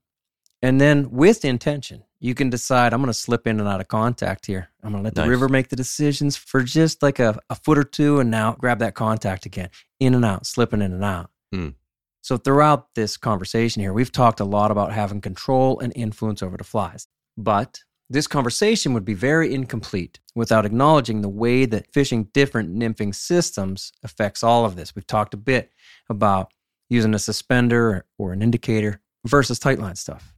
And 0.60 0.80
then 0.80 1.10
with 1.10 1.44
intention, 1.44 2.04
you 2.20 2.34
can 2.34 2.50
decide, 2.50 2.92
I'm 2.92 3.00
going 3.00 3.08
to 3.08 3.18
slip 3.18 3.46
in 3.48 3.58
and 3.58 3.68
out 3.68 3.80
of 3.80 3.88
contact 3.88 4.46
here. 4.46 4.68
I'm 4.82 4.92
going 4.92 5.02
to 5.02 5.06
let 5.06 5.14
the 5.14 5.22
Nice. 5.22 5.30
river 5.30 5.48
make 5.48 5.68
the 5.68 5.76
decisions 5.76 6.36
for 6.36 6.62
just 6.62 7.02
like 7.02 7.18
a, 7.18 7.38
a 7.50 7.56
foot 7.56 7.78
or 7.78 7.84
two 7.84 8.20
and 8.20 8.30
now 8.30 8.54
grab 8.58 8.78
that 8.78 8.94
contact 8.94 9.44
again 9.44 9.70
in 9.98 10.14
and 10.14 10.24
out, 10.24 10.46
slipping 10.46 10.80
in 10.82 10.92
and 10.92 11.02
out. 11.04 11.30
Mm. 11.52 11.74
So 12.20 12.36
throughout 12.36 12.94
this 12.94 13.16
conversation 13.16 13.82
here, 13.82 13.92
we've 13.92 14.12
talked 14.12 14.38
a 14.38 14.44
lot 14.44 14.70
about 14.70 14.92
having 14.92 15.20
control 15.20 15.80
and 15.80 15.92
influence 15.96 16.42
over 16.44 16.56
the 16.56 16.62
flies. 16.64 17.08
But 17.36 17.80
this 18.12 18.26
conversation 18.26 18.92
would 18.92 19.06
be 19.06 19.14
very 19.14 19.54
incomplete 19.54 20.20
without 20.34 20.66
acknowledging 20.66 21.22
the 21.22 21.30
way 21.30 21.64
that 21.64 21.90
fishing 21.92 22.24
different 22.34 22.74
nymphing 22.74 23.14
systems 23.14 23.90
affects 24.02 24.42
all 24.42 24.66
of 24.66 24.76
this. 24.76 24.94
We've 24.94 25.06
talked 25.06 25.32
a 25.32 25.38
bit 25.38 25.72
about 26.10 26.52
using 26.90 27.14
a 27.14 27.18
suspender 27.18 28.04
or 28.18 28.34
an 28.34 28.42
indicator 28.42 29.00
versus 29.26 29.58
tightline 29.58 29.96
stuff. 29.96 30.34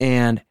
And 0.00 0.42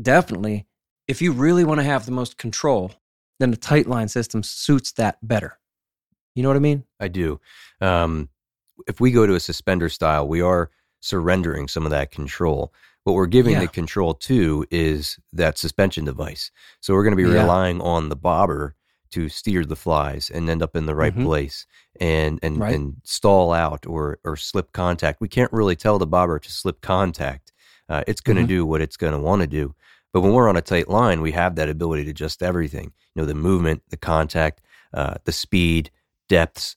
definitely, 0.00 0.66
if 1.06 1.20
you 1.20 1.32
really 1.32 1.64
want 1.64 1.80
to 1.80 1.84
have 1.84 2.06
the 2.06 2.12
most 2.12 2.38
control, 2.38 2.92
then 3.38 3.50
the 3.50 3.58
tightline 3.58 4.08
system 4.08 4.42
suits 4.42 4.92
that 4.92 5.18
better. 5.22 5.58
You 6.34 6.42
know 6.42 6.48
what 6.48 6.56
I 6.56 6.60
mean? 6.60 6.84
I 6.98 7.08
do. 7.08 7.40
Um, 7.82 8.30
if 8.88 9.00
we 9.00 9.10
go 9.10 9.26
to 9.26 9.34
a 9.34 9.40
suspender 9.40 9.90
style, 9.90 10.26
we 10.26 10.40
are 10.40 10.70
surrendering 11.00 11.68
some 11.68 11.84
of 11.84 11.90
that 11.90 12.10
control. 12.10 12.72
What 13.04 13.14
we're 13.14 13.26
giving 13.26 13.54
Yeah. 13.54 13.60
the 13.60 13.68
control 13.68 14.14
to 14.14 14.66
is 14.70 15.18
that 15.32 15.58
suspension 15.58 16.04
device. 16.04 16.50
So 16.80 16.94
we're 16.94 17.02
going 17.04 17.16
to 17.16 17.22
be 17.22 17.28
Yeah. 17.30 17.42
relying 17.42 17.80
on 17.80 18.08
the 18.08 18.16
bobber 18.16 18.74
to 19.12 19.28
steer 19.28 19.64
the 19.64 19.74
flies 19.76 20.30
and 20.32 20.48
end 20.48 20.62
up 20.62 20.76
in 20.76 20.86
the 20.86 20.94
right 20.94 21.14
Mhm. 21.16 21.24
place 21.24 21.66
and 22.00 22.38
and 22.42 22.60
Right. 22.60 22.74
and 22.74 22.96
stall 23.02 23.52
out 23.52 23.86
or 23.86 24.18
or 24.24 24.36
slip 24.36 24.72
contact. 24.72 25.20
We 25.20 25.28
can't 25.28 25.52
really 25.52 25.76
tell 25.76 25.98
the 25.98 26.06
bobber 26.06 26.38
to 26.38 26.52
slip 26.52 26.80
contact. 26.80 27.52
Uh, 27.88 28.04
it's 28.06 28.20
going 28.20 28.36
to 28.36 28.44
Mhm. 28.44 28.48
do 28.48 28.66
what 28.66 28.80
it's 28.80 28.96
going 28.96 29.12
to 29.14 29.18
want 29.18 29.40
to 29.40 29.48
do. 29.48 29.74
But 30.12 30.20
when 30.20 30.32
we're 30.32 30.48
on 30.48 30.56
a 30.56 30.62
tight 30.62 30.88
line, 30.88 31.20
we 31.22 31.32
have 31.32 31.56
that 31.56 31.68
ability 31.68 32.04
to 32.04 32.10
adjust 32.10 32.42
everything. 32.42 32.92
You 33.14 33.22
know, 33.22 33.26
the 33.26 33.34
movement, 33.34 33.82
the 33.90 33.96
contact, 33.96 34.60
uh, 34.94 35.14
the 35.24 35.32
speed, 35.32 35.90
depths, 36.28 36.76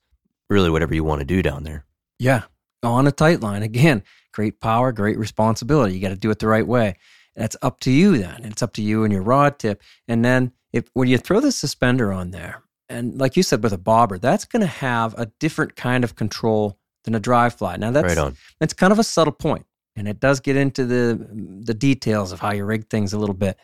really 0.50 0.70
whatever 0.72 0.96
you 0.96 1.04
want 1.04 1.20
to 1.20 1.26
do 1.26 1.42
down 1.44 1.64
there. 1.64 1.86
Yeah. 2.18 2.44
On 2.82 3.06
a 3.08 3.12
tight 3.12 3.42
line. 3.42 3.62
Again, 3.64 4.04
great 4.34 4.60
power, 4.60 4.92
great 4.92 5.18
responsibility. 5.18 5.96
You 5.96 6.02
got 6.02 6.10
to 6.10 6.16
do 6.16 6.32
it 6.32 6.40
the 6.40 6.48
right 6.48 6.68
way. 6.68 6.98
That's 7.36 7.56
up 7.62 7.80
to 7.82 7.92
you 7.92 8.18
then. 8.18 8.44
It's 8.44 8.62
up 8.62 8.74
to 8.74 8.82
you 8.82 9.04
and 9.04 9.14
your 9.14 9.24
rod 9.24 9.58
tip. 9.60 9.82
And 10.08 10.24
then 10.24 10.52
if 10.72 10.86
when 10.94 11.08
you 11.08 11.18
throw 11.18 11.40
the 11.40 11.52
suspender 11.52 12.12
on 12.12 12.32
there, 12.32 12.64
and 12.90 13.20
like 13.20 13.38
you 13.38 13.44
said 13.44 13.64
with 13.64 13.74
a 13.74 13.78
bobber, 13.78 14.18
that's 14.18 14.46
going 14.46 14.62
to 14.62 14.68
have 14.68 15.18
a 15.18 15.28
different 15.40 15.76
kind 15.76 16.04
of 16.04 16.16
control 16.16 16.78
than 17.06 17.16
a 17.16 17.20
dry 17.20 17.50
fly. 17.50 17.78
Now 17.78 17.92
that's 17.92 18.08
right 18.08 18.18
on. 18.18 18.36
that's 18.60 18.74
kind 18.74 18.92
of 18.92 19.00
a 19.00 19.04
subtle 19.04 19.34
point, 19.34 19.66
and 19.96 20.08
it 20.08 20.20
does 20.20 20.40
get 20.40 20.56
into 20.56 20.86
the 20.86 21.28
the 21.64 21.74
details 21.74 22.32
of 22.32 22.40
how 22.40 22.52
you 22.52 22.66
rig 22.66 22.90
things 22.90 23.14
a 23.14 23.20
little 23.20 23.36
bit. 23.36 23.58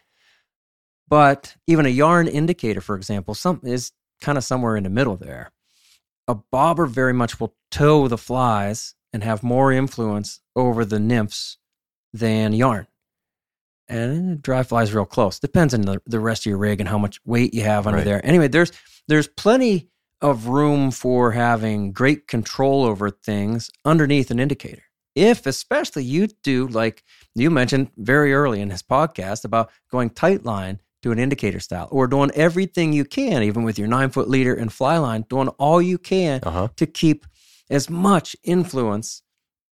But 1.07 1.55
even 1.67 1.85
a 1.85 1.89
yarn 1.89 2.27
indicator, 2.27 2.81
for 2.81 2.95
example, 2.95 3.33
some 3.33 3.61
is 3.63 3.91
kind 4.21 4.37
of 4.37 4.43
somewhere 4.43 4.77
in 4.77 4.83
the 4.83 4.89
middle 4.89 5.17
there. 5.17 5.51
A 6.27 6.35
bobber 6.35 6.85
very 6.85 7.13
much 7.13 7.39
will 7.39 7.55
tow 7.71 8.07
the 8.07 8.17
flies 8.17 8.93
and 9.13 9.23
have 9.23 9.43
more 9.43 9.71
influence 9.71 10.39
over 10.55 10.85
the 10.85 10.99
nymphs 10.99 11.57
than 12.13 12.53
yarn. 12.53 12.87
And 13.87 14.41
dry 14.41 14.61
flies 14.63 14.93
real 14.93 15.05
close. 15.05 15.39
Depends 15.39 15.73
on 15.73 15.81
the, 15.81 16.01
the 16.05 16.19
rest 16.19 16.43
of 16.43 16.49
your 16.49 16.59
rig 16.59 16.79
and 16.79 16.87
how 16.87 16.99
much 16.99 17.19
weight 17.25 17.53
you 17.53 17.63
have 17.63 17.87
under 17.87 17.97
Right. 17.99 18.05
there. 18.05 18.25
Anyway, 18.25 18.47
there's 18.47 18.71
there's 19.07 19.27
plenty 19.27 19.89
of 20.21 20.47
room 20.47 20.91
for 20.91 21.31
having 21.31 21.91
great 21.91 22.27
control 22.27 22.83
over 22.85 23.09
things 23.09 23.71
underneath 23.85 24.29
an 24.29 24.39
indicator. 24.39 24.83
If 25.15 25.47
especially 25.47 26.03
you 26.03 26.27
do 26.43 26.67
like 26.67 27.03
you 27.33 27.49
mentioned 27.49 27.89
very 27.97 28.31
early 28.33 28.61
in 28.61 28.69
this 28.69 28.83
podcast 28.83 29.43
about 29.43 29.71
going 29.89 30.11
tight 30.11 30.45
line 30.45 30.81
to 31.01 31.11
an 31.11 31.17
indicator 31.17 31.59
style 31.59 31.87
or 31.89 32.05
doing 32.05 32.29
everything 32.35 32.93
you 32.93 33.05
can, 33.05 33.41
even 33.41 33.63
with 33.63 33.79
your 33.79 33.87
nine 33.87 34.11
foot 34.11 34.29
leader 34.29 34.53
and 34.53 34.71
fly 34.71 34.97
line, 34.99 35.25
doing 35.29 35.47
all 35.57 35.81
you 35.81 35.97
can 35.97 36.41
Uh 36.43 36.51
huh. 36.51 36.67
to 36.75 36.85
keep 36.85 37.25
as 37.69 37.89
much 37.89 38.35
influence 38.43 39.21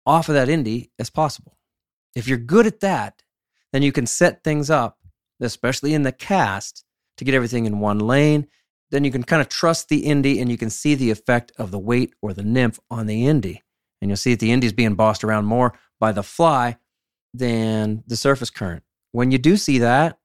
off 0.07 0.29
of 0.29 0.35
that 0.35 0.49
indie 0.49 0.91
as 0.99 1.11
possible. 1.11 1.57
If 2.15 2.27
you're 2.29 2.39
good 2.39 2.67
at 2.67 2.81
that, 2.81 3.23
then 3.73 3.83
you 3.83 3.93
can 3.93 4.07
set 4.07 4.43
things 4.45 4.71
up, 4.71 4.99
especially 5.41 5.95
in 5.95 6.03
the 6.03 6.13
cast, 6.13 6.85
to 7.19 7.25
get 7.25 7.35
everything 7.35 7.67
in 7.67 7.79
one 7.81 7.99
lane. 7.99 8.49
Then 8.91 9.05
you 9.05 9.11
can 9.11 9.23
kind 9.23 9.41
of 9.41 9.49
trust 9.49 9.89
the 9.89 10.05
indie 10.05 10.41
and 10.41 10.51
you 10.51 10.59
can 10.59 10.71
see 10.71 10.95
the 10.95 11.11
effect 11.11 11.53
of 11.57 11.71
the 11.71 11.79
weight 11.79 12.13
or 12.21 12.33
the 12.35 12.43
nymph 12.43 12.79
on 12.91 13.07
the 13.07 13.25
indie. 13.25 13.61
And 14.01 14.11
you'll 14.11 14.17
see 14.17 14.33
that 14.35 14.41
the 14.41 14.51
indie 14.51 14.65
is 14.65 14.73
being 14.73 14.95
bossed 14.95 15.25
around 15.25 15.47
more 15.47 15.75
by 16.01 16.13
the 16.13 16.23
fly 16.23 16.77
than 17.33 18.03
the 18.07 18.17
surface 18.17 18.51
current. 18.51 18.83
When 19.13 19.31
you 19.31 19.39
do 19.39 19.57
see 19.57 19.79
that, 19.79 20.19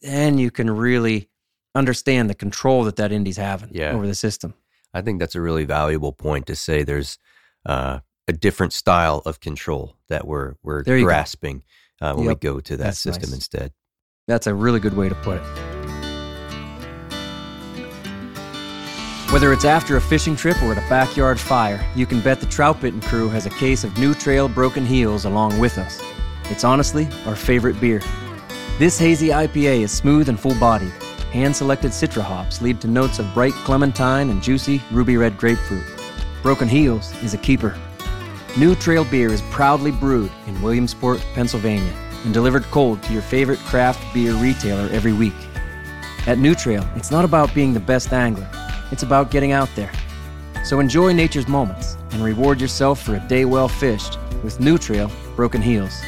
then 0.00 0.38
you 0.38 0.50
can 0.50 0.70
really 0.70 1.28
understand 1.74 2.30
the 2.30 2.34
control 2.34 2.84
that 2.84 2.96
that 2.96 3.10
indie's 3.10 3.36
having 3.36 3.70
Yeah. 3.72 3.92
over 3.92 4.06
the 4.06 4.14
system. 4.14 4.54
I 4.94 5.02
think 5.02 5.18
that's 5.20 5.34
a 5.34 5.40
really 5.40 5.64
valuable 5.64 6.12
point 6.12 6.46
to 6.46 6.56
say. 6.56 6.84
There's 6.84 7.18
uh, 7.66 7.98
a 8.28 8.32
different 8.32 8.72
style 8.72 9.20
of 9.26 9.40
control 9.40 9.96
that 10.08 10.26
we're 10.26 10.54
we're 10.62 10.84
There 10.84 10.96
you 10.96 11.02
go. 11.04 11.08
grasping 11.08 11.62
uh, 12.00 12.14
when 12.14 12.26
Yep. 12.26 12.36
we 12.42 12.48
go 12.48 12.60
to 12.60 12.76
that 12.76 12.84
That's 12.84 12.98
system 12.98 13.30
nice. 13.30 13.34
instead. 13.34 13.72
That's 14.28 14.46
a 14.46 14.54
really 14.54 14.80
good 14.80 14.96
way 14.96 15.08
to 15.10 15.14
put 15.16 15.38
it. 15.38 15.44
Whether 19.32 19.52
it's 19.52 19.64
after 19.64 19.96
a 19.96 20.00
fishing 20.00 20.36
trip 20.36 20.62
or 20.62 20.72
at 20.72 20.78
a 20.78 20.88
backyard 20.88 21.40
fire, 21.40 21.84
you 21.96 22.06
can 22.06 22.20
bet 22.20 22.38
the 22.40 22.46
Troutbitten 22.46 23.02
crew 23.02 23.28
has 23.30 23.46
a 23.46 23.50
case 23.50 23.82
of 23.82 23.96
New 23.98 24.14
Trail 24.14 24.48
Broken 24.48 24.86
Heels 24.86 25.24
along 25.24 25.58
with 25.58 25.76
us. 25.76 26.00
It's 26.50 26.62
honestly 26.62 27.08
our 27.26 27.34
favorite 27.34 27.80
beer. 27.80 28.00
This 28.78 28.96
hazy 28.98 29.28
IPA 29.28 29.80
is 29.82 29.90
smooth 29.92 30.28
and 30.28 30.38
full 30.38 30.54
bodied. 30.54 30.92
Hand 31.34 31.56
selected 31.56 31.90
citra 31.90 32.22
hops 32.22 32.62
lead 32.62 32.80
to 32.80 32.86
notes 32.86 33.18
of 33.18 33.34
bright 33.34 33.54
clementine 33.64 34.30
and 34.30 34.40
juicy 34.40 34.80
ruby 34.92 35.16
red 35.16 35.36
grapefruit. 35.36 35.82
Broken 36.44 36.68
Heels 36.68 37.12
is 37.24 37.34
a 37.34 37.38
keeper. 37.38 37.76
New 38.56 38.76
Trail 38.76 39.04
Beer 39.04 39.32
is 39.32 39.42
proudly 39.50 39.90
brewed 39.90 40.30
in 40.46 40.62
Williamsport, 40.62 41.18
Pennsylvania, 41.34 41.92
and 42.24 42.32
delivered 42.32 42.62
cold 42.70 43.02
to 43.02 43.12
your 43.12 43.20
favorite 43.20 43.58
craft 43.58 44.00
beer 44.14 44.32
retailer 44.34 44.88
every 44.92 45.12
week. 45.12 45.34
At 46.28 46.38
New 46.38 46.54
Trail, 46.54 46.88
it's 46.94 47.10
not 47.10 47.24
about 47.24 47.52
being 47.52 47.74
the 47.74 47.80
best 47.80 48.12
angler, 48.12 48.48
it's 48.92 49.02
about 49.02 49.32
getting 49.32 49.50
out 49.50 49.70
there. 49.74 49.90
So 50.64 50.78
enjoy 50.78 51.14
nature's 51.14 51.48
moments 51.48 51.96
and 52.12 52.22
reward 52.22 52.60
yourself 52.60 53.02
for 53.02 53.16
a 53.16 53.26
day 53.26 53.44
well 53.44 53.66
fished 53.66 54.20
with 54.44 54.60
New 54.60 54.78
Trail 54.78 55.10
Broken 55.34 55.60
Heels. 55.60 56.00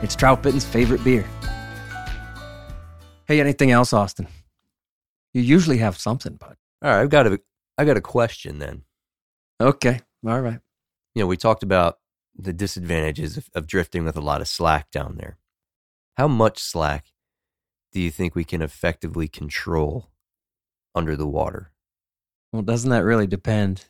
It's 0.00 0.16
Troutbitten's 0.16 0.64
favorite 0.64 1.04
beer. 1.04 1.28
Hey, 3.26 3.38
anything 3.38 3.70
else, 3.70 3.92
Austin? 3.92 4.28
You 5.34 5.42
usually 5.42 5.78
have 5.78 5.98
something, 5.98 6.34
bud. 6.36 6.56
All 6.82 6.90
right, 6.90 7.00
I've 7.00 7.10
got 7.10 7.26
a 7.26 7.40
I 7.78 7.84
got 7.84 7.96
a 7.96 8.00
question 8.02 8.58
then. 8.58 8.82
Okay, 9.60 10.00
all 10.26 10.40
right. 10.40 10.60
You 11.14 11.22
know, 11.22 11.26
we 11.26 11.36
talked 11.36 11.62
about 11.62 11.98
the 12.36 12.52
disadvantages 12.52 13.36
of, 13.36 13.48
of 13.54 13.66
drifting 13.66 14.04
with 14.04 14.16
a 14.16 14.20
lot 14.20 14.40
of 14.40 14.48
slack 14.48 14.90
down 14.90 15.16
there. 15.16 15.38
How 16.16 16.28
much 16.28 16.58
slack 16.58 17.06
do 17.92 18.00
you 18.00 18.10
think 18.10 18.34
we 18.34 18.44
can 18.44 18.62
effectively 18.62 19.28
control 19.28 20.10
under 20.94 21.16
the 21.16 21.26
water? 21.26 21.72
Well, 22.52 22.62
doesn't 22.62 22.90
that 22.90 23.04
really 23.04 23.26
depend, 23.26 23.84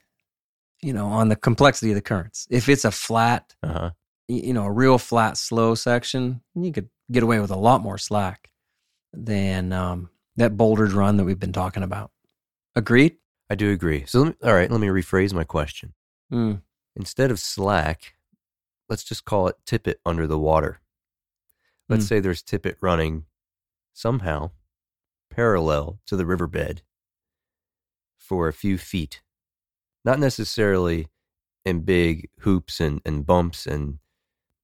you 0.83 0.93
know, 0.93 1.07
on 1.07 1.29
the 1.29 1.37
complexity 1.37 1.91
of 1.93 1.97
the 1.97 2.03
currents? 2.03 2.47
If 2.51 2.69
it's 2.69 2.85
a 2.85 2.91
flat, 2.91 3.55
Uh 3.63 3.73
huh. 3.73 3.91
you 4.29 4.53
know, 4.53 4.65
a 4.65 4.73
real 4.73 4.99
flat, 4.99 5.37
slow 5.37 5.75
section, 5.75 6.43
you 6.55 6.73
could 6.73 6.89
get 7.11 7.23
away 7.23 7.41
with 7.41 7.51
a 7.51 7.57
lot 7.57 7.83
more 7.83 7.99
slack 7.99 8.51
than 9.13 9.73
um, 9.73 10.11
that 10.37 10.57
bouldered 10.57 10.93
run 10.93 11.17
that 11.17 11.25
we've 11.25 11.39
been 11.41 11.53
talking 11.53 11.83
about. 11.83 12.11
Agreed? 12.75 13.17
I 13.51 13.55
do 13.55 13.71
agree. 13.71 14.05
So, 14.07 14.21
let 14.23 14.29
me, 14.29 14.35
all 14.49 14.55
right, 14.55 14.71
let 14.71 14.81
me 14.81 14.87
rephrase 14.89 15.33
my 15.35 15.45
question. 15.45 15.95
Mm. 16.33 16.63
instead 16.97 17.31
of 17.31 17.39
slack, 17.39 18.15
let's 18.89 19.05
just 19.05 19.25
call 19.27 19.47
it 19.49 19.57
tippet 19.67 20.01
under 20.07 20.27
the 20.27 20.39
water. 20.39 20.81
Let's 21.89 22.05
Mm. 22.05 22.09
say 22.09 22.21
there's 22.21 22.43
tippet 22.43 22.77
running 22.81 23.27
somehow 23.93 24.53
parallel 25.31 26.01
to 26.07 26.17
the 26.17 26.25
riverbed 26.27 26.83
for 28.17 28.49
a 28.49 28.53
few 28.53 28.79
feet. 28.79 29.23
Not 30.05 30.19
necessarily 30.19 31.09
in 31.65 31.81
big 31.81 32.29
hoops 32.41 32.81
and, 32.81 33.01
and 33.05 33.27
bumps 33.27 33.67
and 33.67 33.99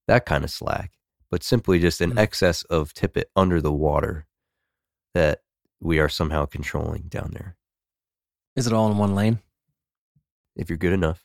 that 0.06 0.24
kind 0.26 0.44
of 0.44 0.50
slack, 0.50 0.92
but 1.30 1.42
simply 1.42 1.78
just 1.78 2.00
an 2.00 2.12
Mm. 2.12 2.18
excess 2.18 2.62
of 2.64 2.94
tippet 2.94 3.30
under 3.36 3.60
the 3.60 3.72
water 3.72 4.26
that 5.14 5.42
we 5.80 5.98
are 5.98 6.08
somehow 6.08 6.46
controlling 6.46 7.02
down 7.08 7.30
there. 7.32 7.56
Is 8.56 8.66
it 8.66 8.72
all 8.72 8.90
in 8.90 8.98
one 8.98 9.14
lane? 9.14 9.38
If 10.56 10.68
you're 10.68 10.78
good 10.78 10.92
enough. 10.92 11.24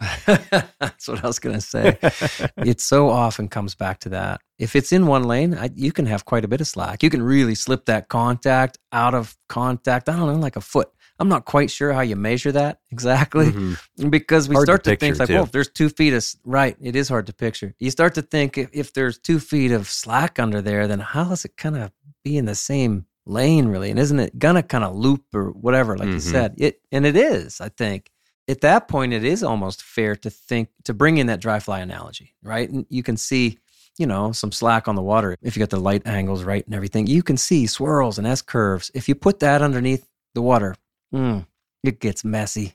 That's 0.26 1.08
what 1.08 1.24
I 1.24 1.26
was 1.26 1.38
going 1.38 1.54
to 1.56 1.60
say. 1.60 1.98
it 2.58 2.80
so 2.80 3.08
often 3.08 3.48
comes 3.48 3.74
back 3.74 4.00
to 4.00 4.08
that. 4.10 4.40
If 4.58 4.76
it's 4.76 4.92
in 4.92 5.06
one 5.06 5.24
lane, 5.24 5.54
I, 5.54 5.70
you 5.74 5.92
can 5.92 6.06
have 6.06 6.24
quite 6.24 6.44
a 6.44 6.48
bit 6.48 6.60
of 6.60 6.66
slack. 6.66 7.02
You 7.02 7.10
can 7.10 7.22
really 7.22 7.54
slip 7.54 7.86
that 7.86 8.08
contact 8.08 8.78
out 8.92 9.14
of 9.14 9.36
contact. 9.48 10.08
I 10.08 10.16
don't 10.16 10.26
know, 10.26 10.38
like 10.38 10.56
a 10.56 10.60
foot. 10.60 10.90
I'm 11.18 11.28
not 11.28 11.44
quite 11.44 11.70
sure 11.70 11.92
how 11.92 12.00
you 12.00 12.16
measure 12.16 12.50
that 12.52 12.80
exactly 12.90 13.52
Mhm. 13.52 13.78
because 14.10 14.48
we 14.48 14.54
Hard 14.56 14.66
start 14.66 14.84
to, 14.84 14.96
think 14.96 15.18
like, 15.18 15.28
too. 15.28 15.34
well, 15.34 15.44
if 15.44 15.52
there's 15.52 15.70
two 15.70 15.88
feet 15.88 16.12
of 16.12 16.26
right, 16.44 16.76
it 16.80 16.96
is 16.96 17.08
hard 17.08 17.26
to 17.26 17.32
picture. 17.32 17.72
You 17.78 17.90
start 17.90 18.14
to 18.14 18.22
think 18.22 18.58
if, 18.58 18.68
if 18.72 18.92
there's 18.92 19.18
two 19.18 19.38
feet 19.38 19.70
of 19.70 19.88
slack 19.88 20.38
under 20.40 20.60
there, 20.60 20.88
then 20.88 20.98
how 21.00 21.30
is 21.30 21.44
it 21.44 21.56
kind 21.56 21.76
of 21.76 21.92
be 22.24 22.36
in 22.36 22.46
the 22.46 22.56
same 22.56 23.06
lane 23.26 23.66
really? 23.68 23.90
And 23.90 23.98
isn't 23.98 24.18
it 24.20 24.38
gonna 24.38 24.62
kind 24.62 24.84
of 24.84 24.94
loop 24.94 25.22
or 25.34 25.50
whatever, 25.50 25.96
like 25.96 26.08
you 26.08 26.16
Mhm. 26.16 26.32
said? 26.32 26.54
It 26.58 26.80
and 26.92 27.06
it 27.06 27.16
is. 27.16 27.60
I 27.60 27.68
think 27.68 28.10
at 28.46 28.60
that 28.60 28.88
point, 28.88 29.12
it 29.12 29.24
is 29.24 29.42
almost 29.42 29.82
fair 29.82 30.14
to 30.16 30.30
think 30.30 30.68
to 30.84 30.92
bring 30.94 31.18
in 31.18 31.26
that 31.28 31.40
dry 31.40 31.60
fly 31.60 31.80
analogy, 31.80 32.34
right? 32.42 32.68
And 32.68 32.84
you 32.90 33.02
can 33.02 33.16
see, 33.16 33.58
you 33.98 34.06
know, 34.06 34.32
some 34.32 34.52
slack 34.52 34.86
on 34.88 34.96
the 34.96 35.02
water 35.02 35.36
if 35.42 35.56
you 35.56 35.60
got 35.60 35.70
the 35.70 35.80
light 35.80 36.06
angles 36.06 36.44
right 36.44 36.64
and 36.66 36.74
everything. 36.74 37.06
You 37.06 37.22
can 37.22 37.36
see 37.36 37.66
swirls 37.66 38.18
and 38.18 38.26
S 38.26 38.42
curves. 38.42 38.90
If 38.94 39.08
you 39.08 39.14
put 39.14 39.40
that 39.40 39.62
underneath 39.62 40.06
the 40.34 40.42
water, 40.42 40.74
mm, 41.14 41.46
it 41.82 42.00
gets 42.00 42.24
messy. 42.24 42.74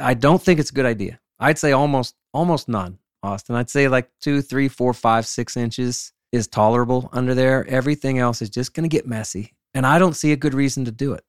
I 0.00 0.14
don't 0.14 0.42
think 0.42 0.58
it's 0.58 0.70
a 0.70 0.74
good 0.74 0.86
idea. 0.86 1.20
I'd 1.38 1.58
say 1.58 1.72
almost 1.72 2.14
almost 2.32 2.68
none, 2.68 2.98
Austin. 3.22 3.56
I'd 3.56 3.70
say 3.70 3.88
like 3.88 4.08
two, 4.20 4.40
three, 4.40 4.68
four, 4.68 4.94
five, 4.94 5.26
six 5.26 5.56
inches 5.56 6.12
is 6.32 6.46
tolerable 6.48 7.08
under 7.12 7.34
there. 7.34 7.66
Everything 7.68 8.18
else 8.18 8.40
is 8.42 8.50
just 8.50 8.74
going 8.74 8.82
to 8.88 8.88
get 8.88 9.06
messy, 9.06 9.52
and 9.74 9.86
I 9.86 9.98
don't 9.98 10.14
see 10.14 10.32
a 10.32 10.36
good 10.36 10.54
reason 10.54 10.84
to 10.84 10.90
do 10.90 11.12
it. 11.12 11.24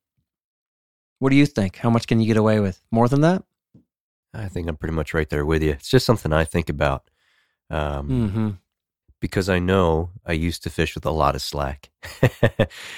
What 1.20 1.30
do 1.30 1.36
you 1.36 1.46
think? 1.46 1.78
How 1.78 1.90
much 1.90 2.08
can 2.08 2.20
you 2.20 2.28
get 2.28 2.38
away 2.38 2.60
with? 2.60 2.82
More 2.92 3.08
than 3.08 3.22
that? 3.22 3.44
I 4.34 4.48
think 4.50 4.68
I'm 4.68 4.76
pretty 4.76 4.94
much 4.96 5.14
right 5.14 5.30
there 5.30 5.46
with 5.46 5.64
you. 5.64 5.72
It's 5.72 5.90
just 5.90 6.06
something 6.06 6.34
I 6.34 6.44
think 6.44 6.70
about 6.70 7.10
um, 7.70 8.10
Mm-hmm. 8.10 8.50
because 9.22 9.48
I 9.50 9.60
know 9.60 10.12
I 10.26 10.34
used 10.34 10.62
to 10.64 10.70
fish 10.70 10.94
with 10.94 11.06
a 11.06 11.12
lot 11.12 11.36
of 11.36 11.42
slack, 11.42 11.90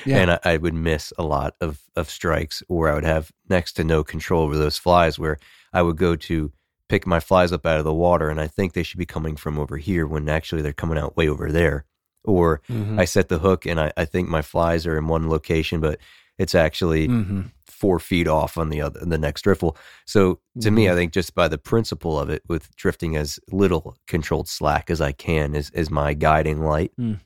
Yeah. 0.06 0.18
and 0.18 0.32
I, 0.32 0.40
I 0.44 0.58
would 0.58 0.74
miss 0.74 1.14
a 1.18 1.24
lot 1.24 1.56
of 1.62 1.80
of 1.96 2.10
strikes, 2.10 2.64
or 2.68 2.90
I 2.90 2.96
would 2.96 3.06
have 3.06 3.32
next 3.50 3.74
to 3.74 3.84
no 3.84 4.04
control 4.04 4.44
over 4.44 4.58
those 4.58 4.78
flies. 4.78 5.20
Where 5.20 5.38
I 5.72 5.84
would 5.84 5.98
go 5.98 6.16
to 6.16 6.52
pick 6.90 7.06
my 7.06 7.20
flies 7.20 7.52
up 7.52 7.66
out 7.66 7.78
of 7.80 7.86
the 7.86 7.94
water, 7.94 8.30
and 8.30 8.42
I 8.42 8.48
think 8.48 8.74
they 8.74 8.84
should 8.84 8.98
be 9.00 9.06
coming 9.06 9.36
from 9.36 9.60
over 9.60 9.78
here 9.78 10.08
when 10.08 10.28
actually 10.28 10.62
they're 10.64 10.74
coming 10.74 10.98
out 10.98 11.16
way 11.16 11.30
over 11.30 11.52
there. 11.52 11.86
Or 12.28 12.62
Mm-hmm. 12.70 13.00
I 13.00 13.06
set 13.06 13.30
the 13.30 13.40
hook, 13.40 13.66
and 13.66 13.80
I, 13.80 13.92
I 13.98 14.06
think 14.06 14.30
my 14.30 14.42
flies 14.42 14.86
are 14.86 14.98
in 14.98 15.08
one 15.08 15.30
location, 15.30 15.80
but 15.80 16.00
it's 16.38 16.54
actually 16.54 17.08
mm-hmm. 17.08 17.42
four 17.66 18.00
feet 18.00 18.28
off 18.28 18.58
on 18.58 18.70
the 18.70 18.82
other 18.82 19.00
the 19.04 19.18
next 19.18 19.42
driftwood. 19.42 19.76
So 20.06 20.40
to 20.62 20.70
me, 20.70 20.86
Mhm. 20.86 20.92
I 20.92 20.96
think 20.96 21.14
just 21.14 21.34
by 21.34 21.48
the 21.48 21.58
principle 21.58 22.20
of 22.20 22.30
it, 22.30 22.44
with 22.48 22.76
drifting 22.76 23.16
as 23.16 23.40
little 23.52 23.96
controlled 24.08 24.48
slack 24.48 24.90
as 24.92 25.02
I 25.02 25.14
can 25.14 25.56
is 25.56 25.70
is 25.72 25.90
my 25.90 26.14
guiding 26.14 26.62
light. 26.62 26.92
Mm. 27.00 27.20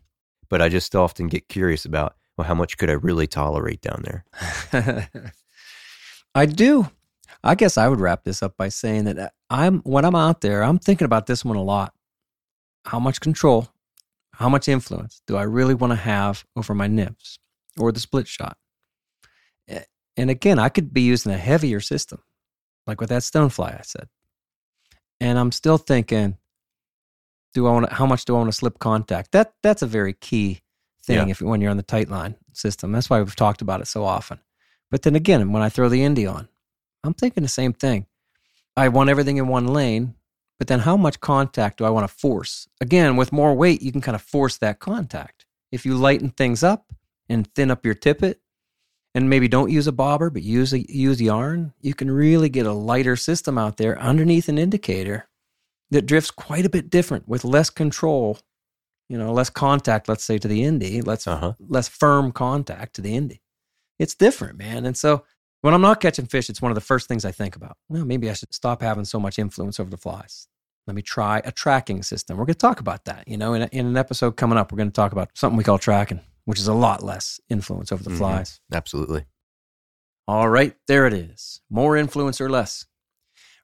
But 0.49 0.61
I 0.61 0.69
just 0.69 0.95
often 0.95 1.27
get 1.27 1.49
curious 1.49 1.83
about 1.85 2.15
well, 2.37 2.47
how 2.47 2.55
much 2.55 2.77
could 2.77 2.89
I 2.89 2.93
really 2.93 3.27
tolerate 3.27 3.81
down 3.81 4.03
there? 4.03 4.25
I 6.35 6.45
do. 6.45 6.89
I 7.43 7.55
guess 7.55 7.77
I 7.77 7.87
would 7.87 7.99
wrap 7.99 8.23
this 8.23 8.43
up 8.43 8.55
by 8.55 8.69
saying 8.69 9.05
that 9.05 9.17
uh, 9.17 9.29
I'm 9.49 9.79
when 9.79 10.05
I'm 10.05 10.15
out 10.15 10.41
there, 10.41 10.63
I'm 10.63 10.79
thinking 10.79 11.05
about 11.05 11.25
this 11.25 11.43
one 11.43 11.57
a 11.57 11.63
lot. 11.63 11.93
How 12.85 12.99
much 12.99 13.19
control, 13.19 13.67
how 14.41 14.49
much 14.49 14.67
influence 14.67 15.21
do 15.27 15.37
I 15.37 15.43
really 15.43 15.73
want 15.73 15.91
to 15.91 15.97
have 15.97 16.45
over 16.55 16.73
my 16.73 16.87
nymphs 16.87 17.39
or 17.79 17.91
the 17.91 17.99
split 17.99 18.27
shot? 18.27 18.57
And 20.17 20.29
again, 20.29 20.59
I 20.59 20.69
could 20.69 20.93
be 20.93 21.01
using 21.01 21.31
a 21.31 21.37
heavier 21.37 21.79
system, 21.79 22.19
like 22.85 22.99
with 22.99 23.09
that 23.09 23.21
stonefly 23.21 23.79
I 23.79 23.81
said. 23.83 24.09
And 25.19 25.39
I'm 25.39 25.51
still 25.51 25.77
thinking, 25.77 26.37
do 27.53 27.65
I 27.67 27.71
want 27.71 27.89
to, 27.89 27.95
how 27.95 28.05
much 28.05 28.25
do 28.25 28.35
I 28.35 28.39
want 28.39 28.49
to 28.49 28.57
slip 28.57 28.79
contact? 28.79 29.31
That 29.31 29.53
that's 29.63 29.81
a 29.81 29.87
very 29.87 30.13
key 30.13 30.61
thing 31.05 31.27
Yeah. 31.27 31.31
if 31.31 31.41
when 31.41 31.61
you're 31.61 31.71
on 31.71 31.77
the 31.77 31.83
tight 31.83 32.09
line 32.09 32.35
system. 32.53 32.91
That's 32.91 33.09
why 33.09 33.19
we've 33.19 33.35
talked 33.35 33.61
about 33.61 33.81
it 33.81 33.87
so 33.87 34.03
often. 34.03 34.39
But 34.89 35.03
then 35.03 35.15
again, 35.15 35.51
when 35.53 35.61
I 35.61 35.69
throw 35.69 35.87
the 35.89 36.01
indie 36.01 36.31
on, 36.31 36.49
I'm 37.03 37.13
thinking 37.13 37.43
the 37.43 37.49
same 37.49 37.73
thing. 37.73 38.05
I 38.75 38.89
want 38.89 39.09
everything 39.09 39.37
in 39.37 39.47
one 39.47 39.67
lane, 39.67 40.15
but 40.61 40.67
then 40.67 40.81
how 40.81 40.95
much 40.95 41.19
contact 41.19 41.79
do 41.79 41.85
I 41.85 41.89
want 41.89 42.07
to 42.07 42.15
force? 42.15 42.67
Again, 42.79 43.17
with 43.17 43.31
more 43.31 43.55
weight, 43.55 43.81
you 43.81 43.91
can 43.91 43.99
kind 43.99 44.13
of 44.13 44.21
force 44.21 44.59
that 44.59 44.77
contact. 44.77 45.47
If 45.71 45.87
you 45.87 45.95
lighten 45.95 46.29
things 46.29 46.61
up 46.61 46.93
and 47.27 47.51
thin 47.55 47.71
up 47.71 47.83
your 47.83 47.95
tippet, 47.95 48.41
and 49.15 49.27
maybe 49.27 49.47
don't 49.47 49.71
use 49.71 49.87
a 49.87 49.91
bobber, 49.91 50.29
but 50.29 50.43
use 50.43 50.71
a, 50.71 50.85
use 50.87 51.19
yarn, 51.19 51.73
you 51.81 51.95
can 51.95 52.11
really 52.11 52.47
get 52.47 52.67
a 52.67 52.73
lighter 52.73 53.15
system 53.15 53.57
out 53.57 53.77
there 53.77 53.97
underneath 53.99 54.49
an 54.49 54.59
indicator 54.59 55.27
that 55.89 56.05
drifts 56.05 56.29
quite 56.29 56.63
a 56.63 56.69
bit 56.69 56.91
different 56.91 57.27
with 57.27 57.43
less 57.43 57.71
control, 57.71 58.37
you 59.09 59.17
know, 59.17 59.33
less 59.33 59.49
contact, 59.49 60.07
let's 60.07 60.23
say, 60.23 60.37
to 60.37 60.47
the 60.47 60.61
indie, 60.61 61.03
less 61.03 61.25
Uh 61.25 61.37
huh. 61.37 61.53
less 61.57 61.87
firm 61.87 62.31
contact 62.31 62.93
to 62.97 63.01
the 63.01 63.17
indie. 63.17 63.39
It's 63.97 64.13
different, 64.13 64.59
man. 64.59 64.85
And 64.85 64.95
so 64.95 65.23
when 65.61 65.73
I'm 65.73 65.81
not 65.81 65.99
catching 66.01 66.25
fish, 66.25 66.49
it's 66.49 66.61
one 66.61 66.71
of 66.71 66.75
the 66.75 66.81
first 66.81 67.07
things 67.07 67.25
I 67.25 67.31
think 67.31 67.55
about. 67.55 67.77
Well, 67.89 68.05
maybe 68.05 68.29
I 68.29 68.33
should 68.33 68.53
stop 68.53 68.81
having 68.81 69.05
so 69.05 69.19
much 69.19 69.37
influence 69.39 69.79
over 69.79 69.89
the 69.89 69.97
flies. 69.97 70.47
Let 70.87 70.95
me 70.95 71.01
try 71.03 71.41
a 71.45 71.51
tracking 71.51 72.01
system. 72.03 72.37
We're 72.37 72.45
going 72.45 72.55
to 72.55 72.59
talk 72.59 72.79
about 72.79 73.05
that. 73.05 73.27
You 73.27 73.37
know, 73.37 73.53
in, 73.53 73.61
a, 73.63 73.69
in 73.71 73.85
an 73.85 73.97
episode 73.97 74.35
coming 74.35 74.57
up, 74.57 74.71
we're 74.71 74.77
going 74.77 74.89
to 74.89 74.93
talk 74.95 75.11
about 75.11 75.29
something 75.35 75.55
we 75.57 75.63
call 75.63 75.77
tracking, 75.77 76.21
which 76.45 76.59
is 76.59 76.67
a 76.67 76.73
lot 76.73 77.03
less 77.03 77.39
influence 77.49 77.91
over 77.91 78.03
the 78.03 78.09
Mhm. 78.09 78.17
flies. 78.17 78.59
Absolutely. 78.73 79.25
All 80.27 80.49
right, 80.49 80.75
there 80.87 81.05
it 81.05 81.13
is. 81.13 81.61
More 81.69 81.95
influence 81.97 82.39
or 82.41 82.49
less. 82.49 82.85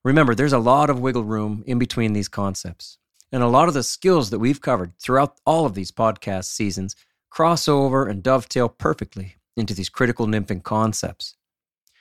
Remember, 0.03 0.35
there's 0.35 0.53
a 0.53 0.59
lot 0.59 0.89
of 0.89 0.99
wiggle 0.99 1.23
room 1.23 1.63
in 1.65 1.79
between 1.79 2.13
these 2.13 2.27
concepts. 2.27 2.97
And 3.31 3.43
a 3.43 3.47
lot 3.47 3.67
of 3.67 3.73
the 3.73 3.83
skills 3.83 4.29
that 4.29 4.39
we've 4.39 4.61
covered 4.61 4.97
throughout 4.99 5.37
all 5.45 5.65
of 5.65 5.73
these 5.73 5.91
podcast 5.91 6.45
seasons 6.45 6.95
cross 7.29 7.67
over 7.67 8.07
and 8.07 8.23
dovetail 8.23 8.69
perfectly 8.69 9.35
into 9.57 9.73
these 9.73 9.89
critical 9.89 10.27
nymphing 10.27 10.63
concepts. 10.63 11.35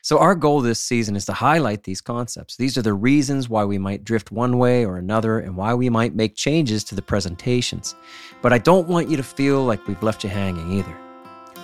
So, 0.06 0.18
our 0.18 0.36
goal 0.36 0.60
this 0.60 0.78
season 0.78 1.16
is 1.16 1.24
to 1.24 1.32
highlight 1.32 1.82
these 1.82 2.00
concepts. 2.00 2.54
These 2.54 2.78
are 2.78 2.82
the 2.82 2.94
reasons 2.94 3.48
why 3.48 3.64
we 3.64 3.76
might 3.76 4.04
drift 4.04 4.30
one 4.30 4.56
way 4.56 4.86
or 4.86 4.98
another 4.98 5.40
and 5.40 5.56
why 5.56 5.74
we 5.74 5.90
might 5.90 6.14
make 6.14 6.36
changes 6.36 6.84
to 6.84 6.94
the 6.94 7.02
presentations. 7.02 7.96
But 8.40 8.52
I 8.52 8.58
don't 8.58 8.86
want 8.86 9.10
you 9.10 9.16
to 9.16 9.24
feel 9.24 9.64
like 9.64 9.84
we've 9.88 10.04
left 10.04 10.22
you 10.22 10.30
hanging 10.30 10.70
either. 10.70 10.96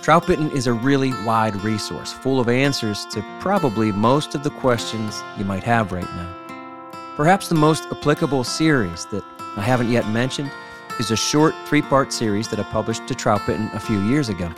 Troutbitten 0.01 0.53
is 0.53 0.67
a 0.67 0.73
really 0.73 1.11
wide 1.23 1.55
resource 1.63 2.11
full 2.11 2.41
of 2.41 2.49
answers 2.49 3.05
to 3.13 3.23
probably 3.39 3.93
most 3.93 4.35
of 4.35 4.43
the 4.43 4.49
questions 4.49 5.23
you 5.37 5.45
might 5.45 5.63
have 5.63 5.93
right 5.93 6.03
now. 6.03 6.91
Perhaps 7.15 7.47
the 7.47 7.55
most 7.55 7.85
applicable 7.91 8.43
series 8.43 9.05
that 9.05 9.23
I 9.55 9.61
haven't 9.61 9.89
yet 9.89 10.09
mentioned 10.09 10.51
is 10.99 11.11
a 11.11 11.15
short 11.15 11.55
three 11.65 11.81
part 11.81 12.11
series 12.11 12.49
that 12.49 12.59
I 12.59 12.63
published 12.63 13.07
to 13.07 13.13
Troutbitten 13.13 13.73
a 13.73 13.79
few 13.79 14.01
years 14.01 14.27
ago. 14.27 14.53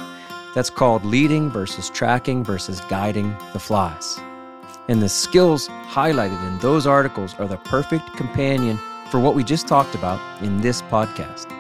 That's 0.56 0.70
called 0.70 1.04
Leading 1.04 1.50
versus 1.50 1.90
Tracking 1.90 2.42
versus 2.42 2.80
Guiding 2.88 3.36
the 3.52 3.60
Flies. 3.60 4.18
And 4.88 5.02
the 5.02 5.10
skills 5.10 5.68
highlighted 5.68 6.42
in 6.48 6.58
those 6.60 6.88
articles 6.88 7.36
are 7.40 7.48
the 7.48 7.58
perfect 7.58 8.14
companion 8.14 8.80
for 9.12 9.20
what 9.20 9.36
we 9.36 9.44
just 9.44 9.68
talked 9.68 9.96
about 9.96 10.22
in 10.42 10.62
this 10.62 10.82
podcast. 10.84 11.52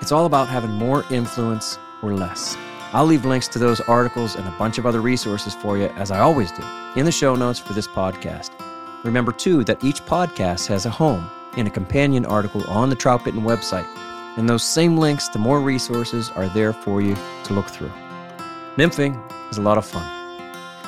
It's 0.00 0.12
all 0.12 0.24
about 0.24 0.48
having 0.48 0.70
more 0.70 1.04
influence 1.10 1.78
or 2.02 2.14
less. 2.14 2.56
I'll 2.94 3.04
leave 3.04 3.26
links 3.26 3.48
to 3.48 3.58
those 3.58 3.80
articles 3.82 4.34
and 4.34 4.48
a 4.48 4.58
bunch 4.58 4.78
of 4.78 4.86
other 4.86 5.02
resources 5.02 5.54
for 5.54 5.76
you, 5.76 5.88
as 5.96 6.10
I 6.10 6.20
always 6.20 6.50
do, 6.52 6.64
in 6.96 7.04
the 7.04 7.12
show 7.12 7.36
notes 7.36 7.58
for 7.58 7.74
this 7.74 7.86
podcast. 7.86 8.50
Remember, 9.04 9.32
too, 9.32 9.62
that 9.64 9.84
each 9.84 10.02
podcast 10.06 10.68
has 10.68 10.86
a 10.86 10.90
home 10.90 11.28
in 11.58 11.66
a 11.66 11.70
companion 11.70 12.24
article 12.24 12.64
on 12.70 12.88
the 12.88 12.96
Troutbitten 12.96 13.42
website, 13.42 13.86
and 14.38 14.48
those 14.48 14.64
same 14.64 14.96
links 14.96 15.28
to 15.28 15.38
more 15.38 15.60
resources 15.60 16.30
are 16.30 16.48
there 16.48 16.72
for 16.72 17.02
you 17.02 17.14
to 17.44 17.52
look 17.52 17.66
through. 17.66 17.92
Nymphing 18.76 19.20
is 19.50 19.58
a 19.58 19.62
lot 19.62 19.78
of 19.78 19.84
fun. 19.84 20.08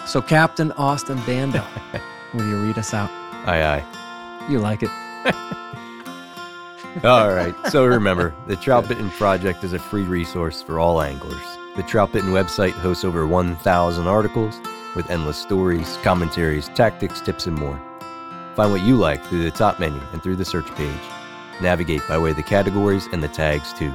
So, 0.07 0.23
Captain 0.23 0.73
Austin 0.73 1.19
Dando, 1.27 1.65
will 2.35 2.47
you 2.47 2.57
read 2.63 2.79
us 2.79 2.95
out? 2.95 3.11
Aye, 3.47 3.63
aye. 3.63 4.47
You 4.49 4.59
like 4.59 4.83
it. 4.83 4.91
All 7.03 7.35
right. 7.35 7.55
So 7.71 7.85
remember, 7.85 8.33
the 8.47 8.57
Troutbitten 8.57 9.11
Project 9.11 9.65
is 9.65 9.73
a 9.73 9.79
free 9.79 10.05
resource 10.05 10.63
for 10.63 10.79
all 10.79 11.03
anglers. 11.03 11.43
The 11.75 11.83
Troutbitten 11.83 12.31
website 12.31 12.71
hosts 12.71 13.05
over 13.05 13.27
1,000 13.27 14.07
articles 14.07 14.61
with 14.95 15.11
endless 15.11 15.37
stories, 15.37 15.99
commentaries, 16.05 16.69
tactics, 16.69 17.21
tips, 17.21 17.47
and 17.49 17.57
more. 17.57 17.81
Find 18.55 18.71
what 18.71 18.83
you 18.83 18.95
like 18.95 19.25
through 19.25 19.43
the 19.43 19.51
top 19.51 19.81
menu 19.81 20.01
and 20.13 20.23
through 20.23 20.37
the 20.37 20.45
search 20.45 20.73
page. 20.77 21.01
Navigate 21.61 22.07
by 22.07 22.17
way 22.17 22.31
of 22.31 22.37
the 22.37 22.45
categories 22.45 23.09
and 23.13 23.21
the 23.23 23.29
tags 23.29 23.73
too. 23.73 23.93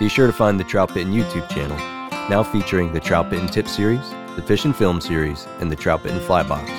Be 0.00 0.08
sure 0.08 0.26
to 0.26 0.32
find 0.32 0.58
the 0.58 0.64
Troutbitten 0.64 1.14
YouTube 1.14 1.48
channel, 1.48 1.78
now 2.28 2.42
featuring 2.42 2.92
the 2.92 3.00
Troutbitten 3.00 3.50
Tip 3.50 3.66
Series, 3.66 4.10
the 4.36 4.42
Fish 4.42 4.64
and 4.64 4.76
Film 4.76 5.00
Series, 5.00 5.46
and 5.60 5.72
the 5.72 5.76
Troutbitten 5.76 6.20
Fly 6.20 6.42
Box, 6.42 6.70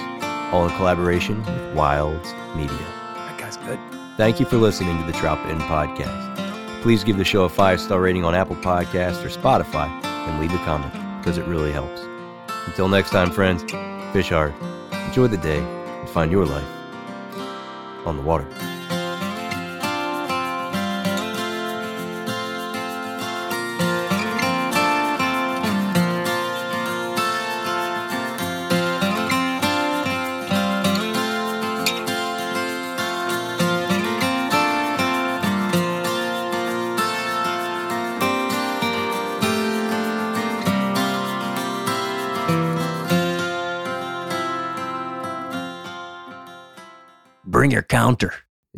all 0.53 0.67
in 0.67 0.75
collaboration 0.77 1.39
with 1.39 1.75
Wilds 1.75 2.33
Media. 2.55 2.77
That 3.15 3.37
guy's 3.39 3.57
good. 3.57 3.79
Thank 4.17 4.39
you 4.39 4.45
for 4.45 4.57
listening 4.57 4.99
to 4.99 5.11
the 5.11 5.17
Troutbitten 5.17 5.59
Podcast. 5.61 6.81
Please 6.81 7.03
give 7.03 7.17
the 7.17 7.25
show 7.25 7.43
a 7.45 7.49
five 7.49 7.81
star 7.81 7.99
rating 7.99 8.23
on 8.23 8.35
Apple 8.35 8.55
Podcasts 8.57 9.23
or 9.23 9.29
Spotify 9.29 9.87
and 10.05 10.39
leave 10.39 10.53
a 10.53 10.63
comment 10.65 10.93
because 11.19 11.37
it 11.37 11.45
really 11.45 11.71
helps. 11.71 12.01
Until 12.67 12.87
next 12.87 13.09
time, 13.09 13.31
friends, 13.31 13.63
fish 14.13 14.29
hard, 14.29 14.53
enjoy 15.07 15.27
the 15.27 15.37
day, 15.37 15.59
and 15.59 16.09
find 16.09 16.31
your 16.31 16.45
life 16.45 16.67
on 18.05 18.17
the 18.17 18.23
water. 18.23 18.47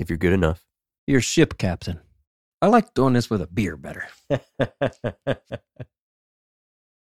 If 0.01 0.09
you're 0.09 0.17
good 0.17 0.33
enough. 0.33 0.65
Your 1.05 1.21
ship 1.21 1.59
captain. 1.59 1.99
I 2.59 2.67
like 2.67 2.95
doing 2.95 3.13
this 3.13 3.29
with 3.29 3.39
a 3.39 3.47
beer 3.47 3.77
better. 3.77 4.07